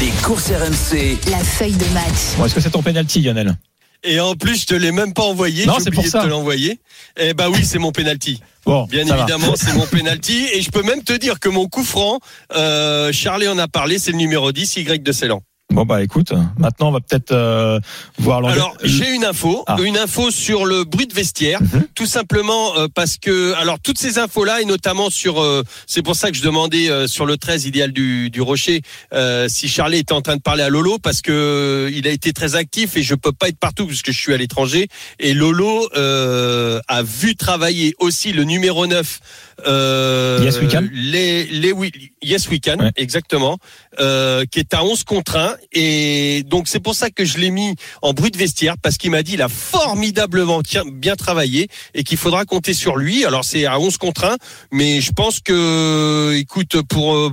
Les 0.00 0.10
courses 0.22 0.50
RMC. 0.50 1.18
La 1.30 1.38
feuille 1.38 1.72
de 1.72 1.86
match. 1.94 2.36
Bon, 2.36 2.44
Est-ce 2.44 2.54
que 2.54 2.60
c'est 2.60 2.70
ton 2.70 2.82
penalty, 2.82 3.22
Lionel? 3.22 3.56
Et 4.02 4.18
en 4.20 4.34
plus, 4.34 4.62
je 4.62 4.66
te 4.66 4.74
l'ai 4.74 4.92
même 4.92 5.12
pas 5.12 5.22
envoyé. 5.22 5.66
Non, 5.66 5.74
j'ai 5.78 5.84
c'est 5.84 5.90
pour 5.90 6.00
oublié 6.00 6.10
ça. 6.10 6.20
de 6.20 6.24
te 6.24 6.28
l'envoyer. 6.30 6.80
Eh 7.18 7.34
bah 7.34 7.48
oui, 7.50 7.64
c'est 7.64 7.78
mon 7.78 7.92
penalty. 7.92 8.40
Bon, 8.64 8.84
Bien 8.84 9.06
évidemment, 9.06 9.54
c'est 9.56 9.74
mon 9.74 9.86
penalty. 9.90 10.46
Et 10.54 10.62
je 10.62 10.70
peux 10.70 10.82
même 10.82 11.02
te 11.02 11.12
dire 11.12 11.38
que 11.40 11.48
mon 11.48 11.66
coup 11.68 11.84
franc, 11.84 12.18
euh, 12.54 13.12
Charlie 13.12 13.48
en 13.48 13.58
a 13.58 13.68
parlé, 13.68 13.98
c'est 13.98 14.12
le 14.12 14.16
numéro 14.16 14.52
10, 14.52 14.76
Y 14.76 15.02
de 15.02 15.12
Ceylan. 15.12 15.42
Bon, 15.70 15.84
bah 15.84 16.02
écoute, 16.02 16.32
maintenant 16.58 16.88
on 16.88 16.92
va 16.92 17.00
peut-être 17.00 17.30
euh, 17.32 17.78
voir 18.18 18.40
l'engagement. 18.40 18.64
Alors 18.66 18.76
j'ai 18.82 19.14
une 19.14 19.24
info, 19.24 19.62
Ah. 19.68 19.76
une 19.82 19.96
info 19.96 20.30
sur 20.32 20.66
le 20.66 20.82
bruit 20.84 21.06
de 21.06 21.14
vestiaire, 21.14 21.62
Mhm. 21.62 21.84
tout 21.94 22.06
simplement 22.06 22.76
euh, 22.76 22.88
parce 22.92 23.16
que 23.18 23.54
alors 23.54 23.78
toutes 23.78 23.96
ces 23.98 24.18
infos 24.18 24.44
là 24.44 24.60
et 24.60 24.64
notamment 24.64 25.10
sur 25.10 25.40
euh, 25.40 25.62
c'est 25.86 26.02
pour 26.02 26.16
ça 26.16 26.30
que 26.32 26.36
je 26.36 26.42
demandais 26.42 26.90
euh, 26.90 27.06
sur 27.06 27.24
le 27.24 27.36
13 27.36 27.66
idéal 27.66 27.92
du, 27.92 28.30
du 28.30 28.40
Rocher 28.40 28.82
euh, 29.14 29.46
si 29.48 29.68
Charlie 29.68 29.98
était 29.98 30.12
en 30.12 30.22
train 30.22 30.36
de 30.36 30.42
parler 30.42 30.64
à 30.64 30.70
Lolo 30.70 30.98
parce 30.98 31.22
que 31.22 31.30
euh, 31.32 31.90
il 31.94 32.06
a 32.08 32.10
été 32.10 32.32
très 32.32 32.56
actif 32.56 32.96
et 32.96 33.02
je 33.04 33.14
peux 33.14 33.32
pas 33.32 33.48
être 33.48 33.58
partout 33.58 33.86
puisque 33.86 34.10
je 34.10 34.18
suis 34.18 34.34
à 34.34 34.36
l'étranger 34.36 34.88
et 35.20 35.34
Lolo 35.34 35.88
euh, 35.96 36.80
a 36.88 37.02
vu 37.04 37.36
travailler 37.36 37.94
aussi 38.00 38.32
le 38.32 38.42
numéro 38.44 38.86
9 38.88 39.20
euh, 39.66 40.50
les 40.92 41.44
les 41.46 41.72
oui, 41.72 41.92
Yes 42.22 42.48
We 42.48 42.60
Can 42.60 42.78
Ouais. 42.78 42.90
exactement 42.96 43.58
euh, 43.98 44.44
qui 44.50 44.58
est 44.58 44.74
à 44.74 44.84
11 44.84 45.04
contre 45.04 45.36
1 45.36 45.56
et 45.72 46.42
donc 46.46 46.68
c'est 46.68 46.80
pour 46.80 46.94
ça 46.94 47.10
que 47.10 47.24
je 47.24 47.38
l'ai 47.38 47.50
mis 47.50 47.74
en 48.02 48.12
bruit 48.12 48.30
de 48.30 48.36
vestiaire 48.38 48.76
parce 48.82 48.96
qu'il 48.98 49.10
m'a 49.10 49.22
dit 49.22 49.34
il 49.34 49.42
a 49.42 49.48
formidablement 49.48 50.60
bien 50.92 51.16
travaillé 51.16 51.68
et 51.94 52.04
qu'il 52.04 52.18
faudra 52.18 52.44
compter 52.44 52.74
sur 52.74 52.96
lui. 52.96 53.24
Alors 53.24 53.44
c'est 53.44 53.66
à 53.66 53.78
11 53.80 53.96
contre 53.98 54.24
1 54.24 54.36
mais 54.72 55.00
je 55.00 55.12
pense 55.12 55.40
que 55.40 56.34
écoute 56.36 56.80
pour 56.88 57.14
euh, 57.14 57.30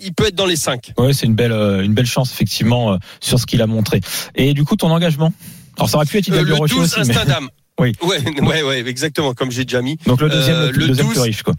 il 0.00 0.12
peut 0.12 0.26
être 0.26 0.34
dans 0.34 0.46
les 0.46 0.56
5. 0.56 0.92
Ouais, 0.98 1.12
c'est 1.12 1.26
une 1.26 1.34
belle, 1.34 1.52
euh, 1.52 1.82
une 1.82 1.94
belle 1.94 2.06
chance 2.06 2.30
effectivement 2.32 2.92
euh, 2.92 2.96
sur 3.20 3.38
ce 3.40 3.46
qu'il 3.46 3.62
a 3.62 3.66
montré. 3.66 4.00
Et 4.34 4.52
du 4.52 4.62
coup, 4.64 4.76
ton 4.76 4.90
engagement? 4.90 5.32
Alors, 5.78 5.88
ça 5.88 5.96
aurait 5.96 6.04
pu 6.06 6.18
être 6.18 6.28
Idéal 6.28 6.44
Euh, 6.44 6.48
le 6.48 6.54
Rocher 6.54 6.74
12 6.74 6.98
aussi. 6.98 7.08
mais-. 7.10 7.14
Oui. 7.80 7.92
Ouais, 8.02 8.18
ouais, 8.42 8.62
ouais, 8.62 8.88
exactement, 8.88 9.34
comme 9.34 9.50
j'ai 9.50 9.64
déjà 9.64 9.82
mis. 9.82 9.96
Donc 10.06 10.20
le 10.22 10.28
deuxième, 10.30 10.56
Euh, 10.56 10.70
le 10.72 10.86
deuxième 10.88 11.06
12, 11.06 11.14
plus 11.14 11.20
riche, 11.22 11.42
quoi. 11.42 11.54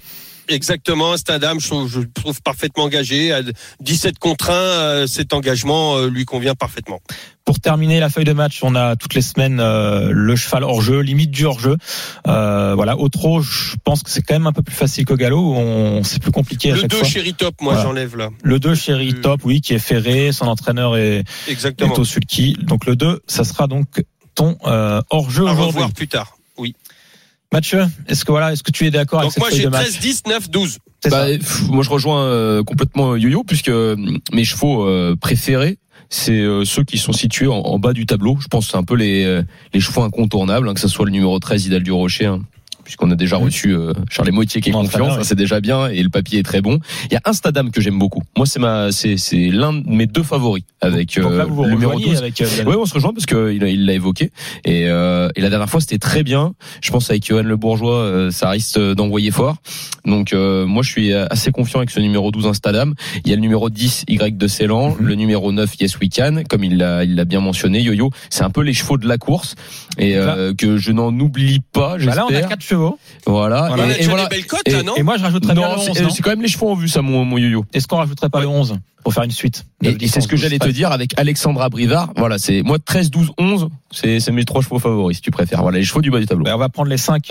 Exactement, 0.49 1.13
Instadam, 1.13 1.59
je 1.59 1.67
trouve, 1.67 1.89
je 1.91 1.99
le 1.99 2.09
trouve 2.11 2.41
parfaitement 2.41 2.83
engagé. 2.85 3.31
À 3.33 3.41
17 3.81 4.17
contre 4.19 4.49
1, 4.49 4.53
euh, 4.53 5.07
cet 5.07 5.33
engagement 5.33 5.97
euh, 5.97 6.09
lui 6.09 6.25
convient 6.25 6.55
parfaitement. 6.55 6.99
Pour 7.45 7.59
terminer 7.59 7.99
la 7.99 8.09
feuille 8.09 8.25
de 8.25 8.33
match, 8.33 8.59
on 8.61 8.75
a 8.75 8.95
toutes 8.95 9.13
les 9.13 9.21
semaines 9.21 9.59
euh, 9.59 10.09
le 10.11 10.35
cheval 10.35 10.63
hors 10.63 10.81
jeu, 10.81 10.99
limite 10.99 11.31
du 11.31 11.45
hors 11.45 11.59
jeu. 11.59 11.77
Euh, 12.27 12.73
voilà, 12.75 12.97
au 12.97 13.07
trot, 13.09 13.41
je 13.41 13.75
pense 13.83 14.03
que 14.03 14.09
c'est 14.09 14.21
quand 14.21 14.35
même 14.35 14.47
un 14.47 14.51
peu 14.53 14.63
plus 14.63 14.75
facile 14.75 15.05
qu'au 15.05 15.15
galop. 15.15 15.39
où 15.39 15.55
On, 15.55 16.03
c'est 16.03 16.21
plus 16.21 16.31
compliqué 16.31 16.71
à 16.71 16.75
Le 16.75 16.81
chaque 16.81 16.89
2 16.91 16.97
fois. 16.97 17.07
chéri 17.07 17.33
top, 17.33 17.55
moi 17.61 17.73
Voilà. 17.73 17.87
j'enlève 17.89 18.17
là. 18.17 18.29
Le 18.43 18.59
2 18.59 18.75
chéri 18.75 19.13
Euh, 19.15 19.21
top, 19.21 19.41
oui, 19.45 19.61
qui 19.61 19.73
est 19.73 19.79
ferré, 19.79 20.31
son 20.33 20.47
entraîneur 20.47 20.97
est, 20.97 21.23
Exactement. 21.47 21.93
est 21.93 21.99
au 21.99 22.03
sulky. 22.05 22.57
Donc 22.61 22.85
le 22.85 22.95
2, 22.95 23.21
ça 23.27 23.43
sera 23.45 23.67
donc 23.67 24.03
ton 24.35 24.57
euh, 24.65 25.01
hors 25.09 25.29
jeu 25.29 25.43
aujourd'hui. 25.43 25.65
revoir 25.67 25.91
plus 25.91 26.07
tard. 26.07 26.36
Mathieu, 27.53 27.85
est-ce 28.07 28.25
que 28.25 28.31
voilà, 28.31 28.51
est-ce 28.51 28.63
que 28.63 28.71
tu 28.71 28.85
es 28.85 28.91
d'accord 28.91 29.19
avec 29.19 29.27
Donc 29.27 29.33
cette 29.33 29.41
moi 29.41 29.49
feuille 29.49 29.59
j'ai 29.59 29.65
de 29.65 29.69
match 29.69 29.83
13, 29.87 29.99
10, 29.99 30.23
9, 30.27 30.49
12. 30.51 30.77
C'est 31.01 31.09
Bah, 31.09 31.27
pff, 31.27 31.67
moi, 31.69 31.83
je 31.83 31.89
rejoins 31.89 32.23
euh, 32.25 32.63
complètement 32.63 33.15
Yo-Yo, 33.15 33.43
puisque 33.43 33.69
euh, 33.69 33.95
mes 34.33 34.43
chevaux 34.43 34.85
euh, 34.85 35.15
préférés, 35.19 35.77
c'est 36.09 36.31
euh, 36.39 36.65
ceux 36.65 36.83
qui 36.83 36.97
sont 36.97 37.13
situés 37.13 37.47
en, 37.47 37.55
en 37.59 37.79
bas 37.79 37.93
du 37.93 38.05
tableau. 38.05 38.37
Je 38.41 38.47
pense 38.47 38.65
que 38.65 38.71
c'est 38.71 38.77
un 38.77 38.83
peu 38.83 38.95
les, 38.95 39.23
euh, 39.23 39.43
les 39.73 39.79
chevaux 39.79 40.01
incontournables, 40.01 40.67
hein, 40.67 40.73
que 40.73 40.79
ce 40.79 40.87
soit 40.89 41.05
le 41.05 41.11
numéro 41.11 41.39
13, 41.39 41.67
Idal 41.67 41.83
du 41.83 41.91
Rocher, 41.91 42.25
hein, 42.25 42.41
puisqu'on 42.87 43.11
a 43.11 43.15
déjà 43.15 43.35
reçu 43.35 43.73
euh, 43.75 43.91
Charles 44.09 44.31
Moitié 44.31 44.61
qui 44.61 44.69
est 44.69 44.71
confiant, 44.71 45.11
ça 45.13 45.25
c'est 45.25 45.35
déjà 45.35 45.59
bien, 45.59 45.87
et 45.89 46.01
le 46.01 46.07
papier 46.09 46.39
est 46.39 46.43
très 46.43 46.61
bon. 46.61 46.79
Il 47.11 47.13
y 47.13 47.17
a 47.17 47.21
un 47.25 47.33
Stadam 47.33 47.69
que 47.69 47.81
j'aime 47.81 47.99
beaucoup. 47.99 48.23
Moi, 48.37 48.45
c'est 48.45 48.59
ma, 48.61 48.93
c'est, 48.93 49.17
c'est 49.17 49.49
l'un 49.49 49.73
de 49.73 49.83
mes 49.89 50.05
deux 50.07 50.23
favoris 50.23 50.63
avec 50.79 51.17
là, 51.17 51.25
euh, 51.25 51.43
vous 51.49 51.63
le 51.65 51.71
numéro 51.71 51.91
rejoignez 51.91 52.13
12. 52.13 52.17
avec 52.21 52.39
euh, 52.41 52.47
Oui, 52.65 52.75
on 52.79 52.85
se 52.85 52.93
rejoint 52.93 53.11
parce 53.13 53.25
que 53.25 53.51
il 53.51 53.85
l'a 53.85 53.91
évoqué 53.93 54.31
et, 54.63 54.85
euh, 54.87 55.27
et 55.35 55.41
la 55.41 55.49
dernière 55.49 55.69
fois 55.69 55.81
c'était 55.81 55.97
très 55.97 56.23
bien. 56.23 56.53
Je 56.81 56.89
pense 56.91 57.09
avec 57.09 57.25
Johan 57.25 57.43
Le 57.43 57.57
Bourgeois, 57.57 57.95
euh, 57.97 58.31
ça 58.31 58.49
risque 58.51 58.79
d'envoyer 58.79 59.31
fort. 59.31 59.57
Donc 60.05 60.31
euh, 60.31 60.65
moi 60.65 60.81
je 60.81 60.89
suis 60.89 61.13
assez 61.13 61.51
confiant 61.51 61.79
avec 61.79 61.89
ce 61.89 61.99
numéro 61.99 62.31
12 62.31 62.47
Instadam. 62.47 62.93
Il 63.25 63.29
y 63.29 63.33
a 63.33 63.35
le 63.35 63.41
numéro 63.41 63.69
10 63.69 64.05
Y 64.07 64.37
de 64.37 64.47
Ceylan, 64.47 64.91
Mhm. 64.91 65.05
le 65.05 65.15
numéro 65.15 65.51
9 65.51 65.73
Yes 65.81 65.99
We 65.99 66.09
Can, 66.09 66.43
comme 66.49 66.63
il 66.63 66.77
l'a 66.77 67.03
il 67.03 67.15
l'a 67.15 67.25
bien 67.25 67.41
mentionné. 67.41 67.81
Yo-Yo, 67.81 68.11
c'est 68.29 68.43
un 68.43 68.49
peu 68.49 68.61
les 68.61 68.73
chevaux 68.73 68.97
de 68.97 69.07
la 69.07 69.17
course 69.17 69.55
et 69.97 70.15
euh, 70.15 70.53
que 70.53 70.77
je 70.77 70.91
n'en 70.93 71.11
oublie 71.19 71.59
pas. 71.73 71.97
Bah 71.97 71.97
J'espère. 71.99 72.47
quatre 72.47 72.63
chevaux. 72.77 72.99
Voilà. 73.25 73.67
Voilà. 73.67 73.87
Et, 73.87 73.91
et 73.91 73.97
déjà 73.97 74.09
voilà. 74.09 74.27
des 74.27 74.35
belles 74.37 74.45
cotes 74.45 74.61
Et- 74.65 74.71
là, 74.71 74.83
non 74.83 74.95
Et 74.95 75.03
moi, 75.03 75.17
je 75.17 75.23
rajouterais 75.23 75.53
bien 75.53 75.67
Non, 75.69 75.75
le 75.75 75.89
11, 75.91 76.13
c'est 76.15 76.21
quand 76.21 76.29
même 76.29 76.41
les 76.41 76.47
chevaux 76.47 76.69
en 76.71 76.75
vue, 76.75 76.87
ça, 76.87 77.01
mon, 77.01 77.25
mon 77.25 77.37
yo-yo. 77.37 77.65
Est-ce 77.73 77.87
qu'on 77.87 77.97
rajouterait 77.97 78.29
pas 78.29 78.41
le 78.41 78.47
11 78.47 78.77
pour 79.03 79.13
faire 79.13 79.23
une 79.23 79.31
suite 79.31 79.65
Et, 79.83 79.87
9, 79.87 79.93
et 79.95 79.97
10, 79.97 80.07
c'est 80.09 80.21
ce 80.21 80.27
que 80.27 80.35
11, 80.35 80.41
j'allais 80.41 80.57
te 80.59 80.63
13. 80.65 80.75
dire 80.75 80.91
avec 80.91 81.17
Alexandra 81.19 81.69
Brivard. 81.69 82.09
Voilà, 82.17 82.37
c'est 82.37 82.61
moi 82.63 82.77
13, 82.79 83.09
12, 83.11 83.31
11, 83.37 83.69
c'est 83.91 84.31
mes 84.31 84.43
trois 84.45 84.61
chevaux 84.61 84.79
favoris 84.79 85.17
si 85.17 85.21
tu 85.21 85.31
préfères. 85.31 85.61
Voilà, 85.61 85.77
les 85.79 85.83
chevaux 85.85 86.01
du 86.01 86.11
bas 86.11 86.19
du 86.19 86.25
tableau. 86.25 86.43
Ben, 86.45 86.55
on 86.55 86.57
va 86.59 86.69
prendre 86.69 86.89
les 86.89 86.97
5 86.97 87.27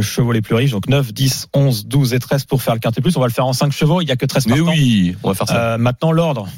chevaux 0.00 0.32
les 0.32 0.42
plus 0.42 0.54
riches, 0.54 0.72
donc 0.72 0.88
9, 0.88 1.12
10, 1.12 1.48
11, 1.54 1.86
12 1.86 2.14
et 2.14 2.18
13 2.18 2.44
pour 2.44 2.62
faire 2.62 2.74
le 2.74 2.80
quintet 2.80 3.00
plus. 3.00 3.16
On 3.16 3.20
va 3.20 3.26
le 3.26 3.32
faire 3.32 3.46
en 3.46 3.52
5 3.52 3.72
chevaux, 3.72 4.00
il 4.00 4.08
y 4.08 4.12
a 4.12 4.16
que 4.16 4.26
13 4.26 4.46
Mais 4.46 4.56
partants. 4.56 4.72
oui, 4.72 5.14
on 5.22 5.28
va 5.28 5.34
faire 5.34 5.48
ça. 5.48 5.56
Euh, 5.74 5.78
maintenant, 5.78 6.12
l'ordre. 6.12 6.48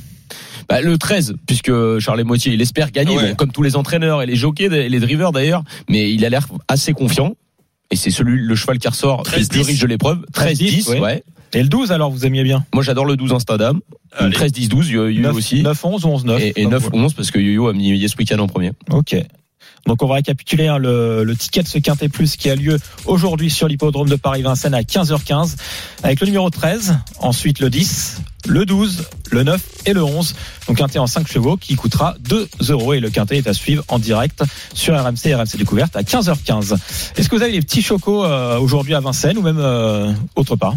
Bah, 0.69 0.81
le 0.81 0.97
13, 0.97 1.35
puisque 1.47 1.73
Charles 1.99 2.23
Moitié, 2.23 2.53
il 2.55 2.63
espère 2.63 2.93
gagner, 2.93 3.17
Ouais. 3.17 3.31
bon, 3.31 3.35
comme 3.35 3.51
tous 3.53 3.63
les 3.63 3.77
entraîneurs 3.77 4.23
et 4.23 4.27
les 4.27 4.37
jockeys 4.37 4.67
et 4.73 4.89
les 4.89 5.01
drivers 5.01 5.33
d'ailleurs, 5.33 5.65
mais 5.91 6.11
il 6.13 6.25
a 6.25 6.31
l'air 6.31 6.47
assez 6.69 6.93
confiant. 6.95 7.35
Et 7.93 7.97
c'est 7.97 8.11
celui, 8.11 8.41
le 8.41 8.55
cheval 8.55 8.79
qui 8.79 8.89
ressort 8.89 9.23
13, 9.23 9.43
le 9.43 9.49
plus 9.49 9.59
10. 9.61 9.67
riche 9.67 9.81
de 9.81 9.87
l'épreuve. 9.87 10.25
13, 10.33 10.59
10, 10.59 10.89
oui. 10.89 10.99
ouais. 10.99 11.23
Et 11.53 11.63
le 11.63 11.69
12, 11.69 11.93
alors, 11.93 12.11
vous 12.11 12.25
aimiez 12.25 12.43
bien 12.43 12.65
Moi, 12.73 12.83
j'adore 12.83 13.05
le 13.05 13.17
12 13.17 13.35
Instadam. 13.35 13.81
Allez. 14.17 14.33
13, 14.33 14.53
10, 14.53 14.69
12, 14.71 14.91
Yo-Yo 14.91 15.21
9, 15.21 15.37
aussi. 15.37 15.63
9, 15.63 15.85
11 15.85 16.05
ou 16.07 16.09
11, 16.09 16.25
9 16.25 16.41
et, 16.43 16.63
et 16.63 16.67
9, 16.67 16.89
11, 16.91 17.13
parce 17.13 17.31
que 17.31 17.39
Yo-Yo 17.39 17.69
a 17.69 17.75
mis 17.75 17.91
Yes 17.97 18.17
Weekend 18.17 18.41
en 18.41 18.47
premier. 18.47 18.73
Ok. 18.91 19.15
Donc 19.87 20.03
on 20.03 20.07
va 20.07 20.15
récapituler 20.15 20.69
hein, 20.69 20.79
le, 20.79 21.25
le 21.25 21.37
ticket 21.37 21.63
de 21.63 21.69
ce 21.69 21.79
quintet 21.79 22.09
plus 22.09 22.37
qui 22.37 22.49
a 22.51 22.55
lieu 22.55 22.79
aujourd'hui 23.05 23.51
sur 23.51 23.69
l'hippodrome 23.69 24.09
de 24.09 24.17
Paris-Vincennes 24.17 24.75
à 24.75 24.83
15h15 24.83 25.57
avec 26.03 26.21
le 26.21 26.27
numéro 26.27 26.51
13, 26.51 26.99
ensuite 27.19 27.59
le 27.59 27.69
10, 27.69 28.23
le 28.47 28.65
12, 28.65 29.05
le 29.31 29.43
9 29.43 29.61
et 29.87 29.93
le 29.93 30.03
11. 30.03 30.35
Donc 30.69 30.77
quintet 30.77 30.99
en 30.99 31.07
5 31.07 31.27
chevaux 31.27 31.57
qui 31.57 31.75
coûtera 31.75 32.15
2 32.21 32.49
euros 32.71 32.95
et 32.95 33.01
le 33.01 33.11
quintet 33.11 33.39
est 33.39 33.47
à 33.47 33.55
suivre 33.55 33.85
en 33.89 33.99
direct 33.99 34.43
sur 34.75 34.95
RMC 34.95 35.27
et 35.27 35.35
RMC 35.35 35.57
Découverte 35.57 35.97
à 35.97 36.03
15h15. 36.03 36.77
Est-ce 37.17 37.29
que 37.29 37.37
vous 37.37 37.43
avez 37.43 37.53
les 37.53 37.63
petits 37.63 37.83
chocos 37.83 38.25
euh, 38.25 38.59
aujourd'hui 38.59 38.95
à 38.95 39.01
Vincennes 39.01 39.39
ou 39.39 39.43
même 39.43 39.59
euh, 39.59 40.13
autre 40.37 40.57
part? 40.57 40.75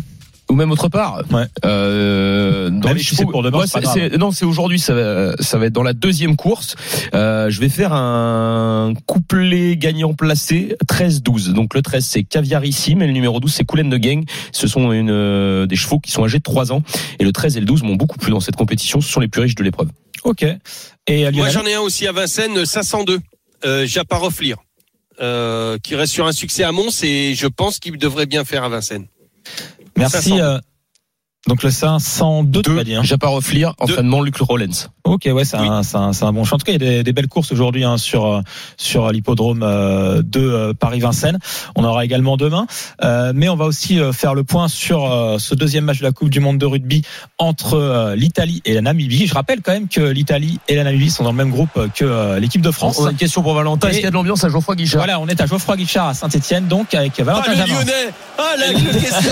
Ou 0.50 0.54
même 0.54 0.72
autre 0.72 0.90
part. 0.90 1.24
Ouais. 1.32 1.46
Euh, 1.66 2.70
dans 2.70 2.90
Même 2.90 2.98
les 2.98 3.04
si 3.04 3.08
chevaux. 3.16 3.24
c'est 3.26 3.32
pour 3.32 3.42
demain, 3.42 3.60
Ouais, 3.60 3.66
c'est 3.68 3.82
pas 3.82 3.94
c'est- 3.94 4.10
c'est- 4.12 4.18
non, 4.18 4.32
c'est 4.32 4.46
aujourd'hui. 4.46 4.80
Ça, 4.80 4.94
va- 4.94 5.36
ça 5.40 5.58
va 5.58 5.66
être 5.66 5.74
dans 5.74 5.82
la 5.84 5.94
deuxième 5.94 6.36
course. 6.36 6.76
Euh, 7.16 7.50
je 7.50 7.60
vais 7.60 7.70
faire 7.70 7.94
un 7.94 8.94
couplet 9.08 9.76
gagnant 9.78 10.14
placé 10.14 10.76
13-12. 10.88 11.54
Donc 11.54 11.74
le 11.74 11.82
13 11.82 12.06
c'est 12.06 12.24
Caviarissime 12.24 13.02
et 13.02 13.08
le 13.08 13.14
numéro 13.14 13.40
12 13.40 13.54
c'est 13.54 13.64
Coulen 13.66 13.90
de 13.90 13.98
Gang. 13.98 14.24
Ce 14.52 14.68
sont 14.68 14.92
une, 14.92 15.10
euh, 15.10 15.66
des 15.66 15.76
chevaux 15.76 16.00
qui 16.00 16.12
sont 16.12 16.24
âgés 16.24 16.38
de 16.38 16.44
3 16.44 16.72
ans. 16.72 16.84
Et 17.20 17.24
le 17.24 17.32
13 17.32 17.58
et 17.58 17.60
le 17.60 17.66
12 17.66 17.82
m'ont 17.84 17.96
beaucoup 17.96 18.18
plu 18.18 18.32
dans 18.32 18.40
cette 18.40 18.56
compétition. 18.56 19.02
Ce 19.02 19.10
sont 19.12 19.20
les 19.20 19.28
plus 19.28 19.42
riches 19.42 19.56
de 19.56 19.64
l'épreuve. 19.64 19.90
Ok. 20.24 20.46
Et 21.08 21.26
à 21.26 21.32
Moi 21.32 21.50
j'en 21.50 21.66
ai 21.66 21.74
un 21.74 21.82
aussi 21.82 22.08
à 22.08 22.12
Vincennes, 22.12 22.66
502, 22.66 23.20
euh, 23.66 23.86
Japaroflir, 23.88 24.58
euh, 25.22 25.78
qui 25.82 25.96
reste 25.96 26.14
sur 26.14 26.28
un 26.28 26.32
succès 26.32 26.64
à 26.64 26.72
Mons 26.72 27.04
et 27.04 27.34
je 27.36 27.48
pense 27.48 27.80
qu'il 27.80 27.98
devrait 27.98 28.26
bien 28.26 28.44
faire 28.46 28.64
à 28.64 28.70
Vincennes. 28.70 29.06
Merci. 29.98 30.40
502. 31.48 31.50
euh, 31.50 31.50
donc 31.50 31.64
le 31.64 31.70
502, 31.72 32.62
tu 32.62 32.70
Deux, 32.70 32.76
m'as 32.76 32.84
dit. 32.84 32.96
Hein. 32.96 33.04
Japaroflir, 33.04 33.74
entraînement 33.80 34.22
Luc 34.22 34.38
Rollens. 34.38 34.90
Ok, 35.04 35.30
ouais, 35.32 35.46
c'est 35.46 35.58
Oui. 35.60 35.68
un, 35.70 35.84
c'est 35.84 35.98
un, 35.98 36.14
c'est 36.14 36.26
un 36.26 36.34
bon 36.34 36.44
choix. 36.44 36.56
En 36.56 36.60
tout 36.60 36.66
cas, 36.66 36.72
il 36.72 36.82
y 36.82 36.88
a 36.88 36.90
des, 36.98 37.04
des 37.04 37.14
belles 37.14 37.28
courses 37.28 37.52
aujourd'hui 37.52 37.84
hein, 37.84 37.98
sur 37.98 38.26
euh, 38.26 38.42
sur 38.78 39.12
l'hippodrome 39.12 39.62
euh, 39.64 40.24
de 40.26 40.40
euh, 40.40 40.74
Paris-Vincennes. 40.74 41.38
On 41.76 41.84
aura 41.84 42.04
également 42.06 42.38
demain, 42.38 42.66
Euh, 43.04 43.32
mais 43.36 43.48
on 43.50 43.56
va 43.56 43.66
aussi 43.66 44.00
euh, 44.00 44.12
faire 44.14 44.34
le 44.34 44.44
point 44.44 44.68
sur 44.68 45.06
euh, 45.12 45.38
ce 45.38 45.54
deuxième 45.54 45.84
match 45.86 46.00
de 46.00 46.04
la 46.04 46.12
Coupe 46.12 46.30
du 46.30 46.40
Monde 46.40 46.58
de 46.58 46.66
rugby 46.66 47.04
entre 47.38 47.76
euh, 47.76 48.16
l'Italie 48.16 48.62
et 48.66 48.74
la 48.74 48.82
Namibie. 48.82 49.28
Je 49.28 49.34
rappelle 49.34 49.62
quand 49.62 49.74
même 49.74 49.88
que 49.88 50.02
l'Italie 50.02 50.60
et 50.68 50.76
la 50.76 50.84
Namibie 50.84 51.12
sont 51.12 51.24
dans 51.24 51.32
le 51.32 51.38
même 51.38 51.52
groupe 51.52 51.70
euh, 51.78 51.88
que 51.88 52.04
euh, 52.06 52.40
l'équipe 52.40 52.62
de 52.62 52.72
France. 52.72 52.98
On 53.00 53.06
a 53.06 53.12
une 53.12 53.18
question 53.18 53.44
pour 53.44 53.54
Valentin. 53.54 53.90
Est-ce 53.90 53.98
qu'il 53.98 54.06
y 54.06 54.08
a 54.08 54.10
de 54.10 54.16
l'ambiance 54.16 54.44
à 54.44 54.50
Geoffroy 54.50 54.76
Guichard 54.76 54.98
Voilà, 55.02 55.20
on 55.20 55.28
est 55.28 55.40
à 55.40 55.46
Geoffroy 55.46 55.78
Guichard 55.78 56.08
à 56.08 56.14
Saint-Etienne, 56.16 56.66
donc 56.68 56.94
avec 56.96 57.12
Ah 57.20 57.24
Valentin 57.24 57.52
le 57.52 57.58
Jamin. 57.58 57.74
Lyonnais 57.76 58.10
Ah 58.40 58.56
la, 58.58 58.74
question 58.74 59.32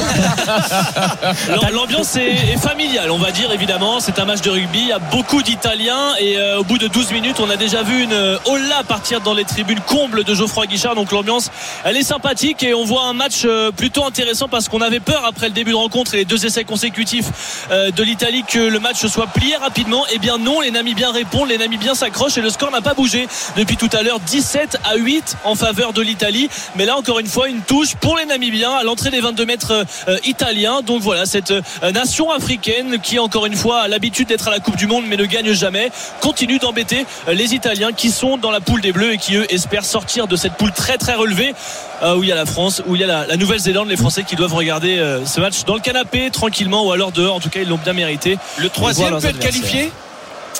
L'ambiance 1.73 2.02
L'ambiance 2.03 2.17
est, 2.17 2.53
est 2.53 2.57
familiale, 2.57 3.11
on 3.11 3.17
va 3.17 3.31
dire 3.31 3.49
évidemment. 3.53 4.01
C'est 4.01 4.19
un 4.19 4.25
match 4.25 4.41
de 4.41 4.49
rugby. 4.49 4.79
Il 4.79 4.87
y 4.87 4.91
a 4.91 4.99
beaucoup 4.99 5.41
d'Italiens 5.41 6.15
et 6.19 6.37
euh, 6.37 6.59
au 6.59 6.63
bout 6.65 6.77
de 6.77 6.87
12 6.87 7.13
minutes, 7.13 7.39
on 7.39 7.49
a 7.49 7.55
déjà 7.55 7.81
vu 7.81 8.03
une 8.03 8.11
euh, 8.11 8.37
holla 8.43 8.83
partir 8.85 9.21
dans 9.21 9.33
les 9.33 9.45
tribunes 9.45 9.79
combles 9.79 10.25
de 10.25 10.33
Geoffroy 10.33 10.65
Guichard. 10.65 10.95
Donc 10.95 11.13
l'ambiance, 11.13 11.49
elle 11.85 11.95
est 11.95 12.03
sympathique 12.03 12.61
et 12.61 12.73
on 12.73 12.83
voit 12.83 13.05
un 13.05 13.13
match 13.13 13.43
euh, 13.45 13.71
plutôt 13.71 14.03
intéressant 14.03 14.49
parce 14.49 14.67
qu'on 14.67 14.81
avait 14.81 14.99
peur 14.99 15.23
après 15.25 15.47
le 15.47 15.53
début 15.53 15.71
de 15.71 15.77
rencontre 15.77 16.13
et 16.15 16.17
les 16.17 16.25
deux 16.25 16.45
essais 16.45 16.65
consécutifs 16.65 17.67
euh, 17.71 17.89
de 17.91 18.03
l'Italie 18.03 18.43
que 18.45 18.59
le 18.59 18.79
match 18.81 19.05
soit 19.05 19.27
plié 19.27 19.55
rapidement. 19.55 20.03
Eh 20.11 20.19
bien 20.19 20.37
non, 20.37 20.59
les 20.59 20.71
Namibiens 20.71 21.11
répondent, 21.11 21.47
les 21.47 21.57
Namibiens 21.57 21.95
s'accrochent 21.95 22.37
et 22.37 22.41
le 22.41 22.49
score 22.49 22.71
n'a 22.71 22.81
pas 22.81 22.95
bougé 22.95 23.29
depuis 23.55 23.77
tout 23.77 23.89
à 23.93 24.03
l'heure. 24.03 24.19
17 24.19 24.77
à 24.83 24.97
8 24.97 25.37
en 25.45 25.55
faveur 25.55 25.93
de 25.93 26.01
l'Italie. 26.01 26.49
Mais 26.75 26.85
là 26.85 26.97
encore 26.97 27.19
une 27.19 27.27
fois, 27.27 27.47
une 27.47 27.61
touche 27.61 27.95
pour 27.95 28.17
les 28.17 28.25
Namibiens 28.25 28.73
à 28.73 28.83
l'entrée 28.83 29.09
des 29.09 29.21
22 29.21 29.45
mètres 29.45 29.85
italiens. 30.25 30.81
Donc 30.81 31.01
voilà, 31.01 31.25
cette 31.25 31.53
nation 31.93 32.31
africaine 32.31 32.99
qui 33.01 33.19
encore 33.19 33.45
une 33.45 33.55
fois 33.55 33.81
a 33.81 33.87
l'habitude 33.87 34.27
d'être 34.27 34.47
à 34.47 34.51
la 34.51 34.59
Coupe 34.59 34.75
du 34.75 34.87
Monde 34.87 35.05
mais 35.07 35.17
ne 35.17 35.25
gagne 35.25 35.53
jamais, 35.53 35.91
continue 36.21 36.59
d'embêter 36.59 37.05
les 37.27 37.53
Italiens 37.53 37.91
qui 37.93 38.09
sont 38.09 38.37
dans 38.37 38.51
la 38.51 38.59
poule 38.59 38.81
des 38.81 38.91
Bleus 38.91 39.13
et 39.13 39.17
qui 39.17 39.35
eux 39.35 39.45
espèrent 39.53 39.85
sortir 39.85 40.27
de 40.27 40.35
cette 40.35 40.53
poule 40.53 40.71
très 40.71 40.97
très 40.97 41.13
relevée 41.13 41.53
euh, 42.01 42.15
où 42.17 42.23
il 42.23 42.29
y 42.29 42.31
a 42.31 42.35
la 42.35 42.45
France, 42.45 42.81
où 42.87 42.95
il 42.95 43.01
y 43.01 43.03
a 43.03 43.07
la, 43.07 43.25
la 43.25 43.37
Nouvelle-Zélande, 43.37 43.87
les 43.87 43.97
Français 43.97 44.23
qui 44.23 44.35
doivent 44.35 44.53
regarder 44.53 44.97
euh, 44.97 45.25
ce 45.25 45.39
match 45.39 45.63
dans 45.65 45.75
le 45.75 45.79
canapé 45.79 46.29
tranquillement 46.31 46.85
ou 46.85 46.91
alors 46.91 47.11
dehors. 47.11 47.35
En 47.35 47.39
tout 47.39 47.49
cas, 47.49 47.61
ils 47.61 47.69
l'ont 47.69 47.79
bien 47.81 47.93
mérité. 47.93 48.37
Le 48.57 48.69
troisième 48.69 49.19
peut 49.19 49.27
être 49.27 49.39
qualifié? 49.39 49.91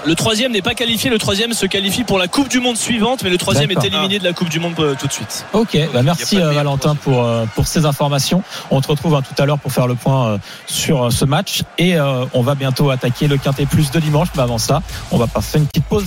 Le 0.05 0.15
troisième 0.15 0.51
n'est 0.51 0.61
pas 0.61 0.73
qualifié, 0.73 1.09
le 1.09 1.17
troisième 1.17 1.53
se 1.53 1.65
qualifie 1.65 2.03
pour 2.03 2.17
la 2.17 2.27
Coupe 2.27 2.49
du 2.49 2.59
Monde 2.59 2.77
suivante, 2.77 3.23
mais 3.23 3.29
le 3.29 3.37
troisième 3.37 3.71
est 3.71 3.83
éliminé 3.83 4.19
de 4.19 4.23
la 4.23 4.33
Coupe 4.33 4.49
du 4.49 4.59
Monde 4.59 4.73
euh, 4.79 4.95
tout 4.99 5.07
de 5.07 5.13
suite. 5.13 5.45
Ok, 5.53 5.77
bah 5.93 6.01
merci 6.03 6.39
euh, 6.39 6.51
Valentin 6.51 6.95
pour 6.95 7.23
euh, 7.23 7.45
pour 7.55 7.67
ces 7.67 7.85
informations. 7.85 8.43
On 8.71 8.81
te 8.81 8.87
retrouve 8.87 9.15
hein, 9.15 9.21
tout 9.21 9.41
à 9.41 9.45
l'heure 9.45 9.59
pour 9.59 9.71
faire 9.71 9.87
le 9.87 9.95
point 9.95 10.27
euh, 10.27 10.37
sur 10.67 11.05
euh, 11.05 11.09
ce 11.09 11.25
match 11.25 11.63
et 11.77 11.95
euh, 11.95 12.25
on 12.33 12.41
va 12.41 12.55
bientôt 12.55 12.89
attaquer 12.89 13.27
le 13.27 13.37
quintet 13.37 13.65
plus 13.65 13.91
de 13.91 13.99
dimanche. 13.99 14.29
Mais 14.35 14.41
avant 14.41 14.57
ça, 14.57 14.81
on 15.11 15.17
va 15.17 15.27
passer 15.27 15.57
une 15.59 15.67
petite 15.67 15.85
pause. 15.85 16.05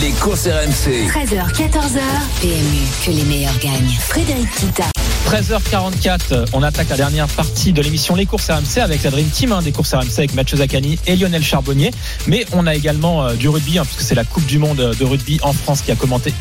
Les 0.00 0.10
courses 0.12 0.46
RMC. 0.46 1.08
13h, 1.08 1.52
14h. 1.54 2.00
PMU, 2.40 2.86
que 3.04 3.10
les 3.10 3.24
meilleurs 3.24 3.58
gagnent. 3.58 3.96
Frédéric 4.08 4.50
Kita. 4.56 4.84
13h44, 5.28 6.20
euh, 6.32 6.44
on 6.54 6.62
attaque 6.62 6.88
la 6.88 6.96
dernière 6.96 7.28
partie 7.28 7.72
de 7.72 7.82
l'émission 7.82 8.14
Les 8.14 8.24
courses 8.24 8.48
RMC 8.48 8.80
avec 8.80 9.02
la 9.02 9.10
Dream 9.10 9.28
Team 9.28 9.52
hein, 9.52 9.60
des 9.62 9.72
courses 9.72 9.92
RMC 9.92 10.18
avec 10.18 10.34
Mathieu 10.34 10.56
Zaccani 10.56 10.98
et 11.06 11.16
Lionel 11.16 11.42
Charbonnier. 11.42 11.90
Mais 12.26 12.46
on 12.52 12.66
a 12.66 12.74
également 12.74 13.24
euh, 13.24 13.34
du 13.34 13.48
rugby, 13.48 13.78
hein, 13.78 13.84
puisque 13.84 14.00
c'est 14.00 14.14
la 14.14 14.24
Coupe 14.24 14.46
du 14.46 14.58
Monde 14.58 14.94
de 14.98 15.04
rugby 15.04 15.38
en 15.42 15.52
France 15.52 15.82
qui 15.82 15.92
a 15.92 15.96
commencé 15.96 16.32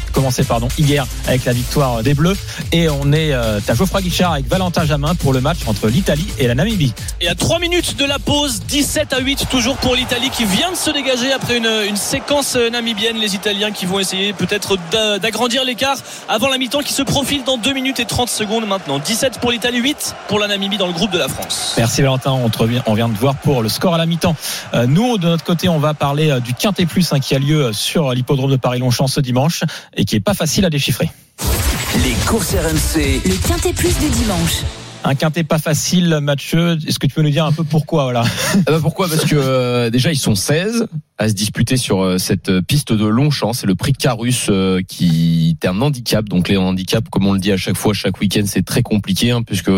hier 0.78 1.06
avec 1.28 1.44
la 1.46 1.54
victoire 1.54 2.02
des 2.02 2.14
Bleus. 2.14 2.38
Et 2.72 2.90
on 2.90 3.12
est 3.12 3.34
euh, 3.34 3.60
à 3.68 4.02
Guichard 4.02 4.34
avec 4.34 4.48
Valentin 4.48 4.86
Jamin 4.86 5.16
pour 5.16 5.34
le 5.34 5.42
match 5.42 5.60
entre 5.68 5.88
l'Italie 5.88 6.28
et 6.40 6.48
la 6.48 6.56
Namibie. 6.56 6.94
Et 7.20 7.28
à 7.28 7.36
3 7.36 7.60
minutes 7.60 7.98
de 7.98 8.06
la 8.06 8.20
pause, 8.20 8.62
17 8.68 9.12
à 9.14 9.20
8 9.20 9.48
toujours 9.50 9.78
pour 9.78 9.96
l'Italie 9.96 10.30
qui 10.30 10.46
vient 10.46 10.72
de 10.72 10.78
se 10.78 10.92
dégager 10.92 11.34
après 11.34 11.58
une, 11.58 11.70
une 11.88 11.98
séquence 11.98 12.56
euh, 12.56 12.70
namibienne. 12.70 13.18
Les 13.18 13.36
Italiens 13.36 13.72
qui 13.72 13.86
vont 13.86 14.00
essayer 14.00 14.34
peut-être 14.34 14.78
d'a- 14.92 15.20
d'agrandir 15.20 15.66
l'écart 15.66 15.98
avant 16.30 16.48
la 16.48 16.58
mi-temps 16.58 16.82
qui 16.82 16.94
se 16.94 17.02
profile 17.04 17.44
dans 17.44 17.58
2 17.58 17.74
minutes 17.74 18.00
et 18.00 18.06
30 18.06 18.30
secondes 18.30 18.57
maintenant. 18.66 19.00
17 19.00 19.40
pour 19.40 19.52
l'Italie, 19.52 19.80
8 19.80 20.16
pour 20.28 20.40
la 20.40 20.48
Namibie 20.48 20.78
dans 20.78 20.88
le 20.88 20.94
groupe 20.94 21.12
de 21.12 21.18
la 21.18 21.28
France. 21.28 21.76
Merci 21.78 22.02
Valentin, 22.02 22.32
on, 22.32 22.50
te 22.50 22.58
revient, 22.58 22.82
on 22.86 22.94
vient 22.94 23.10
de 23.10 23.18
voir 23.18 23.36
pour 23.36 23.62
le 23.62 23.70
score 23.70 23.94
à 23.94 23.98
la 23.98 24.06
mi-temps. 24.06 24.36
Euh, 24.74 24.88
nous, 24.88 25.18
de 25.18 25.28
notre 25.28 25.44
côté, 25.44 25.70
on 25.70 25.80
va 25.80 25.94
parler 25.94 26.32
euh, 26.32 26.40
du 26.40 26.54
Quintet 26.54 26.86
Plus 26.86 27.14
hein, 27.14 27.20
qui 27.20 27.36
a 27.36 27.40
lieu 27.40 27.74
sur 27.74 28.14
l'hippodrome 28.14 28.52
de 28.52 28.58
Paris-Longchamp 28.58 29.08
ce 29.08 29.20
dimanche 29.20 29.64
et 29.96 30.06
qui 30.06 30.16
est 30.16 30.22
pas 30.22 30.34
facile 30.34 30.66
à 30.66 30.70
déchiffrer. 30.70 31.12
Les 32.04 32.14
courses 32.26 32.54
RMC. 32.54 33.22
Le 33.26 33.48
quintet 33.48 33.74
plus 33.74 33.96
de 34.00 34.10
dimanche. 34.10 34.64
Un 35.04 35.16
quintet 35.16 35.44
pas 35.44 35.60
facile, 35.60 36.20
Mathieu. 36.22 36.78
Est-ce 36.88 37.00
que 37.00 37.08
tu 37.08 37.14
peux 37.14 37.22
nous 37.22 37.30
dire 37.30 37.46
un 37.46 37.52
peu 37.52 37.64
pourquoi 37.64 38.04
voilà? 38.04 38.24
Ah 38.68 38.72
bah 38.72 38.80
pourquoi? 38.82 39.08
Parce 39.08 39.26
que 39.26 39.36
euh, 39.36 39.90
déjà 39.90 40.12
ils 40.12 40.18
sont 40.18 40.36
16 40.36 40.88
à 41.18 41.30
se 41.30 41.34
disputer 41.34 41.78
sur 41.78 42.02
euh, 42.02 42.18
cette 42.18 42.62
piste 42.62 42.94
de 42.94 43.06
Longchamp. 43.06 43.54
C'est 43.54 43.68
le 43.68 43.76
prix 43.76 43.94
Carus 43.94 44.48
euh, 44.50 44.82
qui 44.88 45.58
est 45.62 45.68
un 45.68 45.82
handicap. 45.82 46.28
Donc 46.30 46.48
les 46.48 46.58
handicaps, 46.58 47.10
comme 47.10 47.26
on 47.26 47.34
le 47.34 47.40
dit 47.40 47.52
à 47.52 47.58
chaque 47.58 47.78
fois, 47.78 47.94
chaque 47.94 48.20
week-end, 48.20 48.44
c'est 48.46 48.64
très 48.64 48.84
compliqué 48.84 49.32
hein, 49.32 49.42
puisque 49.42 49.72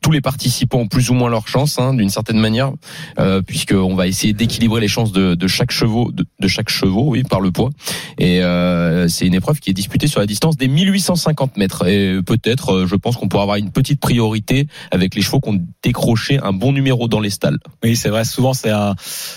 tous 0.00 0.10
les 0.10 0.20
participants 0.20 0.78
ont 0.78 0.88
plus 0.88 1.10
ou 1.10 1.14
moins 1.14 1.30
leur 1.30 1.46
chance 1.46 1.78
hein, 1.78 1.94
d'une 1.94 2.10
certaine 2.10 2.38
manière, 2.38 2.72
euh, 3.18 3.42
puisqu'on 3.42 3.94
va 3.94 4.06
essayer 4.06 4.32
d'équilibrer 4.32 4.80
les 4.80 4.88
chances 4.88 5.12
de, 5.12 5.34
de 5.34 5.46
chaque 5.46 5.70
chevaux, 5.70 6.10
de, 6.10 6.24
de 6.40 6.48
chaque 6.48 6.70
chevaux, 6.70 7.10
oui, 7.10 7.22
par 7.22 7.40
le 7.40 7.52
poids. 7.52 7.70
Et 8.18 8.42
euh, 8.42 9.06
c'est 9.08 9.26
une 9.26 9.34
épreuve 9.34 9.60
qui 9.60 9.70
est 9.70 9.74
disputée 9.74 10.08
sur 10.08 10.20
la 10.20 10.26
distance 10.26 10.56
des 10.56 10.68
1850 10.68 11.56
mètres. 11.56 11.86
Et 11.86 12.20
peut-être, 12.22 12.70
euh, 12.70 12.86
je 12.86 12.96
pense 12.96 13.16
qu'on 13.16 13.28
pourra 13.28 13.44
avoir 13.44 13.58
une 13.58 13.70
petite 13.70 14.00
priorité 14.00 14.66
avec 14.90 15.14
les 15.14 15.22
chevaux 15.22 15.40
qui 15.40 15.50
ont 15.50 15.64
décroché 15.82 16.38
un 16.42 16.52
bon 16.52 16.72
numéro 16.72 17.06
dans 17.06 17.20
les 17.20 17.30
stalles. 17.30 17.58
Oui, 17.84 17.94
c'est 17.94 18.08
vrai. 18.08 18.24
Souvent, 18.24 18.54
c'est 18.54 18.70
un, 18.70 18.96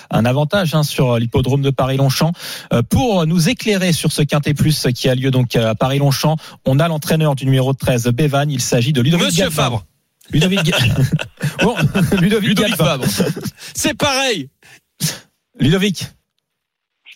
un 0.09 0.25
avantage 0.25 0.73
hein, 0.73 0.83
sur 0.83 1.19
l'hippodrome 1.19 1.42
de 1.43 1.69
Paris-Longchamp. 1.69 2.31
Euh, 2.73 2.81
pour 2.81 3.25
nous 3.27 3.49
éclairer 3.49 3.93
sur 3.93 4.11
ce 4.11 4.21
quintet 4.23 4.53
plus 4.53 4.87
qui 4.95 5.09
a 5.09 5.15
lieu 5.15 5.29
donc 5.31 5.55
à 5.55 5.75
Paris-Longchamp, 5.75 6.37
on 6.65 6.79
a 6.79 6.87
l'entraîneur 6.87 7.35
du 7.35 7.45
numéro 7.45 7.73
13, 7.73 8.07
Bévan. 8.07 8.45
Il 8.49 8.59
s'agit 8.61 8.93
de 8.93 9.01
Ludovic 9.01 9.27
Monsieur. 9.27 9.49
Fabre. 9.49 9.85
Ludovic, 10.31 10.71
bon, 11.61 11.75
Ludovic, 12.21 12.47
Ludovic. 12.49 12.75
Fabre. 12.75 13.05
C'est 13.75 13.93
pareil. 13.93 14.49
Ludovic. 15.59 16.05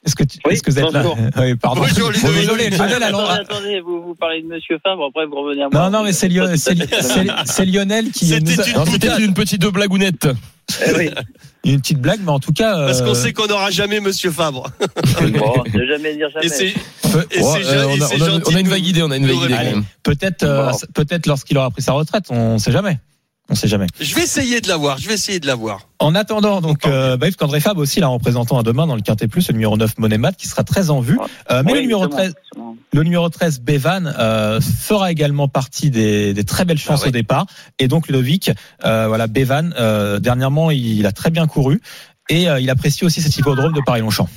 Est-ce 0.06 0.16
que 0.16 0.24
tu, 0.24 0.38
Oui, 0.46 0.54
est-ce 0.54 0.64
que 0.64 0.72
vous 0.72 0.80
êtes 0.80 0.92
là? 0.92 1.04
Oui, 1.38 1.56
pardon. 1.56 1.82
Bonjour, 1.82 2.12
Ludovic. 2.12 2.40
Désolé, 2.42 2.70
Lionel, 2.70 3.04
alors. 3.04 3.30
attendez, 3.32 3.50
attendez, 3.50 3.80
vous, 3.82 4.02
vous 4.04 4.16
parlez 4.16 4.42
de 4.42 4.48
Monsieur 4.48 4.78
Fabre, 4.84 5.06
après 5.10 5.26
vous 5.26 5.36
revenez 5.42 5.64
à 5.64 5.70
moi. 5.72 5.90
Non, 5.90 5.98
non, 6.00 6.04
mais 6.04 6.14
c'est 6.14 6.28
Lio- 6.28 6.56
c'est- 6.56 6.76
c'est- 7.02 7.28
c'est 7.46 7.66
Lionel 7.66 8.12
qui 8.12 8.28
C'était 8.28 8.40
nous 8.42 8.62
a- 8.62 8.68
une 8.68 8.76
Non, 8.76 8.86
C'était 8.86 9.24
une 9.24 9.34
petite 9.34 9.66
blagounette. 9.66 10.28
Eh 10.86 10.92
oui. 10.98 11.10
une 11.66 11.80
petite 11.82 12.00
blague, 12.00 12.20
mais 12.24 12.32
en 12.32 12.40
tout 12.40 12.54
cas. 12.54 12.86
Parce 12.86 13.02
qu'on 13.02 13.10
euh, 13.10 13.14
sait 13.14 13.34
qu'on 13.34 13.48
n'aura 13.48 13.72
jamais 13.72 14.00
Monsieur 14.00 14.32
Fabre. 14.32 14.70
Bon, 15.38 15.64
ne 15.74 15.86
jamais 15.86 16.16
dire 16.16 16.30
jamais. 16.30 16.46
Et 16.46 16.50
c'est 16.50 16.74
peut- 17.12 17.26
et 17.32 17.42
Ouais, 17.42 17.60
c'est 17.64 17.68
euh, 17.70 17.88
on, 17.88 18.02
a, 18.02 18.06
c'est 18.08 18.22
on 18.22 18.26
a- 18.26 18.30
gentil 18.30 18.54
on 18.54 18.56
a 18.56 18.60
une 18.60 18.68
vague 18.70 18.86
idée, 18.86 19.02
on 19.04 19.12
a 19.12 19.18
une 19.18 19.26
vague 19.28 19.50
idée 19.52 19.74
peut-être, 20.04 20.44
euh, 20.44 20.72
Bon. 20.72 20.78
peut-être 20.94 21.26
lorsqu'il 21.26 21.58
aura 21.58 21.70
pris 21.72 21.82
sa 21.82 21.94
retraite, 21.94 22.26
on 22.30 22.54
ne 22.54 22.58
sait 22.58 22.72
jamais. 22.72 23.00
On 23.50 23.56
sait 23.56 23.68
jamais. 23.68 23.88
Je 24.00 24.14
vais 24.14 24.24
essayer 24.24 24.60
de 24.60 24.68
l'avoir. 24.68 24.98
Je 24.98 25.08
vais 25.08 25.14
essayer 25.14 25.40
de 25.40 25.48
l'avoir. 25.48 25.88
En 26.00 26.16
attendant, 26.16 26.60
donc, 26.60 26.86
euh, 26.86 27.16
bah, 27.16 27.28
Yves 27.28 27.38
Candré 27.38 27.60
Fab 27.62 27.78
aussi, 27.78 28.02
là, 28.02 28.10
en 28.10 28.14
représentant 28.14 28.58
à 28.60 28.64
demain 28.64 28.88
dans 28.88 28.96
le 28.96 29.02
Quintet 29.02 29.28
Plus, 29.28 29.48
le 29.48 29.54
numéro 29.54 29.78
9 29.78 29.98
Monémat, 30.00 30.34
qui 30.34 30.48
sera 30.48 30.64
très 30.64 30.90
en 30.90 31.00
vue. 31.00 31.18
Euh, 31.50 31.64
mais 31.66 31.72
Oui, 31.72 31.78
le 31.78 31.82
numéro 31.84 32.02
justement, 32.04 32.18
13, 32.24 32.36
justement. 32.44 32.78
le 32.92 33.04
numéro 33.04 33.30
13, 33.30 33.62
Bevan, 33.62 34.14
euh, 34.20 34.60
fera 34.60 35.12
également 35.12 35.48
partie 35.48 35.90
des, 35.90 36.34
des 36.34 36.44
très 36.44 36.66
belles 36.66 36.78
chances 36.78 37.00
Ah 37.02 37.04
ouais. 37.04 37.10
au 37.10 37.12
départ. 37.14 37.46
Et 37.80 37.88
donc, 37.88 38.08
Ludovic, 38.08 38.52
euh, 38.84 39.08
voilà, 39.08 39.28
Bevan, 39.28 39.74
euh, 39.80 40.20
dernièrement, 40.20 40.70
il, 40.70 41.06
a 41.06 41.14
très 41.14 41.30
bien 41.30 41.48
couru. 41.48 41.80
Et 42.30 42.50
euh, 42.50 42.60
il 42.60 42.70
apprécie 42.70 43.06
aussi 43.06 43.22
cet 43.22 43.38
hippodrome 43.38 43.72
de 43.72 43.82
Paris-Longchamp. 43.86 44.28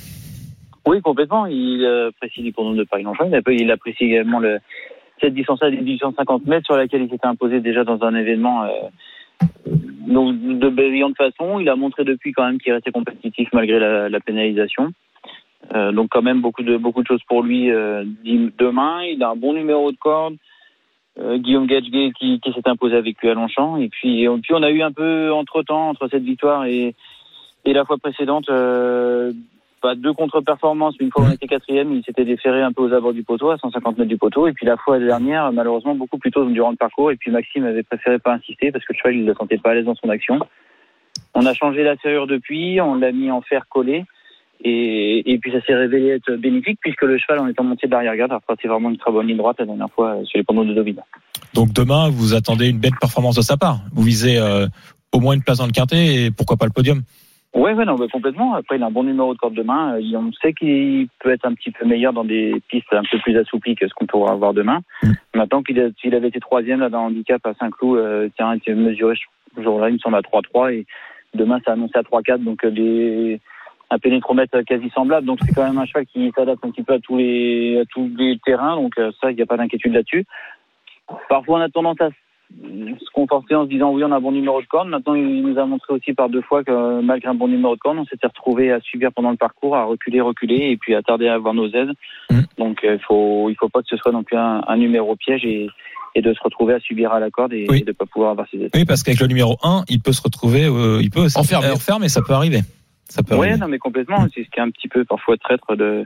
Oui, 0.87 1.01
complètement. 1.01 1.45
Il 1.47 1.83
euh, 1.83 2.09
apprécie 2.09 2.41
l'hippodrome 2.41 2.77
de 2.77 2.85
Paris-Longchamp. 2.85 3.25
Il, 3.29 3.59
il 3.59 3.69
apprécie 3.71 4.05
également 4.05 4.39
le, 4.39 4.59
cette 5.21 5.33
distance-là 5.33 5.69
des 5.69 5.77
1850 5.77 6.45
mètres 6.45 6.65
sur 6.65 6.75
laquelle 6.75 7.03
il 7.03 7.09
s'était 7.09 7.27
imposé 7.27 7.61
déjà 7.61 7.83
dans 7.83 8.03
un 8.03 8.15
événement 8.15 8.63
euh, 8.63 8.69
de 10.07 10.69
brillante 10.69 11.15
façon. 11.15 11.59
Il 11.59 11.69
a 11.69 11.75
montré 11.75 12.03
depuis 12.03 12.33
quand 12.33 12.45
même 12.45 12.59
qu'il 12.59 12.73
restait 12.73 12.91
compétitif 12.91 13.49
malgré 13.53 13.79
la, 14.09 14.19
pénalisation. 14.19 14.91
Euh, 15.75 15.91
donc 15.91 16.09
quand 16.09 16.23
même 16.23 16.41
beaucoup 16.41 16.63
de 16.63 16.75
beaucoup 16.75 17.03
de 17.03 17.07
choses 17.07 17.23
pour 17.27 17.43
lui 17.43 17.71
euh, 17.71 18.03
demain. 18.57 19.03
Il 19.03 19.23
a 19.23 19.29
un 19.29 19.35
bon 19.35 19.53
numéro 19.53 19.91
de 19.91 19.97
corde. 19.97 20.35
Guillaume 21.19 21.67
Gadget 21.67 22.13
qui, 22.13 22.39
s'est 22.43 22.69
imposé 22.69 22.95
avec 22.95 23.21
lui 23.21 23.29
à 23.29 23.33
Longchamp. 23.33 23.77
Et 23.77 23.89
puis, 23.89 24.23
et 24.23 24.29
puis 24.41 24.53
on 24.53 24.63
a 24.63 24.71
eu 24.71 24.81
un 24.81 24.93
peu 24.93 25.31
entre 25.31 25.61
temps 25.61 25.89
entre 25.89 26.07
cette 26.07 26.23
victoire 26.23 26.65
et, 26.65 26.95
la 27.65 27.85
fois 27.85 27.97
précédente 27.97 28.49
pas 29.81 29.95
deux 29.95 30.13
contre-performances. 30.13 30.95
Une 30.99 31.11
fois 31.11 31.25
on 31.27 31.31
était 31.31 31.47
quatrième, 31.47 31.93
il 31.93 32.03
s'était 32.03 32.25
déféré 32.25 32.61
un 32.61 32.71
peu 32.71 32.83
aux 32.83 32.93
abords 32.93 33.13
du 33.13 33.23
poteau, 33.23 33.49
à 33.49 33.57
150 33.57 33.97
mètres 33.97 34.09
du 34.09 34.17
poteau. 34.17 34.47
Et 34.47 34.53
puis 34.53 34.65
la 34.65 34.77
fois 34.77 34.99
dernière, 34.99 35.51
malheureusement, 35.51 35.95
beaucoup 35.95 36.17
plus 36.17 36.31
tôt 36.31 36.45
durant 36.45 36.71
le 36.71 36.77
parcours. 36.77 37.11
Et 37.11 37.17
puis 37.17 37.31
Maxime 37.31 37.65
avait 37.65 37.83
préféré 37.83 38.19
pas 38.19 38.33
insister 38.33 38.71
parce 38.71 38.85
que 38.85 38.93
le 38.93 38.97
cheval, 38.97 39.15
il 39.15 39.25
ne 39.25 39.33
sentait 39.33 39.57
pas 39.57 39.71
à 39.71 39.73
l'aise 39.73 39.85
dans 39.85 39.95
son 39.95 40.09
action. 40.09 40.39
On 41.33 41.45
a 41.45 41.53
changé 41.53 41.83
la 41.83 41.97
serrure 41.97 42.27
depuis, 42.27 42.79
on 42.81 42.95
l'a 42.95 43.11
mis 43.11 43.31
en 43.31 43.41
fer 43.41 43.65
collé. 43.69 44.05
Et, 44.63 45.31
et 45.31 45.39
puis 45.39 45.51
ça 45.51 45.59
s'est 45.61 45.73
révélé 45.73 46.09
être 46.09 46.33
bénéfique 46.35 46.77
puisque 46.81 47.01
le 47.01 47.17
cheval, 47.17 47.39
en 47.39 47.47
étant 47.47 47.63
monté 47.63 47.87
de 47.87 47.91
l'arrière-garde, 47.91 48.31
a 48.31 48.35
reparti 48.35 48.67
vraiment 48.67 48.89
une 48.89 48.97
très 48.97 49.11
bonne 49.11 49.27
ligne 49.27 49.37
droite 49.37 49.57
la 49.59 49.65
dernière 49.65 49.89
fois 49.91 50.17
sur 50.25 50.37
les 50.37 50.43
panneaux 50.43 50.63
de 50.63 50.73
Deauville. 50.73 51.01
Donc 51.53 51.73
demain, 51.73 52.09
vous 52.09 52.35
attendez 52.35 52.69
une 52.69 52.77
belle 52.77 52.95
performance 52.99 53.35
de 53.35 53.41
sa 53.41 53.57
part. 53.57 53.79
Vous 53.93 54.03
visez 54.03 54.37
euh, 54.37 54.67
au 55.11 55.19
moins 55.19 55.33
une 55.33 55.43
place 55.43 55.57
dans 55.57 55.65
le 55.65 55.71
Quintet 55.71 56.25
et 56.25 56.31
pourquoi 56.31 56.57
pas 56.57 56.65
le 56.65 56.71
podium. 56.71 57.01
Ouais, 57.53 57.73
ouais, 57.73 57.83
non, 57.83 57.95
bah, 57.95 58.05
complètement. 58.11 58.53
Après, 58.53 58.77
il 58.77 58.83
a 58.83 58.85
un 58.85 58.91
bon 58.91 59.03
numéro 59.03 59.33
de 59.33 59.39
corde 59.39 59.55
de 59.55 59.63
main. 59.63 59.95
Euh, 59.95 60.17
On 60.17 60.31
sait 60.33 60.53
qu'il 60.53 61.09
peut 61.19 61.31
être 61.31 61.45
un 61.45 61.53
petit 61.53 61.71
peu 61.71 61.85
meilleur 61.85 62.13
dans 62.13 62.23
des 62.23 62.61
pistes 62.69 62.91
un 62.93 63.03
peu 63.09 63.19
plus 63.19 63.37
assouplies 63.37 63.75
que 63.75 63.87
ce 63.87 63.93
qu'on 63.93 64.05
pourra 64.05 64.31
avoir 64.31 64.53
demain. 64.53 64.79
Mm. 65.03 65.11
Maintenant 65.35 65.61
qu'il 65.63 66.15
avait 66.15 66.27
été 66.29 66.39
troisième 66.39 66.79
là 66.79 66.89
dans 66.89 67.01
le 67.01 67.07
handicap 67.07 67.45
à 67.45 67.53
Saint-Cloud, 67.55 67.97
euh, 67.97 68.29
tiens, 68.37 68.53
il 68.53 68.57
était 68.57 68.73
mesuré 68.73 69.15
ce 69.55 69.61
jour-là, 69.61 69.89
il 69.89 69.93
me 69.93 69.99
semble 69.99 70.15
à 70.15 70.21
3-3 70.21 70.73
et 70.73 70.85
demain 71.33 71.59
c'est 71.63 71.71
annoncé 71.71 71.97
à 71.97 72.03
3-4, 72.03 72.43
donc 72.43 72.63
euh, 72.63 72.71
des 72.71 73.41
un 73.91 73.99
pénétromètre 73.99 74.63
quasi 74.65 74.89
semblable. 74.91 75.27
Donc 75.27 75.39
c'est 75.45 75.53
quand 75.53 75.65
même 75.65 75.77
un 75.77 75.85
cheval 75.85 76.05
qui 76.05 76.31
s'adapte 76.33 76.63
un 76.63 76.71
petit 76.71 76.83
peu 76.83 76.93
à 76.93 76.99
tous 76.99 77.17
les 77.17 77.79
à 77.81 77.85
tous 77.85 78.09
les 78.17 78.39
terrains. 78.45 78.77
Donc 78.77 78.97
euh, 78.97 79.11
ça, 79.19 79.31
il 79.31 79.35
n'y 79.35 79.41
a 79.41 79.45
pas 79.45 79.57
d'inquiétude 79.57 79.93
là-dessus. 79.93 80.25
Parfois, 81.27 81.59
on 81.59 81.61
a 81.61 81.69
tendance 81.69 81.99
à 81.99 82.09
se 82.63 83.11
conforter 83.13 83.55
en 83.55 83.65
se 83.65 83.69
disant 83.69 83.91
oui, 83.91 84.03
on 84.03 84.11
a 84.11 84.17
un 84.17 84.21
bon 84.21 84.31
numéro 84.31 84.61
de 84.61 84.67
corne. 84.67 84.89
Maintenant, 84.89 85.13
il 85.15 85.41
nous 85.43 85.57
a 85.57 85.65
montré 85.65 85.93
aussi 85.93 86.13
par 86.13 86.29
deux 86.29 86.41
fois 86.41 86.63
que 86.63 87.01
malgré 87.01 87.29
un 87.29 87.33
bon 87.35 87.47
numéro 87.47 87.75
de 87.75 87.79
corne, 87.79 87.99
on 87.99 88.05
s'était 88.05 88.27
retrouvé 88.27 88.71
à 88.71 88.79
subir 88.81 89.11
pendant 89.13 89.31
le 89.31 89.37
parcours, 89.37 89.75
à 89.75 89.83
reculer, 89.85 90.21
reculer, 90.21 90.69
et 90.71 90.77
puis 90.77 90.95
à 90.95 91.01
tarder 91.01 91.27
à 91.27 91.33
avoir 91.35 91.53
nos 91.53 91.67
aides. 91.67 91.91
Mm. 92.29 92.39
Donc, 92.57 92.79
il 92.83 92.99
faut, 93.07 93.49
il 93.49 93.55
faut 93.55 93.69
pas 93.69 93.81
que 93.81 93.87
ce 93.89 93.97
soit 93.97 94.11
non 94.11 94.23
plus 94.23 94.37
un, 94.37 94.61
un 94.67 94.77
numéro 94.77 95.15
piège 95.15 95.43
et, 95.45 95.67
et 96.15 96.21
de 96.21 96.33
se 96.33 96.39
retrouver 96.43 96.73
à 96.73 96.79
subir 96.79 97.11
à 97.11 97.19
la 97.19 97.29
corde 97.31 97.53
et, 97.53 97.65
Oui. 97.69 97.79
et 97.79 97.83
de 97.85 97.91
pas 97.91 98.05
pouvoir 98.05 98.31
avoir 98.31 98.47
ses 98.49 98.57
aides. 98.61 98.71
Oui, 98.75 98.85
parce 98.85 99.01
qu'avec 99.03 99.19
le 99.21 99.27
numéro 99.27 99.57
1, 99.63 99.83
il 99.89 99.99
peut 100.01 100.11
se 100.13 100.21
retrouver, 100.21 100.65
euh, 100.65 100.99
il 101.01 101.09
peut 101.09 101.25
Enfermé. 101.35 101.67
euh, 101.67 101.73
enfermé, 101.73 102.09
ça 102.09 102.21
peut 102.21 102.33
arriver. 102.33 102.59
Ça 103.11 103.23
peut 103.23 103.35
Ouais, 103.35 103.57
non, 103.57 103.67
mais 103.67 103.77
complètement. 103.77 104.25
C'est 104.33 104.43
ce 104.43 104.49
qui 104.49 104.59
est 104.59 104.63
un 104.63 104.69
petit 104.71 104.87
peu 104.87 105.03
parfois 105.05 105.35
traître 105.37 105.75
de. 105.75 106.05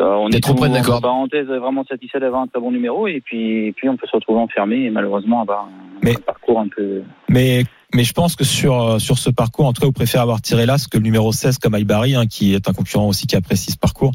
euh, 0.00 0.04
on 0.04 0.28
est 0.30 0.40
trop 0.42 0.54
près 0.54 0.68
en 0.68 0.82
corde. 0.82 1.02
parenthèse 1.02 1.46
vraiment 1.46 1.84
satisfait 1.84 2.18
d'avoir 2.18 2.42
un 2.42 2.46
très 2.46 2.60
bon 2.60 2.72
numéro 2.72 3.06
et 3.06 3.20
puis, 3.24 3.66
et 3.66 3.72
puis 3.72 3.88
on 3.88 3.96
peut 3.96 4.06
se 4.06 4.16
retrouver 4.16 4.40
enfermé 4.40 4.84
et 4.84 4.90
malheureusement 4.90 5.42
avoir 5.42 5.64
un, 5.66 5.70
Mais- 6.02 6.16
un 6.16 6.20
parcours 6.20 6.60
un 6.60 6.68
peu. 6.68 7.02
Mais, 7.28 7.64
mais 7.94 8.04
je 8.04 8.12
pense 8.12 8.36
que 8.36 8.44
sur, 8.44 8.80
euh, 8.82 8.98
sur 8.98 9.18
ce 9.18 9.28
parcours, 9.30 9.66
en 9.66 9.72
tout 9.72 9.80
cas, 9.82 9.86
vous 9.86 9.92
préférez 9.92 10.22
avoir 10.22 10.40
tiré 10.40 10.64
là, 10.66 10.76
que 10.90 10.96
le 10.96 11.02
numéro 11.02 11.30
16 11.30 11.58
comme 11.58 11.74
Aibari, 11.74 12.14
hein, 12.14 12.26
qui 12.26 12.54
est 12.54 12.68
un 12.68 12.72
concurrent 12.72 13.06
aussi 13.06 13.26
qui 13.26 13.36
apprécie 13.36 13.70
ce 13.70 13.78
parcours. 13.78 14.12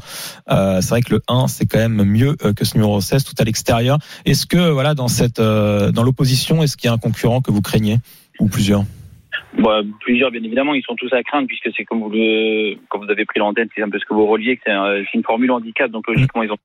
Euh, 0.50 0.80
c'est 0.80 0.90
vrai 0.90 1.02
que 1.02 1.14
le 1.14 1.22
1, 1.28 1.46
c'est 1.48 1.66
quand 1.66 1.78
même 1.78 2.02
mieux 2.02 2.36
euh, 2.44 2.52
que 2.52 2.64
ce 2.64 2.74
numéro 2.74 3.00
16 3.00 3.24
tout 3.24 3.34
à 3.38 3.44
l'extérieur. 3.44 3.98
Est-ce 4.26 4.46
que, 4.46 4.70
voilà, 4.70 4.94
dans 4.94 5.08
cette, 5.08 5.38
euh, 5.38 5.92
dans 5.92 6.02
l'opposition, 6.02 6.62
est-ce 6.62 6.76
qu'il 6.76 6.88
y 6.88 6.90
a 6.90 6.94
un 6.94 6.98
concurrent 6.98 7.40
que 7.40 7.50
vous 7.52 7.62
craignez? 7.62 7.98
Ou 8.40 8.48
plusieurs? 8.48 8.84
Bah, 9.58 9.80
plusieurs, 10.00 10.30
bien 10.30 10.42
évidemment, 10.42 10.74
ils 10.74 10.82
sont 10.82 10.94
tous 10.94 11.12
à 11.12 11.22
craindre 11.22 11.48
puisque 11.48 11.70
c'est 11.76 11.84
comme 11.84 12.00
vous 12.00 12.10
le, 12.10 12.76
comme 12.88 13.04
vous 13.04 13.10
avez 13.10 13.24
pris 13.24 13.40
l'antenne, 13.40 13.68
c'est 13.74 13.82
un 13.82 13.88
peu 13.90 13.98
ce 13.98 14.04
que 14.04 14.14
vous 14.14 14.26
reliez, 14.26 14.56
que 14.56 14.62
c'est 14.64 14.72
un- 14.72 15.02
c'est 15.04 15.14
une 15.14 15.24
formule 15.24 15.50
handicap, 15.50 15.90
donc 15.90 16.06
logiquement 16.08 16.42
ils 16.42 16.52
ont 16.52 16.56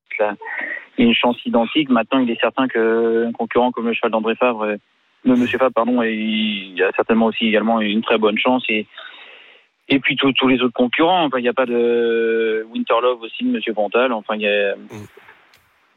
une 0.97 1.13
chance 1.13 1.37
identique. 1.45 1.89
Maintenant, 1.89 2.19
il 2.19 2.29
est 2.29 2.39
certain 2.39 2.67
qu'un 2.67 3.31
concurrent 3.33 3.71
comme 3.71 3.87
le 3.87 3.93
cheval 3.93 4.11
d'André 4.11 4.35
Favre, 4.35 4.63
euh, 4.63 4.75
Monsieur 5.25 5.57
Favre, 5.57 5.73
pardon, 5.73 6.03
il 6.03 6.81
a 6.83 6.91
certainement 6.95 7.25
aussi 7.25 7.47
également 7.47 7.81
une 7.81 8.01
très 8.03 8.17
bonne 8.19 8.37
chance 8.37 8.63
et 8.69 8.85
et 9.87 9.99
puis 9.99 10.15
tous 10.15 10.47
les 10.47 10.61
autres 10.61 10.73
concurrents. 10.73 11.25
Enfin, 11.25 11.37
il 11.39 11.43
n'y 11.43 11.47
a 11.47 11.53
pas 11.53 11.65
de 11.67 12.65
Winterlove 12.71 13.21
aussi 13.21 13.43
de 13.43 13.49
Monsieur 13.49 13.73
Pontal. 13.73 14.11
Enfin, 14.13 14.35
il 14.35 14.41
y 14.41 14.47
a 14.47 14.73